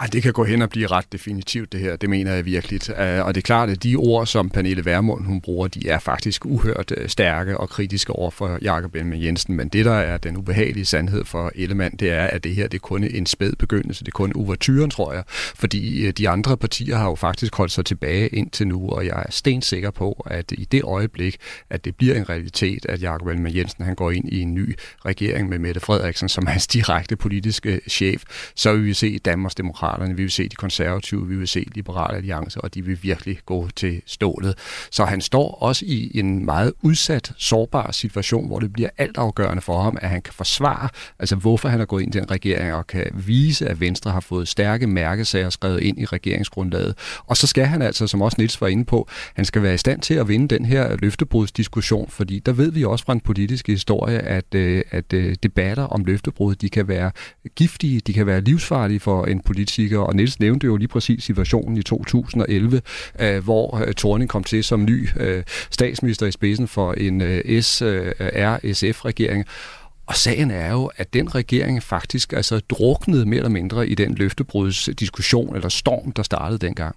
Ej, 0.00 0.06
det 0.06 0.22
kan 0.22 0.32
gå 0.32 0.44
hen 0.44 0.62
og 0.62 0.70
blive 0.70 0.86
ret 0.86 1.12
definitivt, 1.12 1.72
det 1.72 1.80
her. 1.80 1.96
Det 1.96 2.10
mener 2.10 2.34
jeg 2.34 2.44
virkelig. 2.44 2.90
Øh, 2.90 3.26
og 3.26 3.34
det 3.34 3.40
er 3.40 3.42
klart, 3.42 3.70
at 3.70 3.82
de 3.82 3.96
ord, 3.96 4.26
som 4.26 4.50
Pernille 4.50 4.84
Vermund 4.84 5.24
hun 5.24 5.40
bruger, 5.40 5.68
de 5.68 5.88
er 5.88 5.98
faktisk 5.98 6.46
uhørt 6.46 6.92
øh, 6.96 7.08
stærke 7.08 7.58
og 7.58 7.68
kritiske 7.68 8.12
over 8.12 8.30
for 8.30 8.58
Jakob 8.62 8.94
Ellemann 8.94 9.22
Jensen. 9.22 9.56
Men 9.56 9.68
det, 9.68 9.84
der 9.84 9.92
er 9.92 10.18
den 10.18 10.36
ubehagelige 10.36 10.84
sandhed 10.84 11.24
for 11.24 11.52
Ellemann, 11.54 11.96
det 11.96 12.10
er, 12.10 12.26
at 12.26 12.44
det 12.44 12.54
her 12.54 12.68
det 12.68 12.74
er 12.74 12.80
kun 12.80 13.04
en 13.04 13.26
spæd 13.26 13.52
begyndelse. 13.58 14.04
Det 14.04 14.08
er 14.08 14.16
kun 14.16 14.32
uvertyren, 14.34 14.90
tror 14.90 15.12
jeg. 15.12 15.22
Fordi 15.54 16.06
øh, 16.06 16.12
de 16.12 16.28
andre 16.28 16.56
partier 16.56 16.96
har 16.96 17.08
jo 17.08 17.14
faktisk 17.14 17.56
holdt 17.56 17.72
sig 17.72 17.84
tilbage 17.84 18.28
indtil 18.28 18.68
nu, 18.68 18.88
og 18.88 19.06
jeg 19.06 19.24
er 19.26 19.30
stensikker 19.30 19.90
på, 19.90 20.26
at 20.26 20.52
i 20.52 20.64
det 20.64 20.82
øjeblik, 20.82 21.36
at 21.70 21.84
det 21.84 21.96
bliver 21.96 22.14
en 22.14 22.28
realitet, 22.28 22.86
at 22.88 23.02
Jakob 23.02 23.28
Ellemann 23.28 23.56
Jensen 23.56 23.84
han 23.84 23.94
går 23.94 24.10
ind 24.10 24.28
i 24.28 24.40
en 24.40 24.54
ny 24.54 24.76
regering 25.06 25.48
med 25.48 25.58
Mette 25.58 25.80
Frederiksen 25.80 26.28
som 26.28 26.46
hans 26.46 26.66
direkte 26.66 27.16
politiske 27.16 27.80
chef, 27.88 28.22
så 28.54 28.72
vil 28.72 28.84
vi 28.84 28.94
se 28.94 29.18
Danmarks 29.18 29.54
Demokrat 29.54 29.89
Socialdemokraterne, 29.90 30.16
vi 30.16 30.22
vil 30.22 30.30
se 30.30 30.48
de 30.48 30.56
konservative, 30.56 31.28
vi 31.28 31.36
vil 31.36 31.48
se 31.48 31.66
Liberale 31.74 32.16
Alliance, 32.16 32.60
og 32.60 32.74
de 32.74 32.84
vil 32.84 32.98
virkelig 33.02 33.38
gå 33.46 33.68
til 33.76 34.02
stålet. 34.06 34.54
Så 34.90 35.04
han 35.04 35.20
står 35.20 35.62
også 35.62 35.84
i 35.86 36.18
en 36.18 36.44
meget 36.44 36.72
udsat, 36.82 37.32
sårbar 37.36 37.92
situation, 37.92 38.46
hvor 38.46 38.58
det 38.58 38.72
bliver 38.72 38.88
altafgørende 38.98 39.62
for 39.62 39.82
ham, 39.82 39.98
at 40.00 40.08
han 40.08 40.22
kan 40.22 40.34
forsvare, 40.34 40.88
altså 41.18 41.36
hvorfor 41.36 41.68
han 41.68 41.80
er 41.80 41.84
gået 41.84 42.02
ind 42.02 42.14
i 42.14 42.18
den 42.18 42.30
regering, 42.30 42.74
og 42.74 42.86
kan 42.86 43.06
vise, 43.14 43.68
at 43.68 43.80
Venstre 43.80 44.10
har 44.10 44.20
fået 44.20 44.48
stærke 44.48 44.86
mærkesager 44.86 45.50
skrevet 45.50 45.80
ind 45.80 45.98
i 45.98 46.04
regeringsgrundlaget. 46.04 46.94
Og 47.26 47.36
så 47.36 47.46
skal 47.46 47.64
han 47.66 47.82
altså, 47.82 48.06
som 48.06 48.22
også 48.22 48.36
Nils 48.38 48.60
var 48.60 48.68
inde 48.68 48.84
på, 48.84 49.08
han 49.34 49.44
skal 49.44 49.62
være 49.62 49.74
i 49.74 49.78
stand 49.78 50.00
til 50.00 50.14
at 50.14 50.28
vinde 50.28 50.48
den 50.48 50.64
her 50.64 50.96
løftebrudsdiskussion, 50.96 52.08
fordi 52.10 52.38
der 52.38 52.52
ved 52.52 52.72
vi 52.72 52.84
også 52.84 53.04
fra 53.04 53.12
en 53.12 53.20
politisk 53.20 53.66
historie, 53.66 54.18
at, 54.18 54.54
øh, 54.54 54.82
at 54.90 55.12
øh, 55.12 55.34
debatter 55.42 55.82
om 55.82 56.04
løftebrud, 56.04 56.54
de 56.54 56.68
kan 56.68 56.88
være 56.88 57.10
giftige, 57.56 58.00
de 58.00 58.12
kan 58.12 58.26
være 58.26 58.40
livsfarlige 58.40 59.00
for 59.00 59.24
en 59.24 59.40
politisk 59.40 59.69
politikere, 59.70 60.06
og 60.06 60.16
Niels 60.16 60.40
nævnte 60.40 60.66
jo 60.66 60.76
lige 60.76 60.88
præcis 60.88 61.24
situationen 61.24 61.76
i 61.76 61.82
2011, 61.82 62.82
øh, 63.20 63.44
hvor 63.44 63.84
øh, 63.86 63.94
Thorning 63.94 64.30
kom 64.30 64.44
til 64.44 64.64
som 64.64 64.84
ny 64.84 65.08
øh, 65.16 65.42
statsminister 65.70 66.26
i 66.26 66.32
spidsen 66.32 66.68
for 66.68 66.92
en 66.92 67.20
øh, 67.20 67.62
SRSF-regering, 67.62 69.40
øh, 69.40 69.44
Og 70.06 70.16
sagen 70.16 70.50
er 70.50 70.72
jo, 70.72 70.90
at 70.96 71.14
den 71.14 71.34
regering 71.34 71.82
faktisk 71.82 72.32
altså 72.32 72.60
druknede 72.68 73.26
mere 73.26 73.38
eller 73.38 73.50
mindre 73.50 73.88
i 73.88 73.94
den 73.94 74.14
løftebrudsdiskussion 74.14 75.56
eller 75.56 75.68
storm, 75.68 76.12
der 76.12 76.22
startede 76.22 76.58
dengang. 76.58 76.96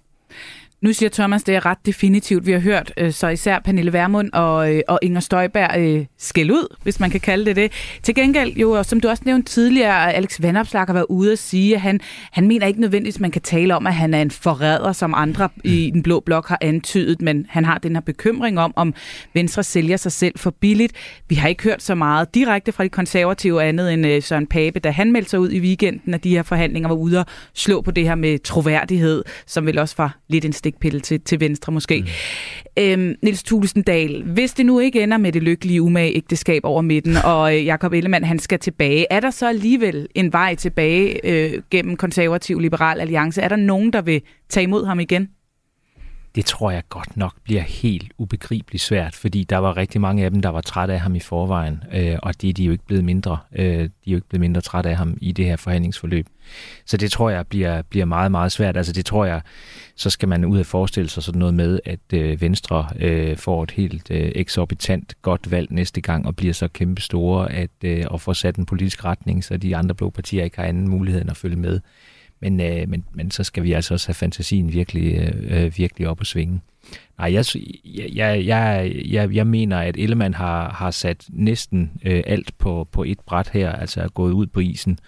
Nu 0.84 0.92
siger 0.92 1.10
Thomas, 1.10 1.42
det 1.42 1.56
er 1.56 1.66
ret 1.66 1.78
definitivt. 1.86 2.46
Vi 2.46 2.52
har 2.52 2.58
hørt 2.58 2.92
øh, 2.96 3.12
så 3.12 3.28
især 3.28 3.58
Pernille 3.58 3.92
Vermund 3.92 4.30
og, 4.32 4.74
øh, 4.74 4.82
og 4.88 4.98
Inger 5.02 5.20
Støjberg 5.20 5.78
øh, 5.78 6.06
skæld 6.18 6.50
ud, 6.50 6.76
hvis 6.82 7.00
man 7.00 7.10
kan 7.10 7.20
kalde 7.20 7.44
det 7.44 7.56
det. 7.56 7.72
Til 8.02 8.14
gengæld, 8.14 8.52
jo, 8.52 8.82
som 8.82 9.00
du 9.00 9.08
også 9.08 9.22
nævnte 9.26 9.52
tidligere, 9.52 10.14
Alex 10.14 10.42
Vandopslag 10.42 10.84
har 10.86 10.92
været 10.92 11.06
ude 11.08 11.32
at 11.32 11.38
sige, 11.38 11.74
at 11.74 11.80
han, 11.80 12.00
han 12.32 12.48
mener 12.48 12.66
ikke 12.66 12.80
nødvendigvis, 12.80 13.14
at 13.14 13.20
man 13.20 13.30
kan 13.30 13.42
tale 13.42 13.76
om, 13.76 13.86
at 13.86 13.94
han 13.94 14.14
er 14.14 14.22
en 14.22 14.30
forræder, 14.30 14.92
som 14.92 15.14
andre 15.16 15.48
i 15.64 15.90
den 15.94 16.02
blå 16.02 16.20
blok 16.20 16.48
har 16.48 16.58
antydet, 16.60 17.22
men 17.22 17.46
han 17.48 17.64
har 17.64 17.78
den 17.78 17.96
her 17.96 18.00
bekymring 18.00 18.60
om, 18.60 18.72
om 18.76 18.94
Venstre 19.34 19.62
sælger 19.62 19.96
sig 19.96 20.12
selv 20.12 20.38
for 20.38 20.50
billigt. 20.50 20.92
Vi 21.28 21.34
har 21.34 21.48
ikke 21.48 21.62
hørt 21.62 21.82
så 21.82 21.94
meget 21.94 22.34
direkte 22.34 22.72
fra 22.72 22.84
de 22.84 22.88
konservative 22.88 23.62
andet 23.62 23.92
end 23.92 24.22
Søren 24.22 24.46
Pape, 24.46 24.78
da 24.78 24.90
han 24.90 25.12
meldte 25.12 25.30
sig 25.30 25.40
ud 25.40 25.50
i 25.50 25.60
weekenden, 25.60 26.14
at 26.14 26.24
de 26.24 26.30
her 26.30 26.42
forhandlinger 26.42 26.88
var 26.88 26.96
ude 26.96 27.18
og 27.18 27.26
slå 27.54 27.80
på 27.80 27.90
det 27.90 28.04
her 28.04 28.14
med 28.14 28.38
troværdighed, 28.38 29.24
som 29.46 29.66
vel 29.66 29.78
også 29.78 29.94
var 29.98 30.18
lidt 30.28 30.44
en 30.44 30.52
stik 30.52 30.73
stikpille 30.74 31.00
til, 31.00 31.20
til 31.20 31.40
venstre 31.40 31.72
måske. 31.72 32.00
Mm. 32.00 32.82
Øhm, 32.82 33.14
Niels 33.22 33.42
Tulsendal, 33.42 34.22
hvis 34.22 34.52
det 34.52 34.66
nu 34.66 34.78
ikke 34.78 35.02
ender 35.02 35.16
med 35.16 35.32
det 35.32 35.42
lykkelige 35.42 35.82
umage 35.82 36.16
ægteskab 36.16 36.60
over 36.64 36.82
midten, 36.82 37.16
og 37.24 37.56
øh, 37.56 37.64
Jakob 37.64 37.92
Ellemann 37.92 38.24
han 38.24 38.38
skal 38.38 38.58
tilbage, 38.58 39.06
er 39.10 39.20
der 39.20 39.30
så 39.30 39.48
alligevel 39.48 40.08
en 40.14 40.32
vej 40.32 40.54
tilbage 40.54 41.26
øh, 41.26 41.62
gennem 41.70 41.96
konservativ 41.96 42.58
liberal 42.58 43.00
alliance? 43.00 43.42
Er 43.42 43.48
der 43.48 43.56
nogen, 43.56 43.92
der 43.92 44.02
vil 44.02 44.22
tage 44.48 44.64
imod 44.64 44.86
ham 44.86 45.00
igen? 45.00 45.28
Det 46.34 46.44
tror 46.44 46.70
jeg 46.70 46.82
godt 46.88 47.16
nok 47.16 47.34
bliver 47.44 47.62
helt 47.62 48.12
ubegribeligt 48.18 48.82
svært, 48.82 49.14
fordi 49.14 49.44
der 49.44 49.58
var 49.58 49.76
rigtig 49.76 50.00
mange 50.00 50.24
af 50.24 50.30
dem, 50.30 50.42
der 50.42 50.48
var 50.48 50.60
trætte 50.60 50.94
af 50.94 51.00
ham 51.00 51.14
i 51.14 51.20
forvejen, 51.20 51.82
øh, 51.92 52.16
og 52.22 52.42
det 52.42 52.48
er 52.48 52.52
de 52.52 52.64
jo 52.64 52.72
ikke 52.72 52.86
blevet 52.86 53.04
mindre. 53.04 53.38
Øh, 53.52 53.66
de 53.66 53.82
er 53.84 53.88
jo 54.06 54.16
ikke 54.16 54.28
blevet 54.28 54.40
mindre 54.40 54.60
trætte 54.60 54.90
af 54.90 54.96
ham 54.96 55.18
i 55.20 55.32
det 55.32 55.44
her 55.44 55.56
forhandlingsforløb. 55.56 56.26
Så 56.86 56.96
det 56.96 57.12
tror 57.12 57.30
jeg 57.30 57.46
bliver, 57.46 57.82
bliver 57.82 58.04
meget, 58.04 58.30
meget 58.30 58.52
svært. 58.52 58.76
Altså 58.76 58.92
det 58.92 59.06
tror 59.06 59.24
jeg, 59.24 59.40
så 59.96 60.10
skal 60.10 60.28
man 60.28 60.44
ud 60.44 60.58
af 60.58 60.66
forestille 60.66 61.10
sig 61.10 61.22
sådan 61.22 61.38
noget 61.38 61.54
med, 61.54 61.80
at 61.84 62.00
øh, 62.12 62.40
Venstre 62.40 62.88
øh, 62.98 63.36
får 63.36 63.62
et 63.62 63.70
helt 63.70 64.10
øh, 64.10 64.32
eksorbitant 64.34 65.14
godt 65.22 65.50
valg 65.50 65.72
næste 65.72 66.00
gang, 66.00 66.26
og 66.26 66.36
bliver 66.36 66.54
så 66.54 66.68
kæmpe 66.68 67.00
store, 67.00 67.52
at, 67.52 67.70
øh, 67.84 68.04
og 68.06 68.20
får 68.20 68.32
sat 68.32 68.56
en 68.56 68.66
politisk 68.66 69.04
retning, 69.04 69.44
så 69.44 69.56
de 69.56 69.76
andre 69.76 69.94
blå 69.94 70.10
partier 70.10 70.44
ikke 70.44 70.56
har 70.56 70.64
anden 70.64 70.88
mulighed 70.88 71.20
end 71.20 71.30
at 71.30 71.36
følge 71.36 71.56
med. 71.56 71.80
Men, 72.44 72.60
øh, 72.60 72.88
men, 72.88 73.04
men 73.12 73.30
så 73.30 73.44
skal 73.44 73.62
vi 73.62 73.72
altså 73.72 73.94
også 73.94 74.08
have 74.08 74.14
fantasien 74.14 74.72
virkelig, 74.72 75.34
øh, 75.50 75.78
virkelig 75.78 76.08
op 76.08 76.20
at 76.20 76.26
svinge. 76.26 76.60
Nej, 77.18 77.32
jeg, 77.32 77.44
jeg, 78.14 78.46
jeg, 78.46 78.92
jeg, 79.10 79.34
jeg 79.34 79.46
mener, 79.46 79.78
at 79.78 79.96
Ellemann 79.96 80.34
har, 80.34 80.70
har 80.70 80.90
sat 80.90 81.24
næsten 81.28 81.90
øh, 82.04 82.22
alt 82.26 82.58
på, 82.58 82.88
på 82.92 83.04
et 83.04 83.20
bræt 83.20 83.48
her, 83.48 83.72
altså 83.72 84.00
er 84.00 84.08
gået 84.08 84.32
ud 84.32 84.46
på 84.46 84.60
isen, 84.60 84.98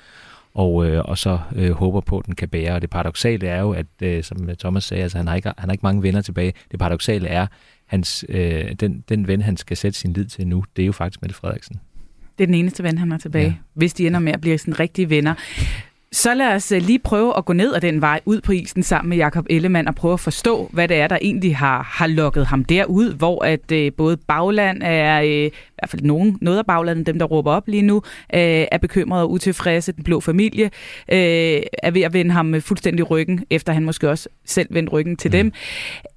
og, 0.55 0.87
øh, 0.87 1.05
og 1.05 1.19
så 1.19 1.39
øh, 1.57 1.71
håber 1.71 2.01
på, 2.01 2.19
at 2.19 2.27
den 2.27 2.35
kan 2.35 2.49
bære. 2.49 2.75
Og 2.75 2.83
det 2.83 2.91
paradoxale 2.91 3.47
er 3.47 3.61
jo, 3.61 3.73
at 3.73 3.87
øh, 4.03 4.23
som 4.25 4.49
Thomas 4.59 4.85
sagde, 4.85 5.03
altså, 5.03 5.19
han, 5.19 5.27
har 5.27 5.35
ikke, 5.35 5.53
han 5.59 5.69
har 5.69 5.73
ikke 5.73 5.87
mange 5.87 6.03
venner 6.03 6.21
tilbage. 6.21 6.53
Det 6.71 6.79
paradoxale 6.79 7.29
er, 7.29 7.47
hans, 7.87 8.25
øh, 8.29 8.73
den, 8.81 9.05
den 9.09 9.27
ven, 9.27 9.43
han 9.43 9.57
skal 9.57 9.77
sætte 9.77 9.99
sin 9.99 10.13
lid 10.13 10.25
til 10.25 10.47
nu, 10.47 10.65
det 10.77 10.83
er 10.83 10.87
jo 10.87 10.93
faktisk 10.93 11.23
Mette 11.23 11.35
Frederiksen. 11.37 11.81
Det 12.39 12.45
er 12.45 12.47
den 12.47 12.55
eneste 12.55 12.83
ven, 12.83 12.99
han 12.99 13.11
har 13.11 13.19
tilbage, 13.19 13.47
ja. 13.47 13.55
hvis 13.75 13.95
de 13.95 14.07
ender 14.07 14.21
med 14.21 14.33
at 14.33 14.41
blive 14.41 14.59
sådan 14.59 14.81
rigtige 14.81 15.11
venner. 15.11 15.35
Så 16.17 16.35
lad 16.35 16.55
os 16.55 16.73
øh, 16.73 16.83
lige 16.83 16.99
prøve 16.99 17.37
at 17.37 17.45
gå 17.45 17.53
ned 17.53 17.75
ad 17.75 17.81
den 17.81 18.01
vej 18.01 18.21
ud 18.25 18.41
på 18.41 18.53
isen 18.53 18.83
sammen 18.83 19.09
med 19.09 19.17
Jakob 19.17 19.47
Ellemann 19.51 19.89
og 19.89 19.95
prøve 19.95 20.15
at 20.15 20.21
forstå, 20.21 20.71
hvad 20.73 20.89
det 20.89 20.97
er, 20.97 21.09
der 21.09 21.19
egentlig 21.23 21.57
har, 21.57 21.83
har 21.83 22.07
lukket 22.07 22.47
ham 22.47 22.65
derud, 22.65 23.15
hvor 23.15 23.45
at 23.45 23.73
øh, 23.73 23.93
både 23.93 24.17
bagland 24.17 24.83
er, 24.83 25.21
øh, 25.21 25.27
i 25.29 25.51
hvert 25.79 25.91
fald 25.91 26.03
nogen, 26.03 26.39
noget 26.41 26.59
af 26.59 26.67
baglandet, 26.67 27.07
dem 27.07 27.19
der 27.19 27.27
råber 27.27 27.53
op 27.53 27.69
lige 27.69 27.83
nu, 27.83 27.97
øh, 28.35 28.67
er 28.73 28.79
bekymret 28.79 29.23
og 29.23 29.31
utilfredse. 29.31 29.93
Den 29.93 30.05
blå 30.05 30.21
familie 30.21 30.65
øh, 31.13 31.63
er 31.83 31.91
ved 31.91 32.03
at 32.03 32.13
vende 32.13 32.31
ham 32.31 32.61
fuldstændig 32.61 33.11
ryggen, 33.11 33.45
efter 33.51 33.73
han 33.73 33.85
måske 33.85 34.11
også 34.11 34.29
selv 34.45 34.69
vendte 34.71 34.93
ryggen 34.93 35.17
til 35.17 35.29
mm. 35.29 35.33
dem. 35.33 35.53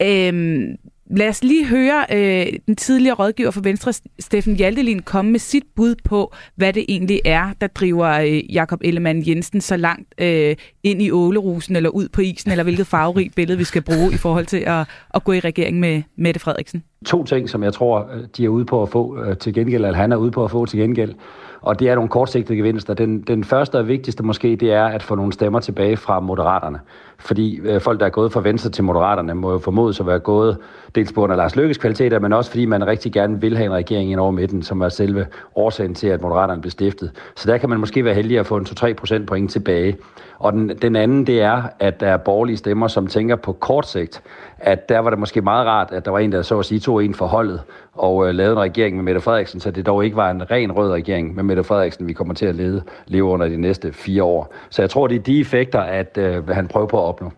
Øh, 0.01 0.77
Lad 1.17 1.29
os 1.29 1.43
lige 1.43 1.65
høre 1.65 2.05
øh, 2.11 2.53
den 2.67 2.75
tidligere 2.75 3.15
rådgiver 3.15 3.51
for 3.51 3.61
Venstre, 3.61 3.93
Steffen 4.19 4.55
Hjaltelin, 4.55 5.01
komme 5.01 5.31
med 5.31 5.39
sit 5.39 5.63
bud 5.75 5.95
på, 6.03 6.33
hvad 6.55 6.73
det 6.73 6.85
egentlig 6.87 7.21
er, 7.25 7.53
der 7.61 7.67
driver 7.67 8.07
øh, 8.07 8.53
Jakob 8.53 8.79
Ellemann 8.83 9.27
Jensen 9.27 9.61
så 9.61 9.77
langt 9.77 10.13
øh, 10.21 10.55
ind 10.83 11.01
i 11.01 11.11
ålerusen 11.11 11.75
eller 11.75 11.89
ud 11.89 12.07
på 12.09 12.21
isen, 12.21 12.51
eller 12.51 12.63
hvilket 12.63 12.87
farverigt 12.87 13.35
billede 13.39 13.57
vi 13.57 13.63
skal 13.63 13.81
bruge 13.81 14.13
i 14.13 14.17
forhold 14.17 14.45
til 14.45 14.63
at, 14.67 14.87
at 15.13 15.23
gå 15.23 15.31
i 15.31 15.39
regering 15.39 15.79
med 15.79 16.01
Mette 16.15 16.39
Frederiksen. 16.39 16.83
To 17.05 17.23
ting, 17.23 17.49
som 17.49 17.63
jeg 17.63 17.73
tror, 17.73 18.09
øh, 18.13 18.23
de 18.37 18.45
er 18.45 18.49
ude 18.49 18.65
på 18.65 18.83
at 18.83 18.89
få 18.89 19.23
øh, 19.23 19.37
til 19.37 19.53
gengæld, 19.53 19.85
eller 19.85 19.97
han 19.97 20.11
er 20.11 20.17
ude 20.17 20.31
på 20.31 20.43
at 20.43 20.51
få 20.51 20.65
til 20.65 20.79
gengæld. 20.79 21.13
Og 21.61 21.79
det 21.79 21.89
er 21.89 21.95
nogle 21.95 22.09
kortsigtede 22.09 22.57
gevinster. 22.57 22.93
Den, 22.93 23.21
den 23.21 23.43
første 23.43 23.75
og 23.75 23.87
vigtigste 23.87 24.23
måske, 24.23 24.55
det 24.55 24.73
er 24.73 24.85
at 24.85 25.03
få 25.03 25.15
nogle 25.15 25.33
stemmer 25.33 25.59
tilbage 25.59 25.97
fra 25.97 26.19
moderaterne. 26.19 26.79
Fordi 27.17 27.59
øh, 27.59 27.81
folk, 27.81 27.99
der 27.99 28.05
er 28.05 28.09
gået 28.09 28.33
fra 28.33 28.41
venstre 28.41 28.69
til 28.69 28.83
moderaterne, 28.83 29.33
må 29.33 29.51
jo 29.51 29.57
formodes 29.57 29.99
at 29.99 30.07
være 30.07 30.19
gået 30.19 30.57
dels 30.95 31.13
på 31.13 31.21
grund 31.21 31.33
af 31.33 31.37
Lars 31.37 31.55
Lykkes 31.55 31.77
kvaliteter, 31.77 32.19
men 32.19 32.33
også 32.33 32.51
fordi 32.51 32.65
man 32.65 32.87
rigtig 32.87 33.11
gerne 33.11 33.41
vil 33.41 33.57
have 33.57 33.65
en 33.65 33.73
regering 33.73 34.11
ind 34.11 34.19
over 34.19 34.31
midten, 34.31 34.63
som 34.63 34.81
er 34.81 34.89
selve 34.89 35.27
årsagen 35.55 35.95
til, 35.95 36.07
at 36.07 36.21
moderaterne 36.21 36.61
blev 36.61 36.71
stiftet. 36.71 37.11
Så 37.35 37.51
der 37.51 37.57
kan 37.57 37.69
man 37.69 37.79
måske 37.79 38.05
være 38.05 38.13
heldig 38.13 38.39
at 38.39 38.45
få 38.45 38.57
en 38.57 38.65
2-3 38.65 38.93
procent 38.93 39.27
point 39.27 39.51
tilbage. 39.51 39.97
Og 40.39 40.53
den 40.53 40.69
den, 40.69 40.77
den 40.77 40.95
anden, 40.95 41.27
det 41.27 41.41
er, 41.41 41.63
at 41.79 41.99
der 41.99 42.07
er 42.07 42.17
borgerlige 42.17 42.57
stemmer, 42.57 42.87
som 42.87 43.07
tænker 43.07 43.35
på 43.35 43.53
kort 43.53 43.87
sigt, 43.87 44.21
at 44.57 44.89
der 44.89 44.99
var 44.99 45.09
det 45.09 45.19
måske 45.19 45.41
meget 45.41 45.67
rart, 45.67 45.91
at 45.91 46.05
der 46.05 46.11
var 46.11 46.19
en, 46.19 46.31
der 46.31 46.41
så 46.41 46.59
at 46.59 46.65
sige 46.65 46.79
tog 46.79 47.05
en 47.05 47.13
for 47.13 47.25
holdet 47.25 47.61
og 47.99 48.27
øh, 48.27 48.35
lavede 48.35 48.53
en 48.53 48.59
regering 48.59 48.95
med 48.95 49.03
Mette 49.03 49.21
Frederiksen, 49.21 49.59
så 49.59 49.71
det 49.71 49.85
dog 49.85 50.05
ikke 50.05 50.15
var 50.15 50.31
en 50.31 50.51
ren 50.51 50.71
rød 50.71 50.91
regering 50.91 51.35
med 51.35 51.43
Mette 51.43 51.63
Frederiksen, 51.63 52.07
vi 52.07 52.13
kommer 52.13 52.33
til 52.33 52.45
at 52.45 52.55
lede, 52.55 52.83
leve 53.07 53.23
under 53.23 53.47
de 53.47 53.57
næste 53.57 53.93
fire 53.93 54.23
år. 54.23 54.55
Så 54.69 54.81
jeg 54.81 54.89
tror, 54.89 55.07
det 55.07 55.15
er 55.15 55.19
de 55.19 55.39
effekter, 55.39 55.79
at 55.79 56.17
øh, 56.17 56.47
han 56.47 56.67
prøver 56.67 56.87
på 56.87 56.97
at 56.97 57.03
opnå. 57.03 57.31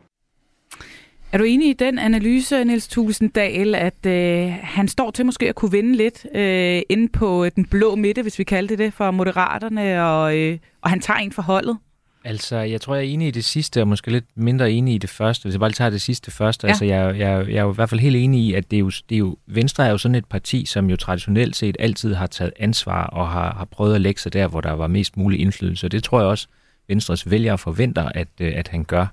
Er 1.31 1.37
du 1.37 1.43
enig 1.43 1.69
i 1.69 1.73
den 1.73 1.99
analyse, 1.99 2.63
Niels 2.63 2.87
Tulsendal, 2.87 3.75
at 3.75 4.05
øh, 4.05 4.53
han 4.61 4.87
står 4.87 5.11
til 5.11 5.25
måske 5.25 5.49
at 5.49 5.55
kunne 5.55 5.71
vinde 5.71 5.95
lidt 5.95 6.25
øh, 6.35 6.81
inde 6.89 7.07
på 7.07 7.45
øh, 7.45 7.51
den 7.55 7.65
blå 7.65 7.95
midte, 7.95 8.21
hvis 8.21 8.39
vi 8.39 8.43
kalder 8.43 8.67
det 8.67 8.79
det, 8.79 8.93
for 8.93 9.11
Moderaterne, 9.11 10.05
og, 10.05 10.37
øh, 10.37 10.57
og 10.81 10.89
han 10.89 10.99
tager 10.99 11.17
en 11.17 11.31
for 11.31 11.41
holdet? 11.41 11.77
Altså, 12.25 12.57
jeg 12.57 12.81
tror, 12.81 12.95
jeg 12.95 13.05
er 13.05 13.09
enig 13.09 13.27
i 13.27 13.31
det 13.31 13.45
sidste, 13.45 13.81
og 13.81 13.87
måske 13.87 14.11
lidt 14.11 14.25
mindre 14.35 14.71
enig 14.71 14.95
i 14.95 14.97
det 14.97 15.09
første. 15.09 15.43
Hvis 15.43 15.53
jeg 15.53 15.59
bare 15.59 15.69
lige 15.69 15.75
tager 15.75 15.89
det 15.89 16.01
sidste 16.01 16.31
først. 16.31 16.63
Ja. 16.63 16.67
Altså, 16.67 16.85
jeg, 16.85 17.19
jeg, 17.19 17.47
jeg 17.49 17.57
er 17.57 17.61
jo 17.61 17.71
i 17.71 17.75
hvert 17.75 17.89
fald 17.89 18.01
helt 18.01 18.15
enig 18.15 18.41
i, 18.41 18.53
at 18.53 18.71
det 18.71 18.77
er, 18.77 18.79
jo, 18.79 18.91
det 19.09 19.15
er 19.15 19.19
jo, 19.19 19.37
Venstre 19.47 19.85
er 19.85 19.91
jo 19.91 19.97
sådan 19.97 20.15
et 20.15 20.25
parti, 20.25 20.65
som 20.65 20.89
jo 20.89 20.95
traditionelt 20.95 21.55
set 21.55 21.75
altid 21.79 22.13
har 22.13 22.27
taget 22.27 22.53
ansvar 22.59 23.05
og 23.05 23.29
har, 23.29 23.53
har 23.53 23.65
prøvet 23.65 23.95
at 23.95 24.01
lægge 24.01 24.21
sig 24.21 24.33
der, 24.33 24.47
hvor 24.47 24.61
der 24.61 24.71
var 24.71 24.87
mest 24.87 25.17
mulig 25.17 25.39
indflydelse. 25.39 25.87
Og 25.87 25.91
det 25.91 26.03
tror 26.03 26.19
jeg 26.19 26.27
også, 26.27 26.47
Venstres 26.87 27.29
vælgere 27.29 27.57
forventer, 27.57 28.09
at, 28.15 28.27
øh, 28.39 28.51
at 28.55 28.67
han 28.67 28.83
gør. 28.83 29.05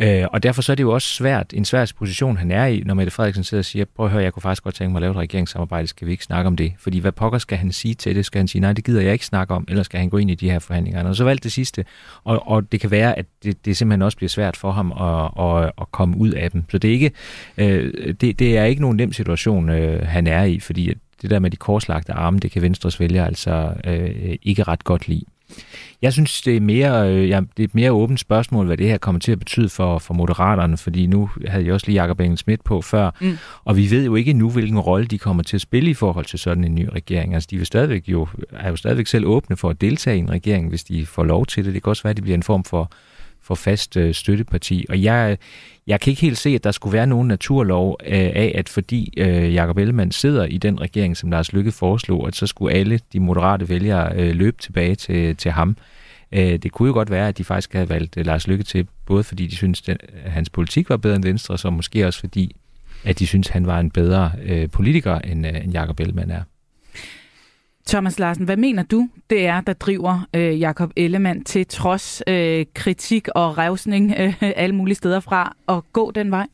Øh, 0.00 0.24
og 0.32 0.42
derfor 0.42 0.62
så 0.62 0.72
er 0.72 0.76
det 0.76 0.82
jo 0.82 0.92
også 0.92 1.08
svært, 1.08 1.52
en 1.54 1.64
svær 1.64 1.92
position, 1.98 2.36
han 2.36 2.50
er 2.50 2.66
i, 2.66 2.82
når 2.86 2.94
Mette 2.94 3.10
Frederiksen 3.10 3.44
sidder 3.44 3.60
og 3.60 3.64
siger, 3.64 3.84
prøv 3.96 4.06
at 4.06 4.12
høre, 4.12 4.22
jeg 4.22 4.32
kunne 4.32 4.42
faktisk 4.42 4.62
godt 4.62 4.74
tænke 4.74 4.92
mig 4.92 4.98
at 4.98 5.00
lave 5.00 5.10
et 5.10 5.16
regeringssamarbejde, 5.16 5.86
skal 5.86 6.06
vi 6.06 6.12
ikke 6.12 6.24
snakke 6.24 6.46
om 6.46 6.56
det? 6.56 6.72
Fordi 6.78 6.98
hvad 6.98 7.12
pokker 7.12 7.38
skal 7.38 7.58
han 7.58 7.72
sige 7.72 7.94
til 7.94 8.16
det? 8.16 8.26
Skal 8.26 8.38
han 8.38 8.48
sige, 8.48 8.60
nej, 8.60 8.72
det 8.72 8.84
gider 8.84 9.00
jeg 9.02 9.12
ikke 9.12 9.26
snakke 9.26 9.54
om, 9.54 9.64
eller 9.68 9.82
skal 9.82 10.00
han 10.00 10.08
gå 10.08 10.16
ind 10.16 10.30
i 10.30 10.34
de 10.34 10.50
her 10.50 10.58
forhandlinger? 10.58 11.04
Og 11.04 11.16
så 11.16 11.24
valgte 11.24 11.44
det 11.44 11.52
sidste, 11.52 11.84
og, 12.24 12.48
og 12.48 12.72
det 12.72 12.80
kan 12.80 12.90
være, 12.90 13.18
at 13.18 13.26
det, 13.42 13.64
det 13.64 13.76
simpelthen 13.76 14.02
også 14.02 14.16
bliver 14.16 14.30
svært 14.30 14.56
for 14.56 14.70
ham 14.70 14.92
at, 14.92 15.44
at, 15.46 15.72
at 15.80 15.92
komme 15.92 16.16
ud 16.16 16.30
af 16.30 16.50
dem. 16.50 16.64
Så 16.70 16.78
det 16.78 16.88
er 16.88 16.92
ikke, 16.92 17.10
øh, 17.58 18.14
det, 18.20 18.38
det 18.38 18.58
er 18.58 18.64
ikke 18.64 18.82
nogen 18.82 18.96
nem 18.96 19.12
situation, 19.12 19.70
øh, 19.70 20.06
han 20.06 20.26
er 20.26 20.44
i, 20.44 20.60
fordi 20.60 20.94
det 21.22 21.30
der 21.30 21.38
med 21.38 21.50
de 21.50 21.56
korslagte 21.56 22.12
arme, 22.12 22.38
det 22.38 22.50
kan 22.50 22.62
Venstres 22.62 23.00
vælger 23.00 23.24
altså 23.24 23.72
øh, 23.84 24.36
ikke 24.42 24.62
ret 24.62 24.84
godt 24.84 25.08
lide. 25.08 25.24
Jeg 26.02 26.12
synes, 26.12 26.42
det 26.42 26.56
er, 26.56 26.60
mere, 26.60 27.10
øh, 27.10 27.28
ja, 27.28 27.40
det 27.56 27.62
er 27.62 27.64
et 27.64 27.74
mere 27.74 27.92
åbent 27.92 28.20
spørgsmål, 28.20 28.66
hvad 28.66 28.76
det 28.76 28.88
her 28.88 28.98
kommer 28.98 29.18
til 29.18 29.32
at 29.32 29.38
betyde 29.38 29.68
for, 29.68 29.98
for 29.98 30.14
moderaterne, 30.14 30.76
fordi 30.76 31.06
nu 31.06 31.30
havde 31.46 31.64
jeg 31.64 31.74
også 31.74 31.86
lige 31.86 32.02
Jacob 32.02 32.20
Engel 32.20 32.38
Schmidt 32.38 32.64
på 32.64 32.82
før, 32.82 33.10
mm. 33.20 33.38
og 33.64 33.76
vi 33.76 33.90
ved 33.90 34.04
jo 34.04 34.14
ikke 34.14 34.32
nu, 34.32 34.50
hvilken 34.50 34.78
rolle 34.78 35.06
de 35.06 35.18
kommer 35.18 35.42
til 35.42 35.56
at 35.56 35.60
spille 35.60 35.90
i 35.90 35.94
forhold 35.94 36.24
til 36.24 36.38
sådan 36.38 36.64
en 36.64 36.74
ny 36.74 36.88
regering. 36.92 37.34
Altså, 37.34 37.48
de 37.50 37.56
vil 37.56 37.66
stadigvæk 37.66 38.08
jo, 38.08 38.28
er 38.52 38.70
jo 38.70 38.76
stadigvæk 38.76 39.06
selv 39.06 39.26
åbne 39.26 39.56
for 39.56 39.70
at 39.70 39.80
deltage 39.80 40.16
i 40.16 40.20
en 40.20 40.30
regering, 40.30 40.68
hvis 40.68 40.84
de 40.84 41.06
får 41.06 41.24
lov 41.24 41.46
til 41.46 41.64
det. 41.64 41.74
Det 41.74 41.82
kan 41.82 41.90
også 41.90 42.02
være, 42.02 42.10
at 42.10 42.16
det 42.16 42.24
bliver 42.24 42.36
en 42.36 42.42
form 42.42 42.64
for 42.64 42.90
for 43.46 43.54
fast 43.54 43.96
øh, 43.96 44.14
støtteparti. 44.14 44.86
Og 44.88 45.02
jeg, 45.02 45.38
jeg 45.86 46.00
kan 46.00 46.10
ikke 46.10 46.22
helt 46.22 46.38
se, 46.38 46.50
at 46.50 46.64
der 46.64 46.70
skulle 46.70 46.92
være 46.92 47.06
nogen 47.06 47.28
naturlov 47.28 47.96
øh, 48.06 48.12
af, 48.12 48.52
at 48.54 48.68
fordi 48.68 49.12
øh, 49.16 49.54
Jacob 49.54 49.78
Ellemann 49.78 50.10
sidder 50.10 50.44
i 50.44 50.58
den 50.58 50.80
regering, 50.80 51.16
som 51.16 51.30
Lars 51.30 51.52
Lykke 51.52 51.72
foreslog, 51.72 52.28
at 52.28 52.36
så 52.36 52.46
skulle 52.46 52.74
alle 52.74 53.00
de 53.12 53.20
moderate 53.20 53.68
vælgere 53.68 54.16
øh, 54.16 54.34
løbe 54.34 54.56
tilbage 54.62 54.94
til, 54.94 55.36
til 55.36 55.50
ham. 55.50 55.76
Øh, 56.32 56.58
det 56.58 56.72
kunne 56.72 56.86
jo 56.86 56.92
godt 56.92 57.10
være, 57.10 57.28
at 57.28 57.38
de 57.38 57.44
faktisk 57.44 57.72
havde 57.72 57.88
valgt 57.88 58.16
øh, 58.16 58.26
Lars 58.26 58.46
Lykke 58.46 58.64
til, 58.64 58.86
både 59.06 59.24
fordi 59.24 59.46
de 59.46 59.56
synes, 59.56 59.88
at 59.88 59.96
hans 60.26 60.50
politik 60.50 60.88
var 60.88 60.96
bedre 60.96 61.16
end 61.16 61.24
Venstre, 61.24 61.58
så 61.58 61.70
måske 61.70 62.06
også 62.06 62.20
fordi, 62.20 62.56
at 63.04 63.18
de 63.18 63.26
synes, 63.26 63.48
at 63.48 63.52
han 63.52 63.66
var 63.66 63.80
en 63.80 63.90
bedre 63.90 64.32
øh, 64.42 64.70
politiker, 64.70 65.18
end, 65.18 65.46
øh, 65.46 65.64
end 65.64 65.72
Jacob 65.72 66.00
Ellemann 66.00 66.30
er. 66.30 66.42
Thomas 67.86 68.18
Larsen, 68.18 68.44
hvad 68.44 68.56
mener 68.56 68.82
du, 68.82 69.08
det 69.30 69.46
er, 69.46 69.60
der 69.60 69.72
driver 69.72 70.26
øh, 70.34 70.60
Jakob 70.60 70.90
Ellemann 70.96 71.44
til 71.44 71.66
trods 71.66 72.22
øh, 72.26 72.66
kritik 72.74 73.28
og 73.34 73.58
revsning 73.58 74.14
øh, 74.18 74.42
alle 74.56 74.74
mulige 74.74 74.96
steder 74.96 75.20
fra 75.20 75.56
at 75.68 75.92
gå 75.92 76.10
den 76.10 76.30
vej? 76.30 76.46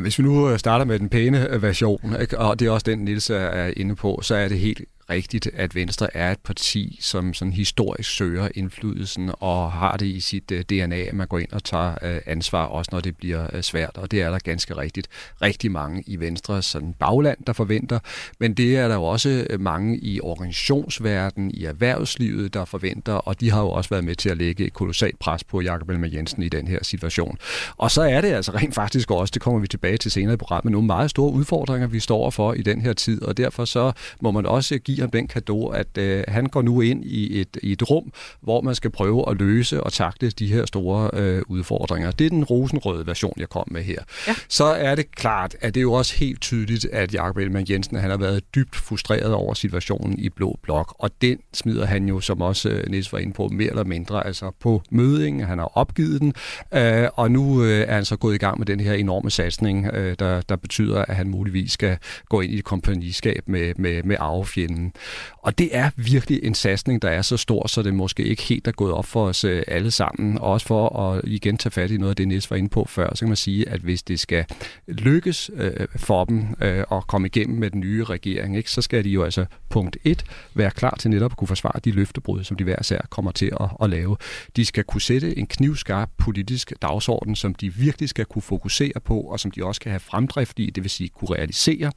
Hvis 0.00 0.18
vi 0.18 0.24
nu 0.24 0.50
øh, 0.50 0.58
starter 0.58 0.84
med 0.84 0.98
den 0.98 1.08
pæne 1.08 1.50
øh, 1.50 1.62
version, 1.62 2.16
ikke, 2.20 2.38
og 2.38 2.60
det 2.60 2.66
er 2.66 2.70
også 2.70 2.84
den, 2.84 2.98
Nils 2.98 3.30
er 3.30 3.72
inde 3.76 3.96
på, 3.96 4.18
så 4.22 4.34
er 4.34 4.48
det 4.48 4.58
helt 4.58 4.80
rigtigt, 5.10 5.48
at 5.54 5.74
Venstre 5.74 6.16
er 6.16 6.32
et 6.32 6.38
parti, 6.38 6.98
som 7.00 7.34
sådan 7.34 7.52
historisk 7.52 8.10
søger 8.10 8.48
indflydelsen 8.54 9.30
og 9.40 9.72
har 9.72 9.96
det 9.96 10.06
i 10.06 10.20
sit 10.20 10.50
øh, 10.50 10.62
DNA, 10.62 10.96
at 10.96 11.14
man 11.14 11.26
går 11.26 11.38
ind 11.38 11.52
og 11.52 11.64
tager 11.64 11.94
øh, 12.02 12.20
ansvar, 12.26 12.64
også 12.64 12.88
når 12.92 13.00
det 13.00 13.16
bliver 13.16 13.46
øh, 13.52 13.62
svært. 13.62 13.90
Og 13.94 14.10
det 14.10 14.22
er 14.22 14.30
der 14.30 14.38
ganske 14.38 14.76
rigtigt 14.76 15.08
rigtig 15.42 15.70
mange 15.70 16.02
i 16.06 16.16
Venstre 16.16 16.62
sådan 16.62 16.94
bagland, 16.98 17.38
der 17.46 17.52
forventer. 17.52 17.98
Men 18.40 18.54
det 18.54 18.76
er 18.76 18.88
der 18.88 18.94
jo 18.94 19.04
også 19.04 19.46
mange 19.60 19.98
i 19.98 20.20
organisationsverdenen, 20.20 21.50
i 21.50 21.64
erhvervslivet, 21.64 22.54
der 22.54 22.64
forventer, 22.64 23.12
og 23.12 23.40
de 23.40 23.50
har 23.50 23.60
jo 23.60 23.70
også 23.70 23.90
været 23.90 24.04
med 24.04 24.14
til 24.14 24.28
at 24.28 24.36
lægge 24.36 24.66
et 24.66 24.72
kolossalt 24.72 25.18
pres 25.18 25.44
på 25.44 25.60
Jakob 25.60 25.90
Elmer 25.90 26.08
Jensen 26.12 26.42
i 26.42 26.48
den 26.48 26.68
her 26.68 26.78
situation. 26.82 27.38
Og 27.76 27.90
så 27.90 28.02
er 28.02 28.20
det 28.20 28.28
altså 28.28 28.52
rent 28.52 28.74
faktisk 28.74 29.10
også, 29.10 29.32
det 29.32 29.42
kommer 29.42 29.60
vi 29.60 29.66
tilbage 29.66 29.96
til 29.96 30.10
senere 30.10 30.34
i 30.34 30.36
programmet, 30.36 30.72
nogle 30.72 30.86
meget 30.86 31.10
store 31.10 31.32
udfordringer, 31.32 31.86
vi 31.86 32.00
står 32.00 32.30
for 32.30 32.52
i 32.52 32.62
den 32.62 32.80
her 32.80 32.92
tid, 32.92 33.22
og 33.22 33.36
derfor 33.36 33.64
så 33.64 33.92
må 34.20 34.30
man 34.30 34.46
også 34.46 34.78
give 34.78 34.95
give 34.96 35.02
ham 35.02 35.10
den 35.10 35.28
kado, 35.28 35.66
at 35.66 35.98
øh, 35.98 36.24
han 36.28 36.46
går 36.46 36.62
nu 36.62 36.80
ind 36.80 37.04
i 37.04 37.40
et, 37.40 37.56
i 37.62 37.72
et 37.72 37.90
rum, 37.90 38.12
hvor 38.40 38.60
man 38.60 38.74
skal 38.74 38.90
prøve 38.90 39.30
at 39.30 39.38
løse 39.38 39.82
og 39.82 39.92
takle 39.92 40.30
de 40.30 40.46
her 40.46 40.66
store 40.66 41.10
øh, 41.12 41.42
udfordringer. 41.48 42.10
Det 42.10 42.24
er 42.24 42.30
den 42.30 42.44
rosenrøde 42.44 43.06
version, 43.06 43.32
jeg 43.36 43.48
kom 43.48 43.64
med 43.70 43.82
her. 43.82 43.98
Ja. 44.26 44.34
Så 44.48 44.64
er 44.64 44.94
det 44.94 45.10
klart, 45.14 45.56
at 45.60 45.74
det 45.74 45.80
er 45.80 45.82
jo 45.82 45.92
også 45.92 46.16
helt 46.16 46.40
tydeligt, 46.40 46.84
at 46.84 47.14
Jakob 47.14 47.36
Ellemann 47.36 47.66
Jensen 47.70 47.96
han 47.96 48.10
har 48.10 48.16
været 48.16 48.54
dybt 48.54 48.76
frustreret 48.76 49.32
over 49.32 49.54
situationen 49.54 50.18
i 50.18 50.28
Blå 50.28 50.58
Blok, 50.62 50.94
og 50.98 51.10
den 51.22 51.38
smider 51.52 51.86
han 51.86 52.08
jo, 52.08 52.20
som 52.20 52.40
også 52.40 52.68
øh, 52.68 52.90
Niels 52.90 53.12
var 53.12 53.18
inde 53.18 53.32
på, 53.32 53.48
mere 53.48 53.70
eller 53.70 53.84
mindre 53.84 54.26
altså 54.26 54.50
på 54.60 54.82
mødingen. 54.90 55.46
Han 55.46 55.58
har 55.58 55.78
opgivet 55.78 56.20
den, 56.20 56.34
øh, 56.74 57.08
og 57.14 57.30
nu 57.30 57.64
øh, 57.64 57.84
er 57.88 57.94
han 57.94 58.04
så 58.04 58.16
gået 58.16 58.34
i 58.34 58.38
gang 58.38 58.58
med 58.58 58.66
den 58.66 58.80
her 58.80 58.92
enorme 58.92 59.30
satsning, 59.30 59.86
øh, 59.86 60.16
der, 60.18 60.40
der 60.40 60.56
betyder, 60.56 61.04
at 61.04 61.16
han 61.16 61.28
muligvis 61.28 61.72
skal 61.72 61.98
gå 62.28 62.40
ind 62.40 62.52
i 62.52 62.58
et 62.58 62.64
kompagniskab 62.64 63.42
med, 63.46 63.72
med, 63.76 64.02
med 64.02 64.16
arvefjenden. 64.18 64.85
Øhm, 64.86 64.92
og 65.38 65.58
det 65.58 65.76
er 65.76 65.90
virkelig 65.96 66.40
en 66.42 66.54
satsning, 66.54 67.02
der 67.02 67.08
er 67.10 67.22
så 67.22 67.36
stor, 67.36 67.68
så 67.68 67.82
det 67.82 67.94
måske 67.94 68.24
ikke 68.24 68.42
helt 68.42 68.68
er 68.68 68.72
gået 68.72 68.92
op 68.92 69.04
for 69.04 69.26
os 69.26 69.44
øh, 69.44 69.62
alle 69.66 69.90
sammen. 69.90 70.38
Og 70.38 70.52
også 70.52 70.66
for 70.66 71.00
at 71.00 71.20
igen 71.24 71.56
tage 71.56 71.70
fat 71.70 71.90
i 71.90 71.96
noget 71.96 72.10
af 72.10 72.16
det, 72.16 72.28
Niels 72.28 72.50
var 72.50 72.56
inde 72.56 72.68
på 72.68 72.84
før, 72.88 73.14
så 73.14 73.20
kan 73.20 73.28
man 73.28 73.36
sige, 73.36 73.68
at 73.68 73.80
hvis 73.80 74.02
det 74.02 74.20
skal 74.20 74.44
lykkes 74.88 75.50
øh, 75.54 75.86
for 75.96 76.24
dem 76.24 76.46
øh, 76.60 76.84
at 76.92 77.06
komme 77.06 77.26
igennem 77.26 77.58
med 77.58 77.70
den 77.70 77.80
nye 77.80 78.04
regering, 78.04 78.56
ikke, 78.56 78.70
så 78.70 78.82
skal 78.82 79.04
de 79.04 79.10
jo 79.10 79.24
altså 79.24 79.46
punkt 79.68 79.96
1 80.04 80.24
være 80.54 80.70
klar 80.70 80.96
til 81.00 81.10
netop 81.10 81.32
at 81.32 81.36
kunne 81.36 81.48
forsvare 81.48 81.80
de 81.84 81.90
løftebrud, 81.90 82.44
som 82.44 82.56
de 82.56 82.64
hver 82.64 82.82
sær 82.82 83.00
kommer 83.10 83.32
til 83.32 83.52
at, 83.60 83.68
at 83.82 83.90
lave. 83.90 84.16
De 84.56 84.64
skal 84.64 84.84
kunne 84.84 85.00
sætte 85.00 85.38
en 85.38 85.46
knivskarp 85.46 86.10
politisk 86.18 86.72
dagsorden, 86.82 87.36
som 87.36 87.54
de 87.54 87.74
virkelig 87.74 88.08
skal 88.08 88.24
kunne 88.24 88.42
fokusere 88.42 89.00
på, 89.04 89.20
og 89.20 89.40
som 89.40 89.50
de 89.50 89.64
også 89.64 89.80
kan 89.80 89.90
have 89.90 90.00
fremdrift 90.00 90.58
i, 90.58 90.70
det 90.70 90.82
vil 90.82 90.90
sige 90.90 91.08
kunne 91.08 91.36
realisere. 91.36 91.92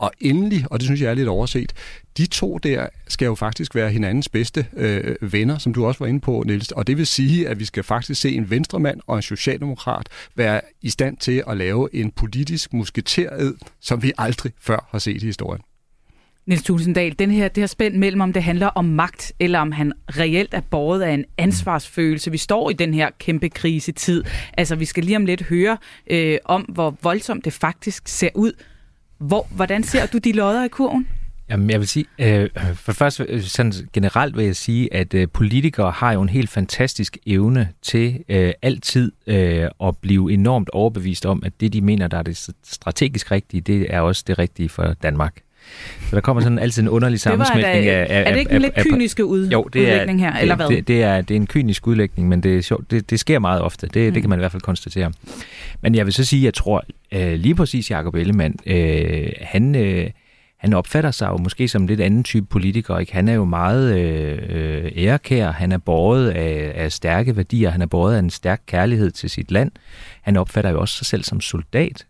Og 0.00 0.12
endelig, 0.20 0.64
og 0.70 0.80
det 0.80 0.86
synes 0.86 1.00
jeg 1.00 1.10
er 1.10 1.14
lidt 1.14 1.28
overset, 1.28 1.72
de 2.16 2.26
to 2.26 2.58
der 2.58 2.86
skal 3.08 3.26
jo 3.26 3.34
faktisk 3.34 3.74
være 3.74 3.90
hinandens 3.90 4.28
bedste 4.28 4.66
øh, 4.76 5.32
venner, 5.32 5.58
som 5.58 5.74
du 5.74 5.86
også 5.86 5.98
var 5.98 6.06
inde 6.06 6.20
på, 6.20 6.42
Niels. 6.46 6.72
Og 6.72 6.86
det 6.86 6.96
vil 6.96 7.06
sige, 7.06 7.48
at 7.48 7.58
vi 7.58 7.64
skal 7.64 7.82
faktisk 7.82 8.20
se 8.20 8.34
en 8.34 8.50
venstremand 8.50 9.00
og 9.06 9.16
en 9.16 9.22
socialdemokrat 9.22 10.08
være 10.34 10.60
i 10.82 10.90
stand 10.90 11.16
til 11.16 11.42
at 11.46 11.56
lave 11.56 11.94
en 11.94 12.10
politisk 12.10 12.72
musketered, 12.72 13.54
som 13.80 14.02
vi 14.02 14.12
aldrig 14.18 14.52
før 14.60 14.88
har 14.90 14.98
set 14.98 15.22
i 15.22 15.26
historien. 15.26 15.62
Niels 16.46 16.62
Tulsendal, 16.62 17.18
den 17.18 17.30
her, 17.30 17.48
det 17.48 17.62
her 17.62 17.66
spænd 17.66 17.94
mellem, 17.96 18.20
om 18.20 18.32
det 18.32 18.42
handler 18.42 18.66
om 18.66 18.84
magt, 18.84 19.32
eller 19.40 19.58
om 19.58 19.72
han 19.72 19.92
reelt 20.08 20.54
er 20.54 20.60
båret 20.70 21.02
af 21.02 21.12
en 21.12 21.24
ansvarsfølelse. 21.38 22.30
Vi 22.30 22.36
står 22.36 22.70
i 22.70 22.72
den 22.72 22.94
her 22.94 23.10
kæmpe 23.18 23.48
krisetid. 23.48 24.24
Altså, 24.56 24.76
vi 24.76 24.84
skal 24.84 25.04
lige 25.04 25.16
om 25.16 25.24
lidt 25.24 25.42
høre 25.42 25.78
øh, 26.10 26.38
om, 26.44 26.62
hvor 26.62 26.96
voldsomt 27.02 27.44
det 27.44 27.52
faktisk 27.52 28.08
ser 28.08 28.28
ud 28.34 28.52
hvor, 29.20 29.46
hvordan 29.50 29.82
ser 29.82 30.06
du 30.06 30.18
de 30.18 30.32
lodder 30.32 30.64
i 30.64 30.68
kurven? 30.68 31.08
Jamen, 31.50 31.70
jeg 31.70 31.80
vil 31.80 31.88
sige, 31.88 32.06
øh, 32.18 32.48
for 32.74 32.92
først 32.92 33.20
øh, 33.28 33.42
sådan 33.42 33.72
generelt 33.92 34.36
vil 34.36 34.44
jeg 34.44 34.56
sige, 34.56 34.94
at 34.94 35.14
øh, 35.14 35.28
politikere 35.32 35.90
har 35.90 36.12
jo 36.12 36.22
en 36.22 36.28
helt 36.28 36.50
fantastisk 36.50 37.18
evne 37.26 37.68
til 37.82 38.24
øh, 38.28 38.52
altid 38.62 39.12
øh, 39.26 39.68
at 39.82 39.96
blive 39.96 40.32
enormt 40.32 40.70
overbevist 40.70 41.26
om, 41.26 41.42
at 41.46 41.52
det, 41.60 41.72
de 41.72 41.80
mener, 41.80 42.08
der 42.08 42.18
er 42.18 42.22
det 42.22 42.50
strategisk 42.64 43.30
rigtige, 43.30 43.60
det 43.60 43.94
er 43.94 44.00
også 44.00 44.24
det 44.26 44.38
rigtige 44.38 44.68
for 44.68 44.92
Danmark. 45.02 45.40
Så 46.10 46.16
der 46.16 46.20
kommer 46.20 46.42
sådan 46.42 46.58
altid 46.58 46.82
en 46.82 46.88
underlig 46.88 47.20
sammensmeltning 47.20 47.86
af, 47.86 48.06
af... 48.10 48.22
Er 48.26 48.32
det 48.32 48.38
ikke 48.38 48.52
en 48.52 48.62
lidt 48.62 48.74
kyniske 48.74 49.24
ud, 49.24 49.48
jo, 49.48 49.62
det 49.72 49.88
er, 49.88 49.92
udlægning 49.92 50.20
her, 50.20 50.32
eller 50.36 50.56
hvad? 50.56 50.68
Det, 50.68 50.88
det, 50.88 51.02
er, 51.02 51.20
det 51.20 51.34
er 51.34 51.36
en 51.36 51.46
kynisk 51.46 51.86
udlægning, 51.86 52.28
men 52.28 52.42
det 52.42 52.56
er 52.56 52.62
sjovt. 52.62 52.90
Det, 52.90 53.10
det 53.10 53.20
sker 53.20 53.38
meget 53.38 53.62
ofte. 53.62 53.86
Det, 53.86 54.06
mm. 54.06 54.12
det 54.12 54.22
kan 54.22 54.30
man 54.30 54.38
i 54.38 54.40
hvert 54.40 54.52
fald 54.52 54.62
konstatere. 54.62 55.12
Men 55.80 55.94
jeg 55.94 56.06
vil 56.06 56.12
så 56.12 56.24
sige, 56.24 56.40
at 56.40 56.44
jeg 56.44 56.54
tror 56.54 56.84
øh, 57.12 57.32
lige 57.32 57.54
præcis 57.54 57.90
Jacob 57.90 58.14
Ellemann, 58.14 58.54
øh, 58.66 59.28
han... 59.40 59.74
Øh, 59.74 60.10
han 60.60 60.72
opfatter 60.72 61.10
sig 61.10 61.28
jo 61.28 61.36
måske 61.36 61.68
som 61.68 61.82
en 61.82 61.88
lidt 61.88 62.00
anden 62.00 62.24
type 62.24 62.46
politiker. 62.46 62.98
Ikke? 62.98 63.12
Han 63.12 63.28
er 63.28 63.32
jo 63.32 63.44
meget 63.44 63.98
øh, 63.98 64.92
ærekær, 64.96 65.50
han 65.50 65.72
er 65.72 65.78
båret 65.78 66.30
af, 66.30 66.72
af 66.74 66.92
stærke 66.92 67.36
værdier, 67.36 67.70
han 67.70 67.82
er 67.82 67.86
båret 67.86 68.14
af 68.14 68.18
en 68.18 68.30
stærk 68.30 68.60
kærlighed 68.66 69.10
til 69.10 69.30
sit 69.30 69.50
land. 69.50 69.70
Han 70.22 70.36
opfatter 70.36 70.70
jo 70.70 70.80
også 70.80 70.96
sig 70.96 71.06
selv 71.06 71.24
som 71.24 71.40
soldat. 71.40 72.06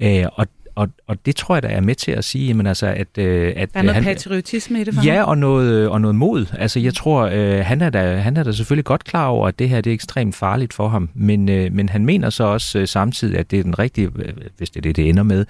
Øh, 0.00 0.24
og 0.32 0.46
og, 0.80 0.88
og 1.06 1.26
det 1.26 1.36
tror 1.36 1.54
jeg, 1.56 1.62
der 1.62 1.68
er 1.68 1.80
med 1.80 1.94
til 1.94 2.12
at 2.12 2.24
sige, 2.24 2.46
jamen, 2.46 2.66
altså, 2.66 2.86
at, 2.86 3.18
øh, 3.18 3.52
at 3.56 3.74
der 3.74 3.78
er 3.78 3.82
noget 3.82 3.94
han, 3.94 4.04
patriotisme 4.04 4.80
i 4.80 4.84
det 4.84 4.94
for 4.94 5.04
Ja, 5.04 5.18
ham. 5.18 5.28
og 5.28 5.38
noget, 5.38 5.88
og 5.88 6.00
noget 6.00 6.14
mod. 6.14 6.46
Altså, 6.58 6.80
jeg 6.80 6.94
tror, 6.94 7.30
øh, 7.32 7.64
han, 7.64 7.80
er 7.80 7.90
da, 7.90 8.16
han 8.16 8.36
er 8.36 8.42
da 8.42 8.52
selvfølgelig 8.52 8.84
godt 8.84 9.04
klar 9.04 9.26
over, 9.26 9.48
at 9.48 9.58
det 9.58 9.68
her 9.68 9.80
det 9.80 9.90
er 9.90 9.94
ekstremt 9.94 10.34
farligt 10.34 10.74
for 10.74 10.88
ham. 10.88 11.08
Men, 11.14 11.48
øh, 11.48 11.72
men 11.72 11.88
han 11.88 12.04
mener 12.04 12.30
så 12.30 12.44
også 12.44 12.78
øh, 12.78 12.88
samtidig, 12.88 13.38
at 13.38 13.50
det 13.50 13.58
er 13.58 13.62
den 13.62 13.78
rigtige, 13.78 14.08
øh, 14.16 14.32
hvis 14.56 14.70
det 14.70 14.76
er 14.76 14.82
det, 14.82 14.96
det 14.96 15.08
ender 15.08 15.22
med, 15.22 15.46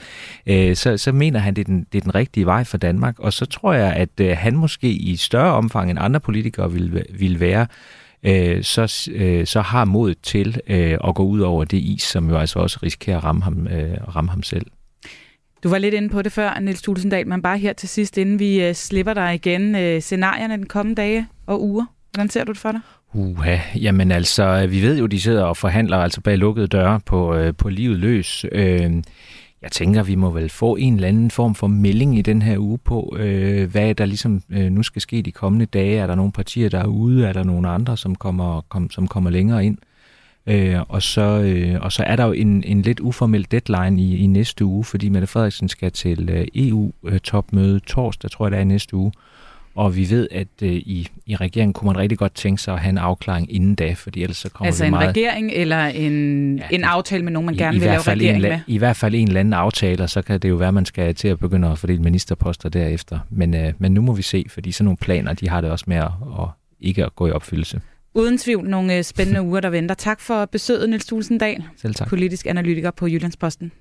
øh, 0.46 0.76
så, 0.76 0.96
så 0.96 1.12
mener 1.12 1.40
han, 1.40 1.54
det 1.54 1.60
er, 1.62 1.64
den, 1.64 1.86
det 1.92 1.98
er 1.98 2.02
den 2.02 2.14
rigtige 2.14 2.46
vej 2.46 2.64
for 2.64 2.76
Danmark. 2.76 3.18
Og 3.18 3.32
så 3.32 3.46
tror 3.46 3.72
jeg, 3.72 3.92
at 3.92 4.20
øh, 4.20 4.36
han 4.36 4.56
måske 4.56 4.88
i 4.88 5.16
større 5.16 5.52
omfang 5.52 5.90
end 5.90 5.98
andre 6.02 6.20
politikere 6.20 6.72
vil, 6.72 7.04
vil 7.18 7.40
være, 7.40 7.66
øh, 8.22 8.62
så, 8.64 9.08
øh, 9.12 9.46
så 9.46 9.60
har 9.60 9.84
mod 9.84 10.14
til 10.14 10.60
øh, 10.66 10.98
at 11.04 11.14
gå 11.14 11.22
ud 11.22 11.40
over 11.40 11.64
det 11.64 11.78
is, 11.78 12.02
som 12.02 12.30
jo 12.30 12.36
altså 12.36 12.58
også 12.58 12.78
risikerer 12.82 13.16
at 13.16 13.24
ramme 13.24 13.42
ham, 13.42 13.66
øh, 13.66 14.16
ramme 14.16 14.30
ham 14.30 14.42
selv. 14.42 14.66
Du 15.62 15.68
var 15.68 15.78
lidt 15.78 15.94
inde 15.94 16.08
på 16.08 16.22
det 16.22 16.32
før, 16.32 16.60
Niels 16.60 16.82
Tulsendal, 16.82 17.28
men 17.28 17.42
bare 17.42 17.58
her 17.58 17.72
til 17.72 17.88
sidst, 17.88 18.18
inden 18.18 18.38
vi 18.38 18.62
øh, 18.64 18.74
slipper 18.74 19.14
dig 19.14 19.34
igen, 19.34 19.76
øh, 19.76 20.00
scenarierne 20.00 20.56
den 20.56 20.66
kommende 20.66 21.02
dage 21.02 21.26
og 21.46 21.62
uger. 21.62 21.84
Hvordan 22.12 22.30
ser 22.30 22.44
du 22.44 22.52
det 22.52 22.60
for 22.60 22.72
dig? 22.72 22.80
Uha, 23.14 23.56
jamen 23.74 24.12
altså, 24.12 24.44
øh, 24.44 24.70
vi 24.70 24.82
ved 24.82 24.98
jo, 24.98 25.06
de 25.06 25.20
sidder 25.20 25.44
og 25.44 25.56
forhandler 25.56 25.96
altså 25.96 26.20
bag 26.20 26.38
lukkede 26.38 26.66
døre 26.66 27.00
på, 27.06 27.34
øh, 27.34 27.54
på 27.54 27.68
livet 27.68 27.98
løs. 27.98 28.44
Øh, 28.52 28.92
jeg 29.62 29.72
tænker, 29.72 30.02
vi 30.02 30.14
må 30.14 30.30
vel 30.30 30.48
få 30.48 30.76
en 30.76 30.94
eller 30.94 31.08
anden 31.08 31.30
form 31.30 31.54
for 31.54 31.66
melding 31.66 32.18
i 32.18 32.22
den 32.22 32.42
her 32.42 32.58
uge 32.58 32.78
på, 32.78 33.16
øh, 33.18 33.70
hvad 33.70 33.94
der 33.94 34.04
ligesom 34.04 34.42
øh, 34.50 34.70
nu 34.70 34.82
skal 34.82 35.02
ske 35.02 35.22
de 35.22 35.32
kommende 35.32 35.66
dage. 35.66 35.98
Er 35.98 36.06
der 36.06 36.14
nogle 36.14 36.32
partier, 36.32 36.68
der 36.68 36.78
er 36.78 36.86
ude? 36.86 37.26
Er 37.26 37.32
der 37.32 37.44
nogle 37.44 37.68
andre, 37.68 37.96
som 37.96 38.14
kommer, 38.14 38.60
kom, 38.68 38.90
som 38.90 39.08
kommer 39.08 39.30
længere 39.30 39.66
ind? 39.66 39.78
Øh, 40.50 40.80
og, 40.88 41.02
så, 41.02 41.22
øh, 41.22 41.80
og 41.80 41.92
så 41.92 42.02
er 42.02 42.16
der 42.16 42.24
jo 42.24 42.32
en, 42.32 42.64
en 42.66 42.82
lidt 42.82 43.00
uformel 43.00 43.46
deadline 43.50 44.02
i, 44.02 44.16
i 44.16 44.26
næste 44.26 44.64
uge, 44.64 44.84
fordi 44.84 45.08
Mette 45.08 45.26
Frederiksen 45.26 45.68
skal 45.68 45.92
til 45.92 46.30
øh, 46.30 46.46
EU-topmøde 46.54 47.80
torsdag, 47.80 48.30
tror 48.30 48.46
jeg 48.46 48.50
det 48.50 48.56
er 48.56 48.62
i 48.62 48.64
næste 48.64 48.96
uge. 48.96 49.12
Og 49.74 49.96
vi 49.96 50.10
ved, 50.10 50.28
at 50.30 50.48
øh, 50.62 50.72
i, 50.72 51.08
i 51.26 51.36
regeringen 51.36 51.72
kunne 51.72 51.86
man 51.86 51.98
rigtig 51.98 52.18
godt 52.18 52.34
tænke 52.34 52.62
sig 52.62 52.74
at 52.74 52.80
have 52.80 52.90
en 52.90 52.98
afklaring 52.98 53.54
inden 53.54 53.74
da, 53.74 53.92
fordi 53.92 54.22
ellers 54.22 54.36
så 54.36 54.48
kommer 54.50 54.66
Altså 54.66 54.84
vi 54.84 54.86
en 54.86 54.90
meget... 54.90 55.08
regering 55.08 55.52
eller 55.52 55.86
en, 55.86 56.56
ja, 56.58 56.64
en 56.70 56.84
aftale 56.84 57.24
med 57.24 57.32
nogen, 57.32 57.46
man 57.46 57.54
gerne 57.54 57.76
I, 57.76 57.80
vil 57.80 57.86
i 57.86 57.90
lave 57.90 58.00
regering 58.00 58.36
en, 58.36 58.42
med? 58.42 58.60
I 58.66 58.78
hvert 58.78 58.96
fald 58.96 59.14
en 59.14 59.26
eller 59.28 59.40
anden 59.40 59.52
aftale, 59.52 60.02
og 60.02 60.10
så 60.10 60.22
kan 60.22 60.40
det 60.40 60.48
jo 60.48 60.54
være, 60.54 60.68
at 60.68 60.74
man 60.74 60.86
skal 60.86 61.14
til 61.14 61.28
at 61.28 61.38
begynde 61.38 61.68
at 61.68 61.78
fordele 61.78 62.02
ministerposter 62.02 62.68
derefter. 62.68 63.18
Men, 63.30 63.54
øh, 63.54 63.72
men 63.78 63.92
nu 63.92 64.00
må 64.00 64.12
vi 64.12 64.22
se, 64.22 64.44
fordi 64.48 64.72
sådan 64.72 64.84
nogle 64.84 64.96
planer, 64.96 65.32
de 65.32 65.48
har 65.48 65.60
det 65.60 65.70
også 65.70 65.84
med 65.88 65.96
at, 65.96 66.10
at 66.40 66.48
ikke 66.80 67.04
at 67.04 67.16
gå 67.16 67.26
i 67.26 67.30
opfyldelse. 67.30 67.80
Uden 68.14 68.38
tvivl 68.38 68.68
nogle 68.68 68.96
øh, 68.96 69.04
spændende 69.04 69.42
uger, 69.42 69.60
der 69.60 69.70
venter. 69.70 69.94
Tak 69.94 70.20
for 70.20 70.44
besøget, 70.44 70.88
Niels 70.88 71.06
Tulsendal, 71.06 71.64
Selv 71.82 71.94
tak. 71.94 72.08
politisk 72.08 72.46
analytiker 72.46 72.90
på 72.90 73.06
Jyllandsposten. 73.06 73.72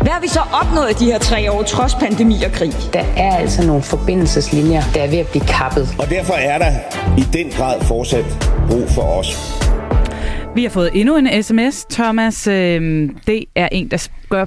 Hvad 0.00 0.12
har 0.12 0.20
vi 0.20 0.28
så 0.28 0.40
opnået 0.40 0.90
i 0.90 1.04
de 1.04 1.12
her 1.12 1.18
tre 1.18 1.52
år, 1.52 1.62
trods 1.62 1.94
pandemi 1.94 2.34
og 2.46 2.52
krig? 2.52 2.72
Der 2.92 3.04
er 3.16 3.36
altså 3.36 3.66
nogle 3.66 3.82
forbindelseslinjer, 3.82 4.82
der 4.94 5.02
er 5.02 5.10
ved 5.10 5.18
at 5.18 5.28
blive 5.28 5.44
kappet. 5.44 5.88
Og 5.98 6.10
derfor 6.10 6.34
er 6.34 6.58
der 6.58 6.72
i 7.18 7.24
den 7.32 7.50
grad 7.50 7.80
fortsat 7.84 8.24
brug 8.70 8.88
for 8.88 9.02
os. 9.02 9.36
Vi 10.56 10.62
har 10.62 10.70
fået 10.70 10.90
endnu 10.94 11.16
en 11.16 11.42
sms, 11.42 11.84
Thomas. 11.90 12.46
Øh, 12.46 13.10
Det 13.26 13.44
er 13.54 13.68
en, 13.72 13.88
der 13.88 13.96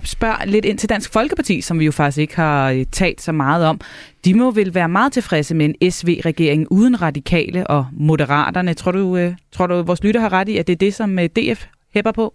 spørger, 0.03 0.45
lidt 0.45 0.65
ind 0.65 0.77
til 0.77 0.89
Dansk 0.89 1.13
Folkeparti, 1.13 1.61
som 1.61 1.79
vi 1.79 1.85
jo 1.85 1.91
faktisk 1.91 2.17
ikke 2.17 2.35
har 2.35 2.71
øh, 2.71 2.85
talt 2.91 3.21
så 3.21 3.31
meget 3.31 3.65
om. 3.65 3.81
De 4.25 4.33
må 4.33 4.51
vel 4.51 4.75
være 4.75 4.89
meget 4.89 5.13
tilfredse 5.13 5.55
med 5.55 5.65
en 5.65 5.91
SV-regering 5.91 6.67
uden 6.71 7.01
radikale 7.01 7.67
og 7.67 7.85
moderaterne. 7.93 8.73
Tror 8.73 8.91
du, 8.91 9.17
øh, 9.17 9.33
tror 9.51 9.67
du, 9.67 9.81
vores 9.81 10.03
lytter 10.03 10.21
har 10.21 10.33
ret 10.33 10.49
i, 10.49 10.57
at 10.57 10.67
det 10.67 10.73
er 10.73 10.77
det, 10.77 10.93
som 10.93 11.19
øh, 11.19 11.25
DF 11.25 11.65
hæpper 11.93 12.11
på? 12.11 12.33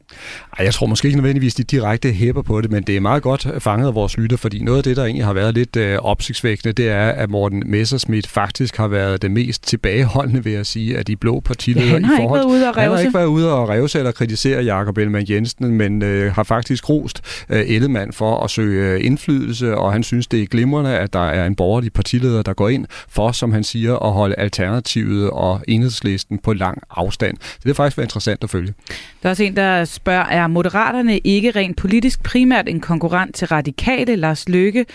Ej, 0.58 0.64
jeg 0.64 0.74
tror 0.74 0.86
måske 0.86 1.06
ikke 1.08 1.18
nødvendigvis, 1.18 1.54
de 1.54 1.62
direkte 1.62 2.12
hæpper 2.12 2.42
på 2.42 2.60
det, 2.60 2.70
men 2.70 2.82
det 2.82 2.96
er 2.96 3.00
meget 3.00 3.22
godt 3.22 3.48
fanget 3.58 3.86
af 3.86 3.94
vores 3.94 4.16
lytter, 4.18 4.36
fordi 4.36 4.62
noget 4.62 4.78
af 4.78 4.84
det, 4.84 4.96
der 4.96 5.04
egentlig 5.04 5.24
har 5.24 5.32
været 5.32 5.54
lidt 5.54 5.76
øh, 5.76 5.98
opsigtsvækkende, 5.98 6.72
det 6.72 6.88
er, 6.88 7.08
at 7.08 7.30
Morten 7.30 7.62
Messerschmidt 7.66 8.26
faktisk 8.26 8.76
har 8.76 8.88
været 8.88 9.22
det 9.22 9.30
mest 9.30 9.66
tilbageholdende, 9.66 10.44
ved 10.44 10.54
at 10.54 10.66
sige, 10.66 10.98
at 10.98 11.06
de 11.06 11.16
blå 11.16 11.40
partiledere 11.40 11.86
Ja, 11.88 11.92
han 11.92 12.04
har 12.04 12.14
i 12.14 12.20
forhold... 12.20 12.40
ikke 12.40 12.48
været 12.48 12.58
ude 12.58 12.68
og 12.68 12.74
Han 12.74 12.84
har 12.84 12.90
revse. 12.92 13.04
ikke 13.06 13.18
været 13.18 13.26
ude 13.26 13.52
og 13.54 13.68
revse 13.68 13.98
eller 13.98 14.12
kritisere 14.12 14.62
Jakob 14.64 14.98
Ellemann 14.98 15.26
Jensen, 15.30 15.70
men 15.70 16.02
øh, 16.02 16.32
har 16.34 16.42
faktisk 16.42 16.88
rost 16.88 17.20
øh, 17.48 17.62
Ellemann 17.66 18.12
for 18.12 18.40
at 18.44 18.50
søge 18.50 18.92
øh, 18.92 19.04
indflydelse, 19.04 19.76
og 19.76 19.92
han 19.92 20.02
synes, 20.02 20.26
det 20.26 20.42
er 20.42 20.46
glimrende, 20.46 20.98
at 20.98 21.12
der 21.12 21.28
er 21.28 21.46
en 21.46 21.54
borgerlig 21.56 21.92
partileder, 21.92 22.42
der 22.42 22.52
går 22.52 22.68
ind 22.68 22.86
for, 23.08 23.32
som 23.32 23.52
han 23.52 23.64
siger, 23.64 23.96
at 23.96 24.12
holde 24.12 24.34
Alternativet 24.38 25.30
og 25.30 25.60
Enhedslisten 25.68 26.38
på 26.38 26.52
lang 26.52 26.78
afstand. 26.90 27.36
Det 27.36 27.64
har 27.66 27.74
faktisk 27.74 27.96
været 27.98 28.06
interessant 28.06 28.44
at 28.44 28.50
følge. 28.50 28.74
Der 29.22 29.28
er 29.28 29.30
også 29.30 29.43
en, 29.46 29.56
der 29.56 29.84
spørger, 29.84 30.24
er 30.24 30.46
Moderaterne 30.46 31.18
ikke 31.18 31.50
rent 31.50 31.76
politisk 31.76 32.22
primært 32.22 32.68
en 32.68 32.80
konkurrent 32.80 33.34
til 33.34 33.48
radikale 33.48 34.16
Lars 34.16 34.48
Løkke? 34.48 34.86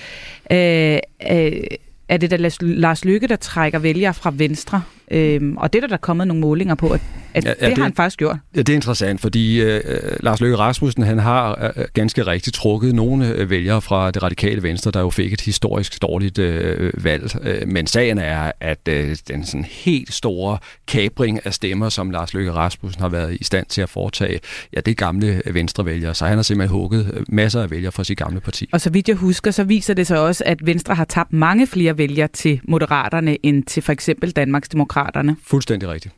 Øh, 0.52 0.98
øh, 1.32 1.62
er 2.10 2.18
det 2.18 2.32
da 2.32 2.36
Lars- 2.38 2.58
Lars 2.62 3.06
Løkke, 3.06 3.28
der 3.28 3.36
trækker 3.36 3.80
vælgere 3.80 4.14
fra 4.14 4.32
Venstre? 4.36 4.84
Øhm, 5.12 5.58
og 5.58 5.74
det 5.74 5.80
er 5.80 5.82
der, 5.82 5.88
der 5.88 5.96
er 5.96 5.98
kommet 5.98 6.28
nogle 6.28 6.42
målinger 6.42 6.76
på, 6.76 6.90
at, 6.90 7.02
at 7.34 7.46
ja, 7.46 7.54
ja, 7.62 7.70
det, 7.70 7.78
har 7.78 7.84
han 7.84 7.94
faktisk 7.94 8.20
gjort. 8.20 8.38
Ja, 8.56 8.62
det 8.62 8.70
er 8.70 8.76
interessant, 8.76 9.22
fordi 9.22 9.62
øh, 9.62 9.82
Lars 10.20 10.42
Løkke 10.42 10.58
Rasmussen 10.58 11.04
han 11.04 11.20
har 11.20 11.72
øh, 11.78 11.86
ganske 11.94 12.28
rigtigt 12.28 12.56
trukket 12.56 12.96
nogle 12.96 13.34
øh, 13.34 13.50
vælgere 13.50 13.82
fra 13.82 14.12
det 14.12 14.24
radikale 14.24 14.64
venstre, 14.64 14.92
der 14.92 15.00
jo 15.00 15.10
fik 15.10 15.34
et 15.34 15.42
historisk 15.42 16.02
dårligt 16.02 16.40
øh, 16.40 17.04
valg. 17.04 17.36
Øh, 17.44 17.68
men 17.68 17.88
sagen 17.88 18.18
er, 18.18 18.52
at 18.60 18.88
øh, 18.90 19.16
den 19.28 19.46
sådan 19.46 19.66
helt 19.70 20.14
store 20.14 20.58
kabring 20.88 21.46
af 21.46 21.54
stemmer, 21.54 21.90
som 21.90 22.12
Lars 22.12 22.34
Løkke 22.34 22.52
Rasmussen 22.52 23.02
har 23.02 23.10
været 23.10 23.38
i 23.40 23.44
stand 23.44 23.66
til 23.66 23.82
at 23.82 23.90
foretage, 23.90 24.40
ja, 24.74 24.80
det 24.80 24.92
er 24.92 24.96
gamle 24.96 25.42
øh, 25.46 25.56
venstrevælgere. 25.56 26.14
Så 26.14 26.26
han 26.26 26.36
har 26.36 26.44
simpelthen 26.44 26.80
hugget 26.80 27.12
øh, 27.14 27.24
masser 27.30 27.62
af 27.62 27.72
vælgere 27.72 27.92
fra 27.92 28.04
sit 28.04 28.18
gamle 28.18 28.40
parti. 28.40 28.70
Og 28.72 28.82
så 28.82 28.90
vidt 28.90 29.08
jeg 29.08 29.16
husker, 29.16 29.52
så 29.52 29.64
viser 29.64 29.94
det 29.94 30.08
sig 30.08 30.20
også, 30.20 30.44
at 30.46 30.66
Venstre 30.66 30.96
har 30.96 31.06
tabt 31.06 31.34
mange 31.34 31.68
flere 31.68 31.98
vælgere 31.98 32.28
til 32.28 32.62
Moderaterne 32.64 33.46
end 33.46 33.64
til 33.64 33.84
for 33.84 33.92
eksempel 33.92 34.32
Danmarks 34.32 34.70
Demokraterne. 35.00 35.36
Fuldstændig 35.44 35.90
rigtigt. 35.90 36.16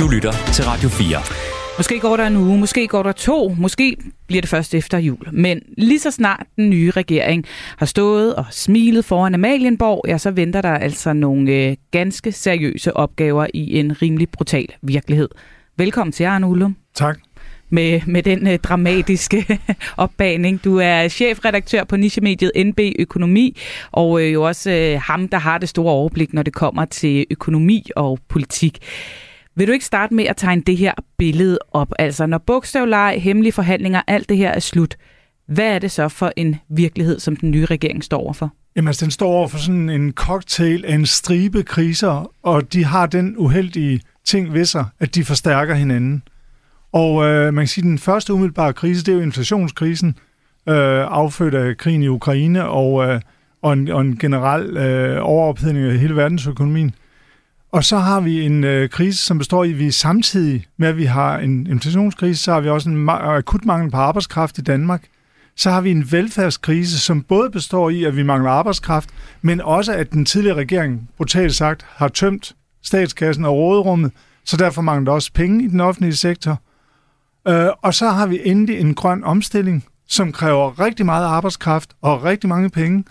Du 0.00 0.08
lytter 0.08 0.32
til 0.52 0.64
Radio 0.64 0.88
4. 0.88 1.18
Måske 1.78 2.00
går 2.00 2.16
der 2.16 2.26
en 2.26 2.36
uge, 2.36 2.58
måske 2.58 2.86
går 2.88 3.02
der 3.02 3.12
to, 3.12 3.48
måske 3.58 3.96
bliver 4.26 4.40
det 4.40 4.50
først 4.50 4.74
efter 4.74 4.98
jul. 4.98 5.28
Men 5.32 5.60
lige 5.78 5.98
så 5.98 6.10
snart 6.10 6.46
den 6.56 6.70
nye 6.70 6.90
regering 6.90 7.44
har 7.76 7.86
stået 7.86 8.34
og 8.34 8.44
smilet 8.50 9.04
foran 9.04 9.34
Amalienborg, 9.34 10.04
ja, 10.08 10.18
så 10.18 10.30
venter 10.30 10.60
der 10.60 10.74
altså 10.74 11.12
nogle 11.12 11.52
øh, 11.52 11.76
ganske 11.90 12.32
seriøse 12.32 12.96
opgaver 12.96 13.46
i 13.54 13.78
en 13.78 14.02
rimelig 14.02 14.28
brutal 14.30 14.66
virkelighed. 14.82 15.28
Velkommen 15.76 16.12
til, 16.12 16.24
Arne 16.24 16.46
Ullum. 16.46 16.76
Tak. 16.94 17.18
Med, 17.70 18.00
med 18.06 18.22
den 18.22 18.46
øh, 18.46 18.58
dramatiske 18.58 19.58
opbaning. 19.96 20.64
Du 20.64 20.76
er 20.76 21.08
chefredaktør 21.08 21.84
på 21.84 21.96
nichemediet 21.96 22.52
NB 22.66 22.80
Økonomi, 22.98 23.58
og 23.92 24.22
øh, 24.22 24.32
jo 24.32 24.42
også 24.42 24.70
øh, 24.70 25.00
ham, 25.04 25.28
der 25.28 25.38
har 25.38 25.58
det 25.58 25.68
store 25.68 25.92
overblik, 25.92 26.32
når 26.32 26.42
det 26.42 26.52
kommer 26.52 26.84
til 26.84 27.26
økonomi 27.30 27.90
og 27.96 28.18
politik. 28.28 28.78
Vil 29.56 29.66
du 29.66 29.72
ikke 29.72 29.84
starte 29.84 30.14
med 30.14 30.24
at 30.24 30.36
tegne 30.36 30.62
det 30.62 30.76
her 30.76 30.92
billede 31.18 31.58
op? 31.72 31.92
Altså, 31.98 32.26
når 32.26 32.38
bogstavleje, 32.38 33.18
hemmelige 33.18 33.52
forhandlinger, 33.52 34.02
alt 34.06 34.28
det 34.28 34.36
her 34.36 34.50
er 34.50 34.60
slut, 34.60 34.96
hvad 35.48 35.74
er 35.74 35.78
det 35.78 35.90
så 35.90 36.08
for 36.08 36.32
en 36.36 36.56
virkelighed, 36.68 37.20
som 37.20 37.36
den 37.36 37.50
nye 37.50 37.64
regering 37.64 38.04
står 38.04 38.18
overfor? 38.18 38.52
Jamen, 38.76 38.88
altså, 38.88 39.04
den 39.04 39.10
står 39.10 39.28
over 39.28 39.48
for 39.48 39.58
sådan 39.58 39.88
en 39.88 40.12
cocktail 40.12 40.84
af 40.84 40.94
en 40.94 41.06
stribe 41.06 41.62
kriser, 41.62 42.32
og 42.42 42.72
de 42.72 42.84
har 42.84 43.06
den 43.06 43.34
uheldige 43.38 44.00
ting 44.24 44.52
ved 44.52 44.64
sig, 44.64 44.84
at 45.00 45.14
de 45.14 45.24
forstærker 45.24 45.74
hinanden. 45.74 46.22
Og 46.92 47.24
øh, 47.24 47.54
man 47.54 47.62
kan 47.62 47.68
sige, 47.68 47.82
at 47.82 47.88
den 47.88 47.98
første 47.98 48.32
umiddelbare 48.32 48.72
krise, 48.72 49.04
det 49.04 49.12
er 49.12 49.16
jo 49.16 49.22
inflationskrisen, 49.22 50.08
øh, 50.68 51.06
affødt 51.08 51.54
af 51.54 51.76
krigen 51.76 52.02
i 52.02 52.08
Ukraine 52.08 52.68
og, 52.68 53.06
øh, 53.06 53.20
og, 53.62 53.72
en, 53.72 53.88
og 53.88 54.00
en 54.00 54.18
generel 54.18 54.76
øh, 54.76 55.18
overophedning 55.20 55.86
af 55.86 55.98
hele 55.98 56.16
verdensøkonomien. 56.16 56.94
Og 57.72 57.84
så 57.84 57.98
har 57.98 58.20
vi 58.20 58.46
en 58.46 58.64
øh, 58.64 58.88
krise, 58.88 59.24
som 59.24 59.38
består 59.38 59.64
i, 59.64 59.70
at 59.70 59.78
vi 59.78 59.90
samtidig 59.90 60.66
med, 60.76 60.88
at 60.88 60.96
vi 60.96 61.04
har 61.04 61.38
en 61.38 61.66
inflationskrise, 61.66 62.42
så 62.42 62.52
har 62.52 62.60
vi 62.60 62.68
også 62.68 62.90
en 62.90 63.08
ma- 63.08 63.12
akut 63.12 63.64
mangel 63.64 63.90
på 63.90 63.96
arbejdskraft 63.96 64.58
i 64.58 64.60
Danmark. 64.60 65.02
Så 65.56 65.70
har 65.70 65.80
vi 65.80 65.90
en 65.90 66.12
velfærdskrise, 66.12 66.98
som 66.98 67.22
både 67.22 67.50
består 67.50 67.90
i, 67.90 68.04
at 68.04 68.16
vi 68.16 68.22
mangler 68.22 68.50
arbejdskraft, 68.50 69.08
men 69.42 69.60
også 69.60 69.92
at 69.92 70.12
den 70.12 70.24
tidligere 70.24 70.56
regering, 70.56 71.08
brutalt 71.16 71.54
sagt, 71.54 71.86
har 71.88 72.08
tømt 72.08 72.54
statskassen 72.82 73.44
og 73.44 73.54
råderummet, 73.56 74.12
så 74.44 74.56
derfor 74.56 74.82
mangler 74.82 75.04
der 75.04 75.12
også 75.12 75.32
penge 75.32 75.64
i 75.64 75.68
den 75.68 75.80
offentlige 75.80 76.16
sektor. 76.16 76.60
Øh, 77.48 77.66
og 77.82 77.94
så 77.94 78.08
har 78.08 78.26
vi 78.26 78.40
endelig 78.44 78.80
en 78.80 78.94
grøn 78.94 79.24
omstilling, 79.24 79.84
som 80.08 80.32
kræver 80.32 80.80
rigtig 80.80 81.06
meget 81.06 81.24
arbejdskraft 81.26 81.90
og 82.02 82.24
rigtig 82.24 82.48
mange 82.48 82.70
penge. 82.70 83.04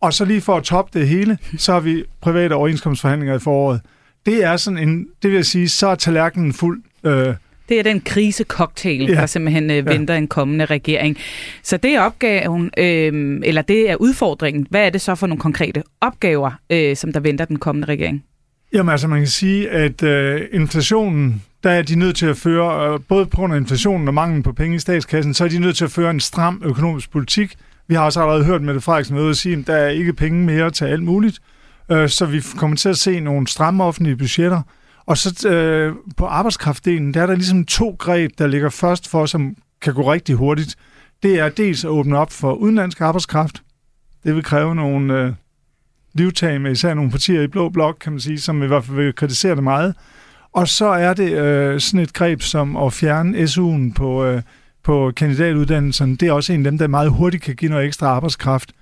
Og 0.00 0.12
så 0.12 0.24
lige 0.24 0.40
for 0.40 0.56
at 0.56 0.62
toppe 0.62 0.98
det 0.98 1.08
hele, 1.08 1.38
så 1.58 1.72
har 1.72 1.80
vi 1.80 2.04
private 2.20 2.52
overenskomstforhandlinger 2.52 3.34
i 3.36 3.38
foråret. 3.38 3.80
Det 4.26 4.44
er 4.44 4.56
sådan 4.56 4.78
en, 4.88 5.06
det 5.22 5.30
vil 5.30 5.36
jeg 5.36 5.44
sige, 5.46 5.68
så 5.68 5.86
er 5.86 5.94
tallerkenen 5.94 6.52
fuld. 6.52 6.82
Øh, 7.04 7.34
Det 7.68 7.78
er 7.78 7.82
den 7.82 8.00
krisecocktail, 8.00 9.00
ja. 9.02 9.12
Ja. 9.12 9.20
der 9.20 9.26
simpelthen 9.26 9.70
øh, 9.70 9.76
Ja. 9.76 9.80
venter 9.82 10.14
en 10.14 10.28
kommende 10.28 10.64
regering. 10.64 11.16
Så 11.62 11.76
det 11.76 11.94
er 11.94 12.00
opgaven, 12.00 12.70
øh, 12.78 13.40
eller 13.44 13.62
det 13.62 13.90
er 13.90 13.96
udfordringen. 13.96 14.66
Hvad 14.70 14.86
er 14.86 14.90
det 14.90 15.00
så 15.00 15.14
for 15.14 15.26
nogle 15.26 15.40
konkrete 15.40 15.82
opgaver, 16.00 16.50
øh, 16.70 16.96
som 16.96 17.12
der 17.12 17.20
venter 17.20 17.44
den 17.44 17.58
kommende 17.58 17.88
regering? 17.88 18.24
Jamen 18.72 18.92
altså, 18.92 19.08
man 19.08 19.18
kan 19.18 19.26
sige, 19.28 19.70
at 19.70 20.02
øh, 20.02 20.40
inflationen, 20.52 21.42
der 21.64 21.70
er 21.70 21.82
de 21.82 21.96
nødt 21.96 22.16
til 22.16 22.26
at 22.26 22.36
føre, 22.36 22.92
øh, 22.92 23.00
både 23.08 23.26
på 23.26 23.36
grund 23.36 23.52
af 23.52 23.56
inflationen 23.56 24.08
og 24.08 24.14
manglen 24.14 24.42
på 24.42 24.52
penge 24.52 24.76
i 24.76 24.78
statskassen, 24.78 25.34
så 25.34 25.44
er 25.44 25.48
de 25.48 25.58
nødt 25.58 25.76
til 25.76 25.84
at 25.84 25.90
føre 25.90 26.10
en 26.10 26.20
stram 26.20 26.62
økonomisk 26.64 27.10
politik. 27.10 27.56
Vi 27.88 27.94
har 27.94 28.04
også 28.04 28.20
allerede 28.20 28.44
hørt 28.44 28.62
Mette 28.62 28.80
Frederiksen 28.80 29.16
ved 29.16 29.30
at 29.30 29.36
sige, 29.36 29.56
at 29.58 29.66
der 29.66 29.74
er 29.74 29.88
ikke 29.88 30.12
penge 30.12 30.44
mere 30.44 30.70
til 30.70 30.84
alt 30.84 31.02
muligt. 31.02 31.38
Øh, 31.90 32.08
så 32.08 32.26
vi 32.26 32.42
kommer 32.56 32.76
til 32.76 32.88
at 32.88 32.98
se 32.98 33.20
nogle 33.20 33.46
stramme 33.46 33.84
offentlige 33.84 34.16
budgetter. 34.16 34.62
Og 35.06 35.18
så 35.18 35.48
øh, 35.48 35.94
på 36.16 36.26
arbejdskraftdelen, 36.26 37.14
der 37.14 37.22
er 37.22 37.26
der 37.26 37.34
ligesom 37.34 37.64
to 37.64 37.96
greb, 37.98 38.30
der 38.38 38.46
ligger 38.46 38.70
først 38.70 39.08
for, 39.08 39.26
som 39.26 39.56
kan 39.82 39.94
gå 39.94 40.12
rigtig 40.12 40.34
hurtigt. 40.34 40.76
Det 41.22 41.38
er 41.38 41.48
dels 41.48 41.84
at 41.84 41.88
åbne 41.88 42.18
op 42.18 42.32
for 42.32 42.52
udenlandsk 42.52 43.00
arbejdskraft. 43.00 43.62
Det 44.24 44.34
vil 44.34 44.42
kræve 44.42 44.74
nogle 44.74 45.20
øh, 45.20 45.32
livtag 46.12 46.60
med 46.60 46.72
især 46.72 46.94
nogle 46.94 47.10
partier 47.10 47.42
i 47.42 47.46
Blå 47.46 47.68
Blok, 47.68 47.96
kan 48.00 48.12
man 48.12 48.20
sige, 48.20 48.40
som 48.40 48.62
i 48.62 48.66
hvert 48.66 48.84
fald 48.84 48.96
vil 48.96 49.14
kritisere 49.14 49.54
det 49.54 49.64
meget. 49.64 49.94
Og 50.56 50.68
så 50.68 50.86
er 50.86 51.14
det 51.14 51.32
øh, 51.32 51.80
sådan 51.80 52.00
et 52.00 52.12
greb 52.12 52.42
som 52.42 52.76
at 52.76 52.92
fjerne 52.92 53.38
SU'en 53.38 53.94
på, 53.94 54.24
øh, 54.24 54.42
på 54.84 55.12
kandidatuddannelsen. 55.16 56.16
Det 56.16 56.28
er 56.28 56.32
også 56.32 56.52
en 56.52 56.66
af 56.66 56.70
dem, 56.70 56.78
der 56.78 56.86
meget 56.86 57.10
hurtigt 57.10 57.42
kan 57.42 57.56
give 57.56 57.70
noget 57.70 57.86
ekstra 57.86 58.06
arbejdskraft. 58.06 58.72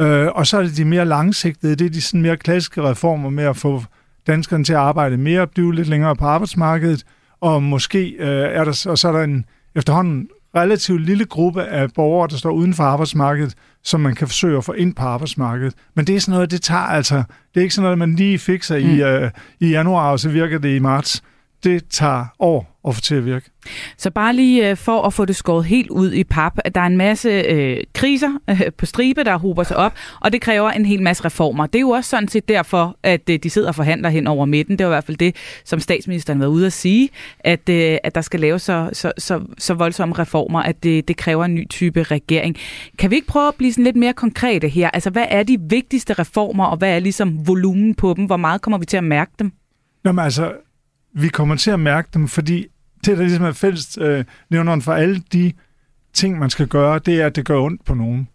Øh, 0.00 0.26
og 0.26 0.46
så 0.46 0.58
er 0.58 0.62
det 0.62 0.76
de 0.76 0.84
mere 0.84 1.04
langsigtede, 1.04 1.76
det 1.76 1.86
er 1.86 1.90
de 1.90 2.00
sådan 2.00 2.22
mere 2.22 2.36
klassiske 2.36 2.82
reformer 2.82 3.30
med 3.30 3.44
at 3.44 3.56
få 3.56 3.82
danskerne 4.26 4.64
til 4.64 4.72
at 4.72 4.78
arbejde 4.78 5.16
mere, 5.16 5.46
blive 5.46 5.74
lidt 5.74 5.88
længere 5.88 6.16
på 6.16 6.24
arbejdsmarkedet, 6.24 7.04
og 7.40 7.62
måske 7.62 8.08
øh, 8.18 8.28
er 8.28 8.64
der, 8.64 8.86
og 8.88 8.98
så 8.98 9.08
er 9.08 9.12
der 9.12 9.22
en 9.22 9.44
efterhånden 9.74 10.28
relativt 10.56 11.00
lille 11.00 11.24
gruppe 11.24 11.64
af 11.64 11.92
borgere, 11.92 12.28
der 12.28 12.36
står 12.36 12.50
uden 12.50 12.74
for 12.74 12.82
arbejdsmarkedet, 12.82 13.54
som 13.82 14.00
man 14.00 14.14
kan 14.14 14.28
forsøge 14.28 14.56
at 14.56 14.64
få 14.64 14.72
ind 14.72 14.94
på 14.94 15.02
arbejdsmarkedet. 15.02 15.74
Men 15.94 16.06
det 16.06 16.16
er 16.16 16.20
sådan 16.20 16.32
noget, 16.32 16.50
det 16.50 16.62
tager 16.62 16.80
altså, 16.80 17.16
det 17.54 17.60
er 17.60 17.62
ikke 17.62 17.74
sådan 17.74 17.82
noget, 17.82 17.98
man 17.98 18.14
lige 18.14 18.38
fikser 18.38 18.78
mm. 18.78 18.90
i, 18.90 19.02
øh, 19.02 19.30
i 19.60 19.68
januar, 19.70 20.10
og 20.10 20.20
så 20.20 20.28
virker 20.28 20.58
det 20.58 20.76
i 20.76 20.78
marts. 20.78 21.22
Det 21.64 21.88
tager 21.90 22.24
år 22.38 22.72
at 22.88 22.94
få 22.94 23.00
til 23.00 23.14
at 23.14 23.24
virke. 23.24 23.50
Så 23.98 24.10
bare 24.10 24.32
lige 24.36 24.70
øh, 24.70 24.76
for 24.76 25.02
at 25.02 25.12
få 25.12 25.24
det 25.24 25.36
skåret 25.36 25.64
helt 25.64 25.90
ud 25.90 26.12
i 26.12 26.24
pap, 26.24 26.58
at 26.64 26.74
der 26.74 26.80
er 26.80 26.86
en 26.86 26.96
masse 26.96 27.28
øh, 27.28 27.76
kriser 27.94 28.38
øh, 28.50 28.60
på 28.78 28.86
stribe, 28.86 29.24
der 29.24 29.38
hober 29.38 29.62
sig 29.62 29.76
op, 29.76 29.94
og 30.20 30.32
det 30.32 30.40
kræver 30.40 30.70
en 30.70 30.86
hel 30.86 31.02
masse 31.02 31.24
reformer. 31.24 31.66
Det 31.66 31.74
er 31.74 31.80
jo 31.80 31.90
også 31.90 32.10
sådan 32.10 32.28
set 32.28 32.48
derfor, 32.48 32.96
at 33.02 33.30
øh, 33.30 33.38
de 33.42 33.50
sidder 33.50 33.68
og 33.68 33.74
forhandler 33.74 34.08
hen 34.08 34.26
over 34.26 34.46
midten. 34.46 34.78
Det 34.78 34.84
er 34.84 34.88
i 34.88 34.90
hvert 34.90 35.04
fald 35.04 35.16
det, 35.16 35.36
som 35.64 35.80
statsministeren 35.80 36.38
har 36.38 36.46
været 36.46 36.54
ude 36.54 36.66
at 36.66 36.72
sige, 36.72 37.08
at, 37.40 37.68
øh, 37.68 37.98
at 38.04 38.14
der 38.14 38.20
skal 38.20 38.40
laves 38.40 38.62
så, 38.62 38.90
så, 38.92 39.12
så, 39.18 39.40
så 39.58 39.74
voldsomme 39.74 40.14
reformer, 40.18 40.62
at 40.62 40.82
det, 40.82 41.08
det 41.08 41.16
kræver 41.16 41.44
en 41.44 41.54
ny 41.54 41.68
type 41.68 42.02
regering. 42.02 42.56
Kan 42.98 43.10
vi 43.10 43.14
ikke 43.14 43.28
prøve 43.28 43.48
at 43.48 43.54
blive 43.54 43.72
sådan 43.72 43.84
lidt 43.84 43.96
mere 43.96 44.12
konkrete 44.12 44.68
her? 44.68 44.90
Altså, 44.90 45.10
hvad 45.10 45.26
er 45.28 45.42
de 45.42 45.58
vigtigste 45.60 46.14
reformer, 46.14 46.64
og 46.64 46.76
hvad 46.76 46.96
er 46.96 46.98
ligesom 46.98 47.46
volumen 47.46 47.94
på 47.94 48.14
dem? 48.16 48.24
Hvor 48.24 48.36
meget 48.36 48.62
kommer 48.62 48.78
vi 48.78 48.86
til 48.86 48.96
at 48.96 49.04
mærke 49.04 49.32
dem? 49.38 49.52
Jamen 50.04 50.24
altså, 50.24 50.52
vi 51.14 51.28
kommer 51.28 51.56
til 51.56 51.70
at 51.70 51.80
mærke 51.80 52.08
dem, 52.14 52.28
fordi 52.28 52.66
det, 53.04 53.18
der 53.18 53.22
ligesom 53.22 53.44
er 53.44 53.52
fælles 53.52 53.98
øh, 54.00 54.24
nævneren 54.50 54.82
for 54.82 54.92
alle 54.92 55.22
de 55.32 55.52
ting, 56.12 56.38
man 56.38 56.50
skal 56.50 56.68
gøre, 56.68 56.98
det 56.98 57.20
er, 57.20 57.26
at 57.26 57.36
det 57.36 57.44
gør 57.44 57.60
ondt 57.60 57.84
på 57.84 57.94
nogen. 57.94 58.28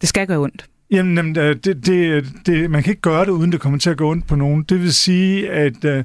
Det 0.00 0.08
skal 0.08 0.26
gøre 0.26 0.38
ondt. 0.38 0.66
Jamen, 0.90 1.16
jamen 1.16 1.38
øh, 1.38 1.56
det, 1.64 1.86
det, 1.86 2.24
det, 2.46 2.70
man 2.70 2.82
kan 2.82 2.90
ikke 2.90 3.02
gøre 3.02 3.24
det, 3.24 3.30
uden 3.30 3.52
det 3.52 3.60
kommer 3.60 3.78
til 3.78 3.90
at 3.90 3.96
gå 3.96 4.10
ondt 4.10 4.26
på 4.26 4.36
nogen. 4.36 4.62
Det 4.62 4.80
vil 4.80 4.94
sige, 4.94 5.50
at 5.50 5.84
øh, 5.84 6.04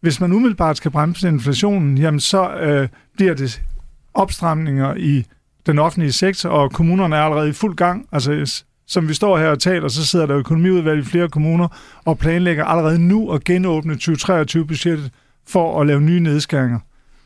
hvis 0.00 0.20
man 0.20 0.32
umiddelbart 0.32 0.76
skal 0.76 0.90
bremse 0.90 1.28
inflationen, 1.28 1.98
jamen 1.98 2.20
så 2.20 2.54
øh, 2.54 2.88
bliver 3.16 3.34
det 3.34 3.62
opstramninger 4.14 4.94
i 4.94 5.24
den 5.66 5.78
offentlige 5.78 6.12
sektor, 6.12 6.50
og 6.50 6.72
kommunerne 6.72 7.16
er 7.16 7.20
allerede 7.20 7.48
i 7.48 7.52
fuld 7.52 7.76
gang. 7.76 8.08
Altså, 8.12 8.62
som 8.86 9.08
vi 9.08 9.14
står 9.14 9.38
her 9.38 9.48
og 9.48 9.58
taler, 9.58 9.88
så 9.88 10.06
sidder 10.06 10.26
der 10.26 10.36
økonomiudvalg 10.36 11.00
i 11.00 11.04
flere 11.04 11.28
kommuner 11.28 11.68
og 12.04 12.18
planlægger 12.18 12.64
allerede 12.64 12.98
nu 12.98 13.32
at 13.32 13.44
genåbne 13.44 13.94
2023-budgettet 13.94 15.10
for 15.48 15.80
at 15.80 15.86
lave 15.86 16.00
nye 16.00 16.20
nedskæringer. 16.20 16.78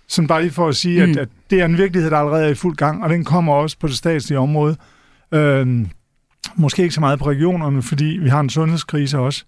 Sådan 0.09 0.29
bare 0.29 0.43
lige 0.43 0.53
for 0.53 0.69
at 0.69 0.77
sige, 0.77 1.07
mm. 1.07 1.11
at, 1.11 1.17
at 1.17 1.29
det 1.51 1.61
er 1.61 1.65
en 1.65 1.79
virkelighed, 1.79 2.11
der 2.11 2.17
allerede 2.17 2.45
er 2.45 2.49
i 2.49 2.55
fuld 2.55 2.77
gang, 2.77 3.05
og 3.05 3.11
den 3.11 3.25
kommer 3.25 3.55
også 3.55 3.79
på 3.79 3.87
det 3.87 3.97
statslige 3.97 4.39
område. 4.39 4.77
Øh, 5.35 5.87
måske 6.57 6.83
ikke 6.83 6.95
så 6.95 7.01
meget 7.01 7.19
på 7.19 7.29
regionerne, 7.29 7.83
fordi 7.83 8.05
vi 8.05 8.29
har 8.29 8.41
en 8.41 8.51
sundhedskrise 8.51 9.19
også. 9.19 9.45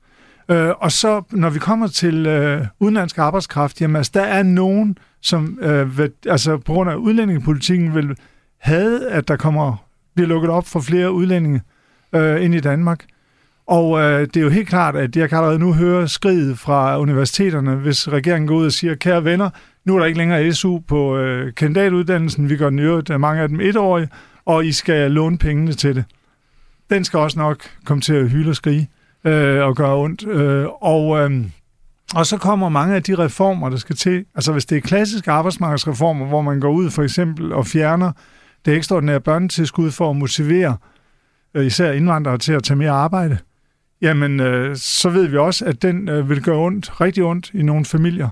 Øh, 0.48 0.70
og 0.80 0.92
så, 0.92 1.22
når 1.30 1.50
vi 1.50 1.58
kommer 1.58 1.86
til 1.86 2.26
øh, 2.26 2.66
udenlandsk 2.80 3.18
arbejdskraft, 3.18 3.80
jamen 3.80 3.96
altså, 3.96 4.12
der 4.14 4.22
er 4.22 4.42
nogen, 4.42 4.98
som 5.20 5.58
øh, 5.62 5.98
ved, 5.98 6.10
altså, 6.26 6.56
på 6.56 6.72
grund 6.72 6.90
af 6.90 6.94
udlændingepolitikken 6.94 7.94
vil 7.94 8.16
have, 8.58 9.08
at 9.08 9.28
der 9.28 9.36
kommer 9.36 9.76
bliver 10.14 10.28
lukket 10.28 10.50
op 10.50 10.66
for 10.66 10.80
flere 10.80 11.12
udlændinge 11.12 11.60
øh, 12.14 12.44
ind 12.44 12.54
i 12.54 12.60
Danmark. 12.60 13.04
Og 13.66 14.00
øh, 14.00 14.20
det 14.20 14.36
er 14.36 14.40
jo 14.40 14.48
helt 14.48 14.68
klart, 14.68 14.96
at 14.96 15.16
jeg 15.16 15.28
kan 15.28 15.38
allerede 15.38 15.58
nu 15.58 15.72
høre 15.72 16.08
skridet 16.08 16.58
fra 16.58 16.98
universiteterne, 17.00 17.74
hvis 17.74 18.08
regeringen 18.08 18.48
går 18.48 18.54
ud 18.54 18.66
og 18.66 18.72
siger, 18.72 18.94
kære 18.94 19.24
venner, 19.24 19.50
nu 19.84 19.94
er 19.94 19.98
der 19.98 20.06
ikke 20.06 20.18
længere 20.18 20.52
SU 20.52 20.78
på 20.78 21.16
øh, 21.16 21.54
kandidatuddannelsen, 21.54 22.50
vi 22.50 22.56
gør 22.56 22.70
den 22.70 22.78
øvrigt, 22.78 23.08
der 23.08 23.18
mange 23.18 23.42
af 23.42 23.48
dem 23.48 23.60
etårige, 23.60 24.08
og 24.44 24.66
I 24.66 24.72
skal 24.72 25.10
låne 25.10 25.38
pengene 25.38 25.72
til 25.72 25.94
det. 25.94 26.04
Den 26.90 27.04
skal 27.04 27.18
også 27.18 27.38
nok 27.38 27.64
komme 27.84 28.00
til 28.00 28.14
at 28.14 28.30
hylde 28.30 28.50
og 28.50 28.56
skrige 28.56 28.88
øh, 29.24 29.62
og 29.62 29.76
gøre 29.76 29.96
ondt. 29.96 30.26
Øh, 30.26 30.66
og, 30.80 31.18
øh, 31.18 31.44
og 32.14 32.26
så 32.26 32.38
kommer 32.38 32.68
mange 32.68 32.94
af 32.94 33.02
de 33.02 33.14
reformer, 33.14 33.68
der 33.68 33.76
skal 33.76 33.96
til. 33.96 34.24
Altså 34.34 34.52
hvis 34.52 34.66
det 34.66 34.76
er 34.76 34.80
klassiske 34.80 35.30
arbejdsmarkedsreformer, 35.30 36.26
hvor 36.26 36.42
man 36.42 36.60
går 36.60 36.70
ud 36.70 36.90
for 36.90 37.02
eksempel 37.02 37.52
og 37.52 37.66
fjerner 37.66 38.12
det 38.64 38.76
ekstraordinære 38.76 39.20
børnetilskud 39.20 39.90
for 39.90 40.10
at 40.10 40.16
motivere 40.16 40.76
øh, 41.54 41.66
især 41.66 41.92
indvandrere 41.92 42.38
til 42.38 42.52
at 42.52 42.62
tage 42.62 42.76
mere 42.76 42.90
arbejde, 42.90 43.38
jamen 44.02 44.40
øh, 44.40 44.76
så 44.76 45.08
ved 45.10 45.26
vi 45.26 45.36
også, 45.36 45.64
at 45.64 45.82
den 45.82 46.08
øh, 46.08 46.28
vil 46.28 46.42
gøre 46.42 46.58
ondt, 46.58 47.00
rigtig 47.00 47.24
ondt 47.24 47.50
i 47.54 47.62
nogle 47.62 47.84
familier. 47.84 48.28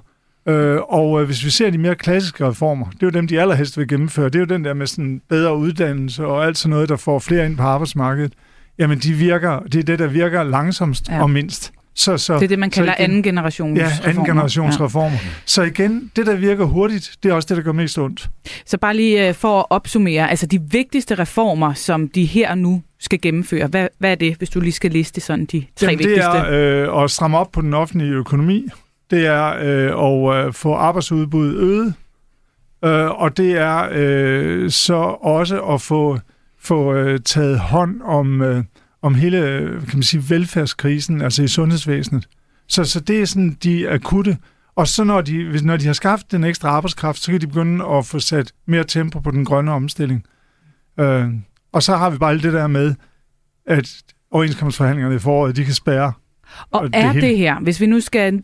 Øh, 0.46 0.78
og 0.88 1.20
øh, 1.20 1.26
hvis 1.26 1.44
vi 1.44 1.50
ser 1.50 1.70
de 1.70 1.78
mere 1.78 1.94
klassiske 1.94 2.48
reformer, 2.48 2.86
det 2.90 3.02
er 3.02 3.06
jo 3.06 3.10
dem, 3.10 3.26
de 3.26 3.40
allerhelst 3.40 3.78
vil 3.78 3.88
gennemføre, 3.88 4.24
det 4.24 4.34
er 4.34 4.40
jo 4.40 4.44
den 4.44 4.64
der 4.64 4.74
med 4.74 4.86
sådan 4.86 5.22
bedre 5.28 5.56
uddannelse 5.56 6.26
og 6.26 6.46
alt 6.46 6.58
sådan 6.58 6.70
noget, 6.70 6.88
der 6.88 6.96
får 6.96 7.18
flere 7.18 7.46
ind 7.46 7.56
på 7.56 7.62
arbejdsmarkedet. 7.62 8.32
Jamen, 8.78 8.98
de 8.98 9.12
virker, 9.12 9.60
det 9.60 9.74
er 9.74 9.82
det, 9.82 9.98
der 9.98 10.06
virker 10.06 10.42
langsomst 10.42 11.08
ja. 11.08 11.22
og 11.22 11.30
mindst. 11.30 11.72
Så, 12.00 12.18
så, 12.18 12.34
det 12.34 12.42
er 12.42 12.48
det, 12.48 12.58
man 12.58 12.70
kalder 12.70 12.94
igen, 12.94 13.04
anden 13.04 13.22
generations 13.22 13.78
Ja, 13.78 13.90
anden 14.04 14.24
generations 14.24 14.78
ja. 14.78 14.84
reformer. 14.84 15.18
Så 15.44 15.62
igen, 15.62 16.10
det, 16.16 16.26
der 16.26 16.36
virker 16.36 16.64
hurtigt, 16.64 17.16
det 17.22 17.30
er 17.30 17.34
også 17.34 17.46
det, 17.48 17.56
der 17.56 17.62
gør 17.62 17.72
mest 17.72 17.98
ondt. 17.98 18.30
Så 18.66 18.78
bare 18.78 18.96
lige 18.96 19.28
øh, 19.28 19.34
for 19.34 19.60
at 19.60 19.66
opsummere, 19.70 20.30
altså 20.30 20.46
de 20.46 20.60
vigtigste 20.70 21.14
reformer, 21.14 21.74
som 21.74 22.08
de 22.08 22.24
her 22.24 22.54
nu 22.54 22.82
skal 23.00 23.20
gennemføre, 23.20 23.66
hvad, 23.66 23.88
hvad 23.98 24.10
er 24.10 24.14
det, 24.14 24.36
hvis 24.36 24.50
du 24.50 24.60
lige 24.60 24.72
skal 24.72 24.90
liste 24.90 25.20
sådan 25.20 25.44
de 25.44 25.64
tre 25.76 25.86
Jamen, 25.86 25.98
vigtigste? 25.98 26.30
det 26.30 26.40
er 26.40 26.90
øh, 26.92 27.04
at 27.04 27.10
stramme 27.10 27.38
op 27.38 27.52
på 27.52 27.60
den 27.60 27.74
offentlige 27.74 28.12
økonomi, 28.12 28.68
det 29.10 29.26
er 29.26 29.46
øh, 29.60 30.36
at 30.36 30.46
øh, 30.46 30.52
få 30.52 30.74
arbejdsudbuddet 30.74 31.54
øget, 31.54 31.94
øh, 32.84 33.10
og 33.10 33.36
det 33.36 33.52
er 33.58 33.88
øh, 33.92 34.70
så 34.70 35.16
også 35.20 35.60
at 35.60 35.80
få, 35.80 36.18
få 36.60 36.94
øh, 36.94 37.20
taget 37.24 37.58
hånd 37.58 38.00
om, 38.04 38.42
øh, 38.42 38.64
om 39.02 39.14
hele 39.14 39.38
kan 39.88 39.98
man 39.98 40.02
sige, 40.02 40.30
velfærdskrisen, 40.30 41.20
altså 41.22 41.42
i 41.42 41.48
sundhedsvæsenet. 41.48 42.28
Så, 42.68 42.84
så 42.84 43.00
det 43.00 43.20
er 43.20 43.24
sådan 43.24 43.56
de 43.62 43.90
akutte. 43.90 44.36
Og 44.74 44.88
så 44.88 45.04
når 45.04 45.20
de, 45.20 45.44
hvis, 45.44 45.62
når 45.62 45.76
de 45.76 45.86
har 45.86 45.92
skaffet 45.92 46.32
den 46.32 46.44
ekstra 46.44 46.68
arbejdskraft, 46.68 47.18
så 47.18 47.30
kan 47.30 47.40
de 47.40 47.46
begynde 47.46 47.84
at 47.84 48.06
få 48.06 48.18
sat 48.18 48.52
mere 48.66 48.84
tempo 48.84 49.20
på 49.20 49.30
den 49.30 49.44
grønne 49.44 49.72
omstilling. 49.72 50.24
Øh, 51.00 51.28
og 51.72 51.82
så 51.82 51.96
har 51.96 52.10
vi 52.10 52.18
bare 52.18 52.30
alt 52.30 52.42
det 52.42 52.52
der 52.52 52.66
med, 52.66 52.94
at 53.66 54.02
overenskomstforhandlingerne 54.30 55.16
i 55.16 55.18
foråret, 55.18 55.56
de 55.56 55.64
kan 55.64 55.74
spærre 55.74 56.12
og, 56.70 56.80
og 56.80 56.90
er 56.92 57.12
det, 57.12 57.22
det 57.22 57.38
her, 57.38 57.60
hvis 57.60 57.80
vi 57.80 57.86
nu 57.86 58.00
skal 58.00 58.42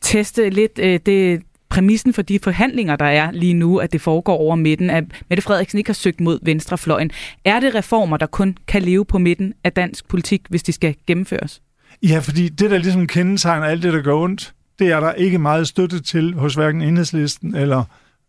teste 0.00 0.50
lidt 0.50 0.78
øh, 0.78 1.00
det 1.06 1.42
præmissen 1.76 2.12
for 2.12 2.22
de 2.22 2.38
forhandlinger, 2.38 2.96
der 2.96 3.04
er 3.04 3.30
lige 3.30 3.54
nu, 3.54 3.78
at 3.78 3.92
det 3.92 4.00
foregår 4.00 4.36
over 4.36 4.56
midten, 4.56 4.90
at 4.90 5.04
Mette 5.28 5.42
Frederiksen 5.42 5.78
ikke 5.78 5.88
har 5.88 5.94
søgt 5.94 6.20
mod 6.20 6.38
venstrefløjen. 6.42 7.10
Er 7.44 7.60
det 7.60 7.74
reformer, 7.74 8.16
der 8.16 8.26
kun 8.26 8.56
kan 8.66 8.82
leve 8.82 9.04
på 9.04 9.18
midten 9.18 9.54
af 9.64 9.72
dansk 9.72 10.08
politik, 10.08 10.42
hvis 10.48 10.62
de 10.62 10.72
skal 10.72 10.94
gennemføres? 11.06 11.62
Ja, 12.02 12.18
fordi 12.18 12.48
det, 12.48 12.70
der 12.70 12.78
ligesom 12.78 13.06
kendetegner 13.06 13.66
alt 13.66 13.82
det, 13.82 13.92
der 13.92 14.02
går 14.02 14.22
ondt, 14.22 14.54
det 14.78 14.88
er 14.88 15.00
der 15.00 15.12
ikke 15.12 15.38
meget 15.38 15.68
støtte 15.68 16.00
til 16.00 16.34
hos 16.34 16.54
hverken 16.54 16.82
enhedslisten 16.82 17.54
eller 17.54 17.84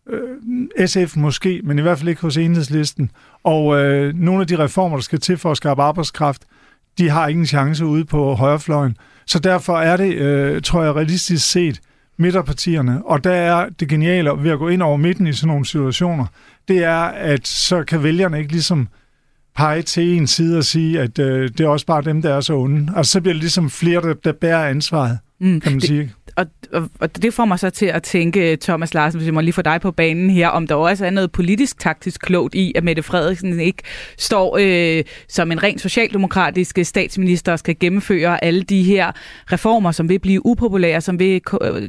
øh, 0.10 0.88
SF 0.88 1.18
måske, 1.18 1.62
men 1.64 1.80
i 1.80 1.82
hvert 1.82 1.98
fald 1.98 2.10
ikke 2.10 2.22
hos 2.22 2.38
enhedslisten. 2.38 3.12
Og 3.44 3.78
øh, 3.78 4.14
nogle 4.16 4.42
af 4.42 4.48
de 4.48 4.60
reformer, 4.60 4.98
der 4.98 5.04
skal 5.04 5.20
til 5.20 5.38
for 5.38 5.52
at 5.52 5.58
skabe 5.58 5.82
arbejdskraft, 5.82 6.42
de 6.98 7.10
har 7.10 7.28
ingen 7.28 7.46
chance 7.46 7.86
ude 7.86 8.06
på 8.06 8.34
højrefløjen. 8.34 8.98
Så 9.26 9.40
derfor 9.40 9.78
er 9.78 9.98
det, 9.98 10.14
øh, 10.14 10.62
tror 10.62 10.84
jeg, 10.84 10.96
realistisk 10.96 11.52
set 11.52 11.82
midterpartierne, 12.18 13.06
og 13.06 13.24
der 13.24 13.32
er 13.32 13.70
det 13.80 13.90
geniale 13.90 14.32
ved 14.38 14.52
at 14.52 14.60
gå 14.60 14.68
ind 14.68 14.82
over 14.82 14.98
midten 14.98 15.28
i 15.28 15.34
sådan 15.34 15.48
nogle 15.48 15.66
situationer, 15.66 16.26
det 16.68 16.84
er, 16.84 17.00
at 17.02 17.48
så 17.48 17.84
kan 17.84 18.04
vælgerne 18.04 18.40
ikke 18.40 18.52
ligesom 18.52 18.88
pege 19.56 19.82
til 19.82 20.18
en 20.18 20.28
side 20.28 20.58
og 20.58 20.64
sige, 20.64 21.02
at 21.02 21.20
øh, 21.20 21.50
det 21.50 21.60
er 21.60 21.68
også 21.68 21.86
bare 21.86 22.02
dem, 22.02 22.22
der 22.22 22.34
er 22.34 22.42
så 22.42 22.54
onde. 22.54 22.94
Altså 22.96 23.12
så 23.12 23.22
bliver 23.22 23.34
det 23.34 23.42
ligesom 23.42 23.70
flere, 23.70 24.02
der, 24.02 24.14
der 24.14 24.32
bærer 24.32 24.70
ansvaret 24.70 25.20
mm. 25.40 25.62
kan 25.62 25.72
man 25.72 25.80
det, 25.80 25.88
sige. 25.88 26.14
Og, 26.36 26.46
og, 26.74 26.90
og 27.00 27.22
det 27.22 27.34
får 27.34 27.46
mig 27.46 27.60
så 27.60 27.70
til 27.70 27.86
at 27.86 28.04
tænke, 28.04 28.58
Thomas 28.62 28.94
Larsen, 28.94 29.20
hvis 29.20 29.26
jeg 29.26 29.34
må 29.34 29.42
lige 29.42 29.54
få 29.54 29.62
dig 29.62 29.82
på 29.82 29.92
banen 29.92 30.30
her, 30.30 30.48
om 30.48 30.68
der 30.68 30.76
også 30.76 31.06
er 31.06 31.10
noget 31.10 31.32
politisk 31.32 31.80
taktisk 31.80 32.22
klogt 32.22 32.56
i, 32.56 32.74
at 32.76 32.84
Mette 32.84 33.04
Frederiksen 33.04 33.60
ikke 33.60 33.84
står 34.18 34.58
øh, 34.62 35.04
som 35.30 35.52
en 35.52 35.64
ren 35.64 35.80
socialdemokratisk 35.80 36.80
statsminister 36.84 37.52
og 37.52 37.60
skal 37.60 37.76
gennemføre 37.80 38.44
alle 38.44 38.64
de 38.64 38.84
her 38.84 39.12
reformer, 39.52 39.92
som 39.92 40.10
vil 40.10 40.20
blive 40.20 40.46
upopulære, 40.46 41.02
som 41.02 41.20
vil 41.20 41.42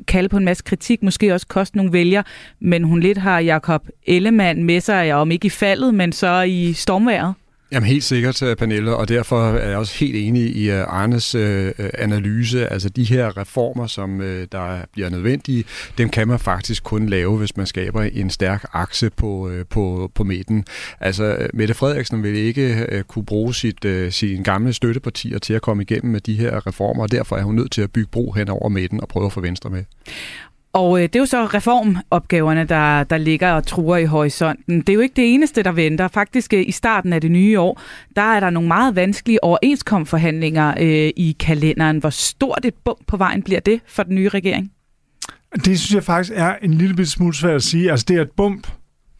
kalde 0.07 0.29
på 0.29 0.37
en 0.37 0.45
masse 0.45 0.65
kritik, 0.67 1.03
måske 1.03 1.35
også 1.35 1.47
koste 1.47 1.77
nogle 1.77 1.93
vælger, 1.93 2.23
men 2.61 2.85
hun 2.85 3.01
lidt 3.01 3.19
har 3.19 3.41
Jakob 3.41 3.89
Ellemann 4.07 4.65
med 4.65 4.81
sig, 4.81 5.15
om 5.15 5.31
ikke 5.31 5.47
i 5.47 5.51
faldet, 5.51 5.95
men 5.95 6.13
så 6.13 6.43
i 6.43 6.73
stormværet. 6.73 7.35
Jamen 7.73 7.89
helt 7.89 8.05
sikkert, 8.05 8.43
øh, 8.43 8.57
Pernille, 8.57 8.97
og 8.97 9.09
derfor 9.09 9.49
er 9.49 9.69
jeg 9.69 9.79
også 9.79 9.99
helt 9.99 10.16
enig 10.16 10.57
i 10.57 10.71
øh, 10.71 10.85
Arnes 10.89 11.35
øh, 11.35 11.73
øh, 11.79 11.91
analyse. 11.99 12.73
Altså 12.73 12.89
de 12.89 13.05
her 13.05 13.37
reformer, 13.37 13.87
som 13.87 14.21
øh, 14.21 14.47
der 14.53 14.79
bliver 14.93 15.11
nødvendige, 15.11 15.64
dem 15.99 16.09
kan 16.09 16.29
man 16.29 16.39
faktisk 16.39 16.85
kun 16.85 17.07
lave, 17.07 17.39
hvis 17.39 17.57
man 17.57 17.66
skaber 17.66 18.03
en 18.03 18.31
stærk 18.31 18.64
akse 18.73 19.11
på, 19.11 19.49
øh, 19.49 19.64
på, 19.71 20.11
på 20.14 20.25
midten. 20.25 20.64
Altså 21.01 21.49
Mette 21.55 21.75
Frederiksen 21.75 22.23
vil 22.23 22.37
ikke 22.37 22.87
øh, 22.89 23.05
kunne 23.05 23.25
bruge 23.25 23.55
sit, 23.55 23.85
øh, 23.85 24.12
sine 24.12 24.45
gamle 24.45 24.73
støttepartier 24.73 25.39
til 25.39 25.55
at 25.55 25.62
komme 25.62 25.83
igennem 25.83 26.12
med 26.12 26.21
de 26.21 26.35
her 26.35 26.66
reformer, 26.66 27.03
og 27.03 27.12
derfor 27.12 27.37
er 27.37 27.43
hun 27.43 27.55
nødt 27.55 27.73
til 27.73 27.83
at 27.83 27.93
bygge 27.93 28.11
bro 28.11 28.33
hen 28.33 28.49
over 28.49 28.69
midten 28.69 29.01
og 29.01 29.09
prøve 29.09 29.27
at 29.27 29.33
få 29.33 29.41
Venstre 29.41 29.71
med. 29.71 29.85
Og 30.73 30.99
øh, 30.99 31.03
det 31.03 31.16
er 31.16 31.21
jo 31.21 31.27
så 31.27 31.45
reformopgaverne, 31.45 32.64
der, 32.64 33.05
der 33.05 33.16
ligger 33.16 33.53
og 33.53 33.66
truer 33.66 33.97
i 33.97 34.05
horisonten. 34.05 34.81
Det 34.81 34.89
er 34.89 34.95
jo 34.95 35.01
ikke 35.01 35.16
det 35.16 35.35
eneste, 35.35 35.62
der 35.62 35.73
venter. 35.73 36.09
Faktisk 36.09 36.53
øh, 36.55 36.69
i 36.69 36.71
starten 36.71 37.12
af 37.12 37.21
det 37.21 37.31
nye 37.31 37.61
år, 37.61 37.81
der 38.16 38.23
er 38.23 38.41
der 38.41 38.51
nogle 38.51 38.69
meget 38.69 38.97
vanskelige 38.97 39.45
overenskomforhandlinger 39.45 40.75
øh, 40.81 41.11
i 41.16 41.37
kalenderen. 41.41 41.99
Hvor 41.99 42.11
stort 42.11 42.64
et 42.64 42.75
bump 42.85 42.99
på 43.07 43.16
vejen 43.16 43.43
bliver 43.43 43.61
det 43.61 43.81
for 43.87 44.03
den 44.03 44.14
nye 44.14 44.29
regering? 44.29 44.73
Det 45.55 45.81
synes 45.81 45.95
jeg 45.95 46.05
faktisk 46.05 46.33
er 46.37 46.55
en 46.62 46.75
lille 46.75 47.07
smule 47.07 47.35
svært 47.35 47.55
at 47.55 47.62
sige. 47.62 47.91
Altså 47.91 48.07
det 48.09 48.16
er 48.16 48.23
et 48.23 48.31
bump, 48.37 48.66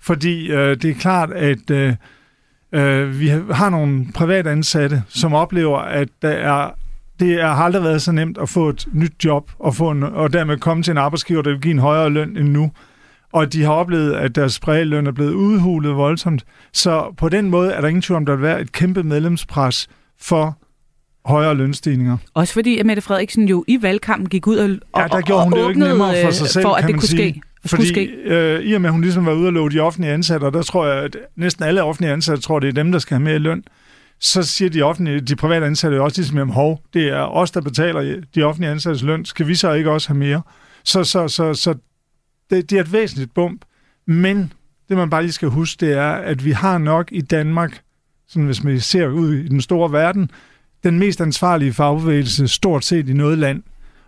fordi 0.01 0.51
øh, 0.51 0.77
det 0.83 0.91
er 0.91 0.95
klart, 0.95 1.31
at 1.33 1.71
øh, 1.71 1.95
øh, 2.73 3.21
vi 3.21 3.29
har 3.29 3.71
nogle 3.71 4.07
private 4.15 4.51
ansatte, 4.51 5.03
som 5.09 5.35
oplever, 5.35 5.79
at 5.79 6.09
der 6.23 6.29
er 6.29 6.71
det 7.21 7.43
har 7.43 7.65
aldrig 7.65 7.83
været 7.83 8.03
så 8.03 8.13
nemt 8.13 8.39
at 8.39 8.49
få 8.49 8.69
et 8.69 8.87
nyt 8.93 9.25
job 9.25 9.51
og, 9.59 9.75
få 9.75 9.91
en, 9.91 10.03
og 10.03 10.33
dermed 10.33 10.59
komme 10.59 10.83
til 10.83 10.91
en 10.91 10.99
arbejdsgiver, 10.99 11.43
der 11.43 11.51
vil 11.51 11.61
give 11.61 11.73
en 11.73 11.79
højere 11.79 12.11
løn 12.11 12.37
end 12.37 12.49
nu. 12.49 12.71
Og 13.33 13.53
de 13.53 13.63
har 13.63 13.73
oplevet, 13.73 14.13
at 14.13 14.35
deres 14.35 14.61
løn 14.67 15.07
er 15.07 15.13
blevet 15.13 15.33
udhulet 15.33 15.97
voldsomt. 15.97 16.45
Så 16.73 17.15
på 17.17 17.29
den 17.29 17.51
måde 17.51 17.73
er 17.73 17.81
der 17.81 17.89
ingen 17.89 18.03
tvivl 18.03 18.17
om, 18.17 18.27
der 18.27 18.35
vil 18.35 18.43
være 18.43 18.61
et 18.61 18.73
kæmpe 18.73 19.03
medlemspres 19.03 19.89
for 20.21 20.59
højere 21.25 21.55
lønstigninger. 21.55 22.17
Også 22.35 22.55
fordi 22.55 22.79
at 22.79 22.87
Mette 22.87 23.03
Frederiksen 23.03 23.49
jo 23.49 23.65
i 23.69 23.83
valgkampen 23.83 24.29
gik 24.29 24.47
ud 24.47 24.57
og, 24.57 24.69
ja, 25.01 25.07
der 25.09 25.21
gjorde 25.21 25.45
hun 25.45 25.53
og 25.53 25.57
det 25.59 25.65
jo 25.65 25.69
ikke 25.69 25.81
nemmere 25.81 26.15
for 26.25 26.31
sig 26.31 26.49
selv, 26.49 26.63
for 26.63 26.75
at 26.75 26.85
det 26.85 26.95
kunne 26.95 27.03
sige. 27.03 27.33
ske. 27.33 27.43
Fordi 27.67 28.07
øh, 28.07 28.61
i 28.61 28.73
og 28.73 28.81
med, 28.81 28.89
at 28.89 28.93
hun 28.93 29.01
ligesom 29.01 29.27
var 29.27 29.33
ude 29.33 29.47
og 29.47 29.53
love 29.53 29.71
de 29.71 29.81
offentlige 29.81 30.13
ansatte, 30.13 30.45
og 30.45 30.53
der 30.53 30.63
tror 30.63 30.87
jeg, 30.87 31.05
at 31.05 31.17
næsten 31.37 31.65
alle 31.65 31.83
offentlige 31.83 32.13
ansatte 32.13 32.43
tror, 32.43 32.59
det 32.59 32.69
er 32.69 32.73
dem, 32.73 32.93
der 32.93 32.99
skal 32.99 33.15
have 33.15 33.25
mere 33.25 33.39
løn 33.39 33.65
så 34.21 34.43
siger 34.43 34.71
de 34.71 34.83
offentlige, 34.83 35.21
de 35.21 35.37
private 35.37 35.67
ansatte 35.67 35.97
jo 35.97 36.05
også 36.05 36.21
ligesom, 36.21 36.51
hov, 36.51 36.83
det 36.95 37.09
er 37.09 37.21
os, 37.21 37.51
der 37.51 37.61
betaler 37.61 38.23
de 38.35 38.43
offentlige 38.43 38.71
ansattes 38.71 39.03
løn, 39.03 39.25
skal 39.25 39.49
vi 39.49 39.55
så 39.55 39.73
ikke 39.73 39.91
også 39.91 40.09
have 40.09 40.19
mere? 40.19 40.43
Så, 40.85 41.05
så, 41.05 41.29
så, 41.29 41.55
så 41.55 41.75
det, 42.51 42.71
det 42.71 42.77
er 42.77 42.83
et 42.83 42.93
væsentligt 42.93 43.35
bump, 43.35 43.65
men 44.07 44.53
det 44.89 44.97
man 44.97 45.11
bare 45.11 45.23
lige 45.23 45.33
skal 45.33 45.49
huske, 45.49 45.87
det 45.87 45.95
er, 45.95 46.11
at 46.11 46.45
vi 46.45 46.51
har 46.51 46.79
nok 46.79 47.09
i 47.13 47.21
Danmark, 47.21 47.81
sådan 48.29 48.47
hvis 48.47 48.65
man 48.65 48.81
ser 48.81 49.07
ud 49.09 49.35
i 49.35 49.49
den 49.49 49.61
store 49.61 49.93
verden, 49.93 50.31
den 50.85 50.99
mest 50.99 51.21
ansvarlige 51.21 51.73
fagbevægelse 51.73 52.49
stort 52.49 52.85
set 52.85 53.09
i 53.09 53.13
noget 53.13 53.39
land. 53.39 53.63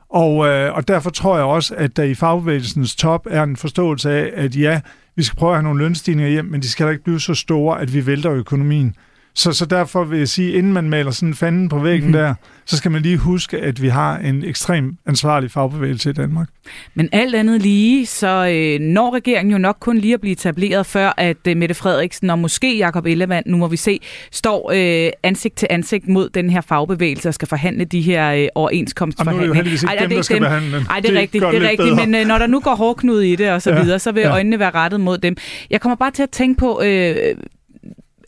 Og, 0.08 0.46
øh, 0.46 0.74
og 0.74 0.88
derfor 0.88 1.10
tror 1.10 1.36
jeg 1.36 1.44
også, 1.44 1.74
at 1.74 1.96
der 1.96 2.02
i 2.02 2.14
fagbevægelsens 2.14 2.96
top 2.96 3.26
er 3.30 3.42
en 3.42 3.56
forståelse 3.56 4.10
af, 4.10 4.30
at 4.34 4.56
ja, 4.56 4.80
vi 5.16 5.22
skal 5.22 5.36
prøve 5.36 5.52
at 5.52 5.56
have 5.56 5.62
nogle 5.62 5.84
lønstigninger 5.84 6.32
hjem, 6.32 6.44
men 6.44 6.62
de 6.62 6.70
skal 6.70 6.86
da 6.86 6.90
ikke 6.90 7.04
blive 7.04 7.20
så 7.20 7.34
store, 7.34 7.80
at 7.80 7.94
vi 7.94 8.06
vælter 8.06 8.32
økonomien. 8.32 8.94
Så, 9.34 9.52
så 9.52 9.66
derfor 9.66 10.04
vil 10.04 10.18
jeg 10.18 10.28
sige, 10.28 10.52
inden 10.52 10.72
man 10.72 10.90
maler 10.90 11.10
sådan 11.10 11.34
fanden 11.34 11.68
på 11.68 11.78
væggen 11.78 12.10
mm-hmm. 12.10 12.22
der, 12.22 12.34
så 12.66 12.76
skal 12.76 12.90
man 12.90 13.02
lige 13.02 13.16
huske, 13.16 13.58
at 13.58 13.82
vi 13.82 13.88
har 13.88 14.18
en 14.18 14.44
ekstrem 14.44 14.96
ansvarlig 15.06 15.50
fagbevægelse 15.50 16.10
i 16.10 16.12
Danmark. 16.12 16.48
Men 16.94 17.08
alt 17.12 17.34
andet 17.34 17.62
lige, 17.62 18.06
så 18.06 18.46
øh, 18.46 18.80
når 18.80 19.14
regeringen 19.14 19.52
jo 19.52 19.58
nok 19.58 19.76
kun 19.80 19.98
lige 19.98 20.14
at 20.14 20.20
blive 20.20 20.32
etableret, 20.32 20.86
før 20.86 21.12
at 21.16 21.36
øh, 21.48 21.56
Mette 21.56 21.74
Frederiksen 21.74 22.30
og 22.30 22.38
måske 22.38 22.76
Jakob 22.76 23.06
Ellemann, 23.06 23.44
nu 23.46 23.56
må 23.56 23.68
vi 23.68 23.76
se, 23.76 24.00
står 24.32 24.70
øh, 24.74 25.12
ansigt 25.22 25.56
til 25.56 25.68
ansigt 25.70 26.08
mod 26.08 26.28
den 26.28 26.50
her 26.50 26.60
fagbevægelse 26.60 27.28
og 27.28 27.34
skal 27.34 27.48
forhandle 27.48 27.84
de 27.84 28.00
her 28.00 28.32
øh, 28.32 28.48
overenskomstforhandlinger. 28.54 29.50
Og 29.50 29.54
nu 29.54 29.60
er 29.60 29.64
det 29.64 29.70
jo 29.70 29.74
ikke 29.74 29.86
Ej, 29.86 29.96
dem, 30.00 30.08
det 30.08 30.16
der 30.16 30.22
skal 30.22 30.36
dem. 30.36 30.42
behandle 30.42 30.84
Nej, 30.84 31.00
det 31.00 31.08
er 31.08 31.12
det 31.12 31.20
rigtigt, 31.20 31.44
det 31.52 31.62
er 31.62 31.68
rigtigt 31.68 31.96
men 31.96 32.14
øh, 32.14 32.26
når 32.26 32.38
der 32.38 32.46
nu 32.46 32.60
går 32.60 32.74
hårdknud 32.74 33.20
i 33.20 33.36
det 33.36 33.50
og 33.50 33.62
så 33.62 33.70
ja, 33.70 33.82
videre, 33.82 33.98
så 33.98 34.12
vil 34.12 34.20
ja. 34.20 34.32
øjnene 34.32 34.58
være 34.58 34.70
rettet 34.70 35.00
mod 35.00 35.18
dem. 35.18 35.36
Jeg 35.70 35.80
kommer 35.80 35.96
bare 35.96 36.10
til 36.10 36.22
at 36.22 36.30
tænke 36.30 36.58
på... 36.58 36.82
Øh, 36.84 37.16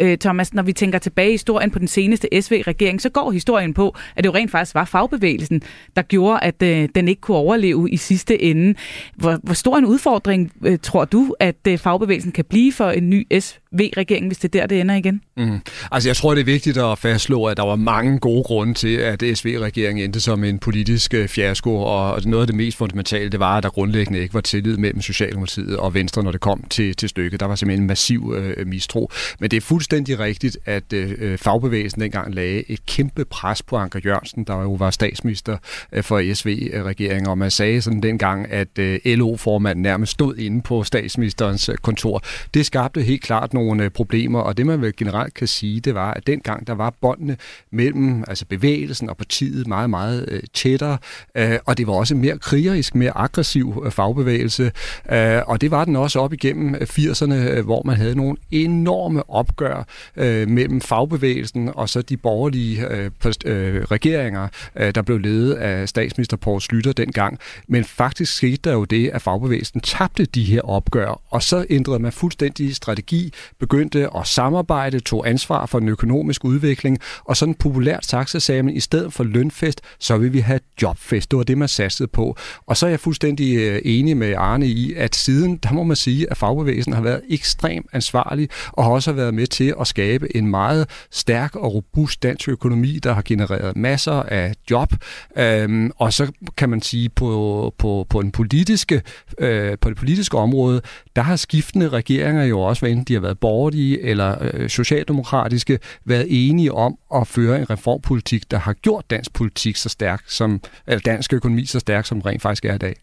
øh, 0.01 0.19
Thomas, 0.19 0.55
når 0.55 0.63
vi 0.63 0.73
tænker 0.73 0.99
tilbage 0.99 1.29
i 1.29 1.33
historien 1.33 1.71
på 1.71 1.79
den 1.79 1.89
seneste 1.89 2.29
SV-regering, 2.41 3.01
så 3.01 3.09
går 3.09 3.31
historien 3.31 3.75
på, 3.75 3.97
at 4.17 4.25
det 4.25 4.31
jo 4.31 4.35
rent 4.35 4.51
faktisk 4.51 4.75
var 4.75 4.85
fagbevægelsen, 4.85 5.63
der 5.97 6.03
gjorde, 6.03 6.41
at 6.43 6.63
øh, 6.63 6.89
den 6.95 7.09
ikke 7.09 7.21
kunne 7.21 7.37
overleve 7.37 7.91
i 7.91 7.97
sidste 7.97 8.43
ende. 8.43 8.75
Hvor, 9.17 9.39
hvor 9.43 9.55
stor 9.55 9.79
en 9.79 9.85
udfordring 9.85 10.53
øh, 10.65 10.79
tror 10.83 11.05
du, 11.05 11.35
at 11.41 11.57
øh, 11.69 11.79
fagbevægelsen 11.79 12.33
kan 12.33 12.45
blive 12.45 12.73
for 12.73 12.91
en 12.91 13.11
ny 13.11 13.27
SV-regering, 13.41 14.27
hvis 14.27 14.39
det 14.39 14.55
er 14.55 14.61
der, 14.61 14.67
det 14.67 14.81
ender 14.81 14.95
igen? 14.95 15.21
Mm. 15.37 15.61
Altså, 15.93 16.09
jeg 16.09 16.17
tror, 16.17 16.35
det 16.35 16.41
er 16.41 16.45
vigtigt 16.45 16.79
at 16.79 16.99
fastslå, 16.99 17.45
at 17.45 17.57
der 17.57 17.67
var 17.67 17.77
mange 17.77 18.19
gode 18.19 18.43
grunde 18.43 18.75
til, 18.75 18.97
at 18.97 19.23
SV-regeringen 19.35 20.05
endte 20.05 20.21
som 20.21 20.45
en 20.45 20.59
politisk 20.59 21.15
øh, 21.15 21.29
fiasko, 21.29 21.77
og 21.77 22.21
noget 22.25 22.43
af 22.43 22.47
det 22.47 22.57
mest 22.57 22.79
fundamentale, 22.79 23.29
det 23.29 23.41
var, 23.41 23.57
at 23.57 23.63
der 23.63 23.71
grundlæggende 23.71 24.21
ikke 24.21 24.35
var 24.35 24.41
tillid 24.41 24.77
mellem 24.77 25.01
Socialdemokratiet 25.01 25.77
og 25.77 25.95
Venstre, 25.95 26.23
når 26.23 26.33
det 26.33 26.41
kom 26.41 26.65
til, 26.71 26.97
til 26.97 27.09
stykket. 27.09 27.41
Der 27.41 27.47
var 27.47 27.55
simpelthen 27.55 27.83
en 27.83 27.87
massiv 27.87 28.35
øh, 28.37 28.67
mistro. 28.67 29.11
Men 29.39 29.51
det 29.51 29.57
er 29.57 29.61
fuldstændig 29.83 30.19
rigtigt, 30.19 30.59
at 30.67 30.93
øh, 30.93 31.15
øh, 31.19 31.39
fagbevægelsen 31.39 32.01
dengang 32.01 32.35
lagde 32.35 32.71
et 32.71 32.87
kæmpe 32.87 33.25
pres 33.25 33.63
på 33.63 33.77
Anker 33.77 34.01
Jørgensen, 34.05 34.45
der 34.45 34.63
jo 34.63 34.73
var 34.73 34.91
statsminister 34.91 35.57
øh, 35.93 36.03
for 36.03 36.35
SV-regeringen, 36.35 37.29
og 37.29 37.39
man 37.39 37.51
sagde 37.51 37.83
sådan 37.83 38.01
dengang, 38.01 38.53
at 38.53 38.79
øh, 38.79 39.01
LO-formanden 39.05 39.83
nærmest 39.83 40.13
stod 40.13 40.37
inde 40.37 40.63
på 40.63 40.85
statsministerens 40.85 41.69
øh, 41.69 41.77
kontor. 41.77 42.23
Det 42.55 42.67
skabte 42.67 43.03
helt 43.03 43.23
klart 43.23 43.55
nogle 43.55 43.85
øh, 43.85 43.91
problemer, 43.91 44.41
og 44.41 44.57
det 44.57 44.67
man 44.67 44.83
vel 44.83 44.97
generelt 44.97 45.35
kan 45.35 45.49
sige, 45.49 45.81
det 45.81 45.95
var, 45.95 46.15
at 46.15 46.27
dengang 46.27 46.67
der 46.67 46.73
var 46.73 46.95
båndene 47.01 47.37
mellem 47.71 48.25
altså 48.29 48.45
bevægelsen 48.47 49.11
og 49.11 49.17
partiet 49.17 49.67
meget, 49.67 49.91
meget 49.91 50.25
øh, 50.29 50.43
tættere, 50.55 50.99
øh, 51.35 51.59
og 51.67 51.79
det 51.79 51.87
var 51.87 51.93
også 51.93 52.15
mere 52.15 52.39
krigerisk, 52.39 52.95
mere 52.95 53.17
aggressiv 53.17 53.83
øh, 53.87 53.93
fagbevægelse, 53.93 54.73
øh, 55.13 55.41
og 55.47 55.61
det 55.61 55.71
var 55.71 55.85
den 55.85 55.97
også 55.97 56.21
op 56.21 56.33
igennem 56.33 56.75
øh, 56.75 56.81
80'erne, 56.81 57.35
øh, 57.35 57.65
hvor 57.65 57.83
man 57.85 57.97
havde 57.97 58.15
nogle 58.15 58.37
enorme 58.51 59.31
opgør 59.31 59.72
øh, 60.17 60.49
mellem 60.49 60.81
fagbevægelsen 60.81 61.71
og 61.75 61.89
så 61.89 62.03
de 62.03 62.17
borgerlige 62.17 62.87
øh, 62.91 63.11
øh, 63.45 63.83
regeringer, 63.83 64.49
øh, 64.77 64.95
der 64.95 65.03
blev 65.03 65.19
ledet 65.19 65.55
af 65.55 65.89
statsminister 65.89 66.37
Poul 66.37 66.61
Slytter 66.61 66.93
dengang. 66.93 67.39
Men 67.69 67.85
faktisk 67.85 68.37
skete 68.37 68.57
der 68.65 68.73
jo 68.73 68.85
det, 68.85 69.09
at 69.09 69.23
fagbevægelsen 69.23 69.81
tabte 69.81 70.25
de 70.25 70.45
her 70.45 70.61
opgør, 70.61 71.21
og 71.31 71.43
så 71.43 71.67
ændrede 71.71 71.99
man 71.99 72.13
fuldstændig 72.13 72.77
strategi, 72.77 73.33
begyndte 73.61 74.09
at 74.17 74.27
samarbejde, 74.27 75.01
tog 75.01 75.29
ansvar 75.29 75.67
for 75.67 75.79
den 75.79 75.89
økonomiske 75.89 76.45
udvikling, 76.45 76.99
og 77.25 77.37
sådan 77.37 77.55
populært 77.55 78.07
sagt, 78.07 78.31
så 78.31 78.41
sagde 78.41 78.63
man, 78.63 78.75
i 78.75 78.81
stedet 78.81 79.13
for 79.13 79.25
lønfest, 79.25 79.81
så 79.99 80.17
vil 80.17 80.33
vi 80.33 80.41
have 80.41 80.61
jobfest. 80.83 81.31
Det 81.31 81.37
var 81.37 81.43
det, 81.43 81.59
man 81.59 81.69
satsede 81.69 82.09
på. 82.09 82.37
Og 82.67 82.77
så 82.77 82.87
er 82.87 82.91
jeg 82.91 83.01
fuldstændig 83.01 83.57
øh, 83.57 83.81
enig 83.85 84.17
med 84.17 84.35
Arne 84.39 84.67
i, 84.67 84.95
at 84.95 85.15
siden, 85.15 85.57
der 85.57 85.73
må 85.73 85.83
man 85.83 85.97
sige, 85.97 86.31
at 86.31 86.37
fagbevægelsen 86.37 86.93
har 86.93 87.03
været 87.03 87.21
ekstremt 87.29 87.87
ansvarlig, 87.93 88.49
og 88.73 88.85
har 88.85 88.91
også 88.91 89.13
været 89.13 89.35
med 89.35 89.47
til 89.47 89.62
at 89.81 89.87
skabe 89.87 90.37
en 90.37 90.47
meget 90.47 90.89
stærk 91.11 91.57
og 91.57 91.75
robust 91.75 92.23
dansk 92.23 92.49
økonomi, 92.49 92.99
der 93.03 93.13
har 93.13 93.23
genereret 93.25 93.77
masser 93.77 94.13
af 94.13 94.55
job. 94.71 94.93
Øhm, 95.39 95.91
og 95.97 96.13
så 96.13 96.33
kan 96.57 96.71
man 96.71 96.83
sige, 96.83 97.09
på, 97.09 97.75
på, 97.79 98.07
på, 98.11 98.21
en 98.21 98.31
politiske, 98.31 99.03
øh, 99.39 99.79
på 99.81 99.89
det 99.89 99.99
politiske 99.99 100.39
område, 100.39 100.81
der 101.17 101.23
har 101.23 101.37
skiftende 101.37 101.89
regeringer 101.89 102.45
jo 102.45 102.61
også, 102.61 102.83
hvad 102.83 102.91
enten 102.91 103.05
de 103.05 103.15
har 103.15 103.21
været 103.21 103.39
borgerlige 103.39 104.03
eller 104.03 104.37
øh, 104.41 104.69
socialdemokratiske, 104.69 105.79
været 106.05 106.27
enige 106.29 106.73
om 106.73 106.97
at 107.15 107.27
føre 107.27 107.59
en 107.59 107.71
reformpolitik, 107.71 108.51
der 108.51 108.59
har 108.59 108.73
gjort 108.73 109.11
dansk 109.11 109.33
politik 109.33 109.77
så 109.77 109.89
stærk, 109.89 110.23
som, 110.27 110.61
eller 110.87 111.01
dansk 111.01 111.33
økonomi 111.33 111.65
så 111.65 111.79
stærk, 111.81 112.07
som 112.07 112.21
rent 112.21 112.43
faktisk 112.43 112.65
er 112.65 112.75
i 112.75 112.79
dag. 112.79 112.97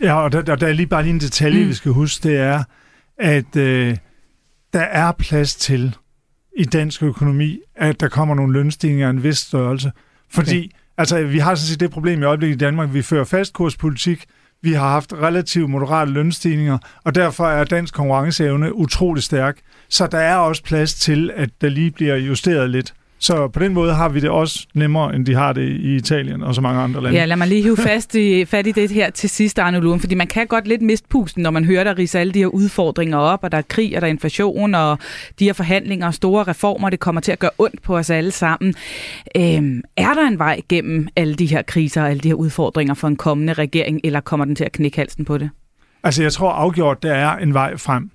Ja, 0.00 0.14
og 0.14 0.32
der, 0.32 0.42
der 0.56 0.66
er 0.66 0.72
lige 0.72 0.86
bare 0.86 1.02
lige 1.02 1.12
en 1.12 1.20
detalje, 1.20 1.62
mm. 1.62 1.68
vi 1.68 1.74
skal 1.74 1.92
huske, 1.92 2.28
det 2.28 2.38
er, 2.38 2.64
at 3.18 3.56
øh, 3.56 3.96
der 4.74 4.80
er 4.80 5.12
plads 5.12 5.56
til 5.56 5.96
i 6.56 6.64
dansk 6.64 7.02
økonomi, 7.02 7.58
at 7.76 8.00
der 8.00 8.08
kommer 8.08 8.34
nogle 8.34 8.52
lønstigninger 8.52 9.06
af 9.06 9.10
en 9.10 9.22
vis 9.22 9.38
størrelse. 9.38 9.92
Fordi 10.30 10.58
okay. 10.58 10.68
altså, 10.98 11.22
vi 11.22 11.38
har 11.38 11.54
sådan 11.54 11.66
set 11.66 11.80
det 11.80 11.90
problem 11.90 12.22
i 12.22 12.24
øjeblikket 12.24 12.56
i 12.56 12.58
Danmark, 12.58 12.92
vi 12.92 13.02
fører 13.02 13.24
fastkurspolitik, 13.24 14.24
vi 14.62 14.72
har 14.72 14.88
haft 14.88 15.12
relativt 15.12 15.70
moderate 15.70 16.10
lønstigninger, 16.10 16.78
og 17.04 17.14
derfor 17.14 17.46
er 17.46 17.64
dansk 17.64 17.94
konkurrenceevne 17.94 18.74
utrolig 18.74 19.22
stærk. 19.22 19.58
Så 19.88 20.06
der 20.06 20.18
er 20.18 20.36
også 20.36 20.62
plads 20.62 20.94
til, 20.94 21.30
at 21.36 21.50
der 21.60 21.68
lige 21.68 21.90
bliver 21.90 22.16
justeret 22.16 22.70
lidt 22.70 22.94
Så 23.18 23.48
på 23.48 23.60
den 23.60 23.74
måde 23.74 23.94
har 23.94 24.08
vi 24.08 24.20
det 24.20 24.30
også 24.30 24.66
nemmere, 24.74 25.14
end 25.14 25.26
de 25.26 25.34
har 25.34 25.52
det 25.52 25.68
i 25.68 25.96
Italien 25.96 26.42
og 26.42 26.54
så 26.54 26.60
mange 26.60 26.80
andre 26.80 27.02
lande. 27.02 27.18
Ja, 27.18 27.24
lad 27.24 27.36
mig 27.36 27.48
lige 27.48 27.62
hive 27.62 27.76
fast 27.76 28.14
i, 28.14 28.44
fat 28.44 28.66
i 28.66 28.72
det 28.72 28.90
her 28.90 29.10
til 29.10 29.30
sidst, 29.30 29.58
Arne 29.58 29.80
Luren, 29.80 30.00
fordi 30.00 30.14
man 30.14 30.26
kan 30.26 30.46
godt 30.46 30.66
lidt 30.66 30.82
miste 30.82 31.08
pusten, 31.08 31.42
når 31.42 31.50
man 31.50 31.64
hører 31.64 31.84
der 31.84 31.98
rise 31.98 32.18
alle 32.18 32.32
de 32.32 32.38
her 32.38 32.46
udfordringer 32.46 33.18
op, 33.18 33.44
og 33.44 33.52
der 33.52 33.58
er 33.58 33.62
krig, 33.62 33.96
og 33.96 34.00
der 34.00 34.06
er 34.06 34.10
inflation, 34.10 34.74
og 34.74 34.98
de 35.38 35.44
her 35.44 35.52
forhandlinger 35.52 36.06
og 36.06 36.14
store 36.14 36.44
reformer, 36.44 36.90
det 36.90 37.00
kommer 37.00 37.20
til 37.20 37.32
at 37.32 37.38
gøre 37.38 37.50
ondt 37.58 37.82
på 37.82 37.96
os 37.96 38.10
alle 38.10 38.30
sammen. 38.30 38.74
Øhm, 39.36 39.82
er 39.96 40.14
der 40.14 40.28
en 40.28 40.38
vej 40.38 40.60
gennem 40.68 41.08
alle 41.16 41.34
de 41.34 41.46
her 41.46 41.62
kriser 41.62 42.02
og 42.02 42.10
alle 42.10 42.20
de 42.20 42.28
her 42.28 42.34
udfordringer 42.34 42.94
for 42.94 43.08
en 43.08 43.16
kommende 43.16 43.52
regering, 43.52 44.00
eller 44.04 44.20
kommer 44.20 44.44
den 44.44 44.56
til 44.56 44.64
at 44.64 44.72
knække 44.72 44.96
halsen 44.96 45.24
på 45.24 45.38
det? 45.38 45.50
Altså, 46.04 46.22
jeg 46.22 46.32
tror 46.32 46.50
afgjort, 46.52 47.02
der 47.02 47.14
er 47.14 47.36
en 47.36 47.54
vej 47.54 47.76
frem. 47.76 48.10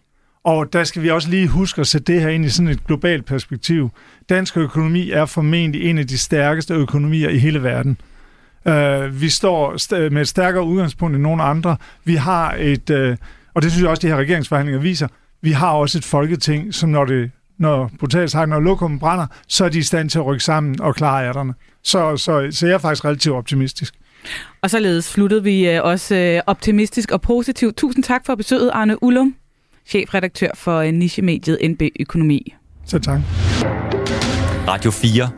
Og 0.50 0.74
der 0.74 0.84
skal 0.84 1.04
vi 1.04 1.10
også 1.10 1.30
lige 1.30 1.48
huske 1.48 1.82
at 1.82 1.88
sætte 1.88 2.14
det 2.14 2.22
her 2.22 2.30
ind 2.30 2.46
i 2.46 2.50
sådan 2.50 2.70
et 2.70 2.88
globalt 2.88 3.26
perspektiv. 3.26 3.90
Dansk 4.30 4.58
økonomi 4.58 5.12
er 5.12 5.26
formentlig 5.26 5.90
en 5.90 5.98
af 5.98 6.08
de 6.08 6.18
stærkeste 6.18 6.74
økonomier 6.74 7.30
i 7.30 7.38
hele 7.38 7.64
verden. 7.64 7.98
Uh, 8.66 9.22
vi 9.22 9.30
står 9.30 9.74
st- 9.74 10.10
med 10.10 10.22
et 10.22 10.28
stærkere 10.28 10.64
udgangspunkt 10.64 11.16
end 11.16 11.24
nogen 11.24 11.42
andre. 11.42 11.78
Vi 12.04 12.16
har 12.16 12.56
et, 12.60 12.90
uh, 12.90 13.16
og 13.54 13.62
det 13.62 13.72
synes 13.72 13.82
jeg 13.82 13.90
også, 13.90 14.02
de 14.02 14.08
her 14.08 14.16
regeringsforhandlinger 14.16 14.82
viser, 14.82 15.08
vi 15.42 15.52
har 15.52 15.72
også 15.72 15.98
et 15.98 16.06
folketing, 16.06 16.74
som 16.74 16.90
når 16.90 17.06
det 17.06 17.32
når 17.58 17.92
brutalt 18.00 18.32
sagt, 18.32 18.50
når 18.50 18.60
lokum 18.60 19.00
brænder, 19.00 19.28
så 19.48 19.66
er 19.66 19.70
de 19.70 19.78
i 19.80 19.84
stand 19.84 20.10
til 20.10 20.20
at 20.20 20.26
rykke 20.26 20.44
sammen 20.44 20.82
og 20.82 20.96
klare 20.96 21.28
ærterne. 21.28 21.54
Så, 21.84 22.18
så, 22.18 22.48
så 22.52 22.68
jeg 22.68 22.74
er 22.74 22.78
faktisk 22.78 23.06
relativt 23.06 23.36
optimistisk. 23.36 23.94
Og 24.62 24.70
således 24.70 25.06
sluttede 25.06 25.44
vi 25.44 25.70
øh, 25.70 25.84
også 25.84 26.42
optimistisk 26.48 27.12
og 27.12 27.22
positivt. 27.22 27.78
Tusind 27.78 28.04
tak 28.04 28.26
for 28.26 28.36
besøget, 28.36 28.72
Arne 28.74 29.04
Ullum 29.04 29.36
chefredaktør 29.90 30.50
for 30.56 30.92
nichemediet 30.92 31.58
NB 31.70 31.82
Økonomi. 32.00 32.54
Så 32.86 33.00
tak. 33.00 33.20
Radio 34.68 34.92
4 34.92 35.30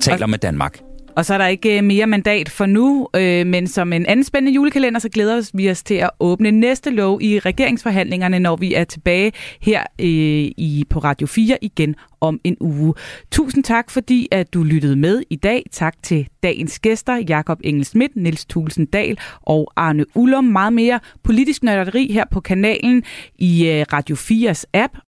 taler 0.00 0.26
med 0.26 0.38
Danmark. 0.38 0.85
Og 1.16 1.24
så 1.24 1.34
er 1.34 1.38
der 1.38 1.46
ikke 1.46 1.78
øh, 1.78 1.84
mere 1.84 2.06
mandat 2.06 2.48
for 2.48 2.66
nu, 2.66 3.08
øh, 3.16 3.46
men 3.46 3.66
som 3.66 3.92
en 3.92 4.06
anden 4.06 4.24
spændende 4.24 4.54
julekalender, 4.54 5.00
så 5.00 5.08
glæder 5.08 5.50
vi 5.54 5.70
os 5.70 5.82
til 5.82 5.94
at 5.94 6.10
åbne 6.20 6.50
næste 6.50 6.90
lov 6.90 7.22
i 7.22 7.38
regeringsforhandlingerne, 7.38 8.38
når 8.38 8.56
vi 8.56 8.74
er 8.74 8.84
tilbage 8.84 9.32
her 9.60 9.80
øh, 10.00 10.06
i 10.56 10.84
på 10.90 10.98
Radio 10.98 11.26
4 11.26 11.58
igen 11.60 11.96
om 12.20 12.40
en 12.44 12.56
uge. 12.60 12.94
Tusind 13.30 13.64
tak, 13.64 13.90
fordi 13.90 14.28
at 14.32 14.54
du 14.54 14.62
lyttede 14.62 14.96
med 14.96 15.22
i 15.30 15.36
dag. 15.36 15.62
Tak 15.72 15.94
til 16.02 16.28
dagens 16.42 16.78
gæster, 16.78 17.16
Jakob 17.28 17.60
Engel 17.64 17.84
Schmidt, 17.84 18.16
Niels 18.16 18.44
Thulesen 18.44 18.86
Dahl 18.86 19.18
og 19.42 19.72
Arne 19.76 20.04
Ullum. 20.14 20.44
Meget 20.44 20.72
mere 20.72 21.00
politisk 21.22 21.62
nørderi 21.62 22.12
her 22.12 22.24
på 22.30 22.40
kanalen 22.40 23.02
i 23.38 23.68
øh, 23.68 23.84
Radio 23.92 24.16
4's 24.16 24.64
app, 24.74 24.98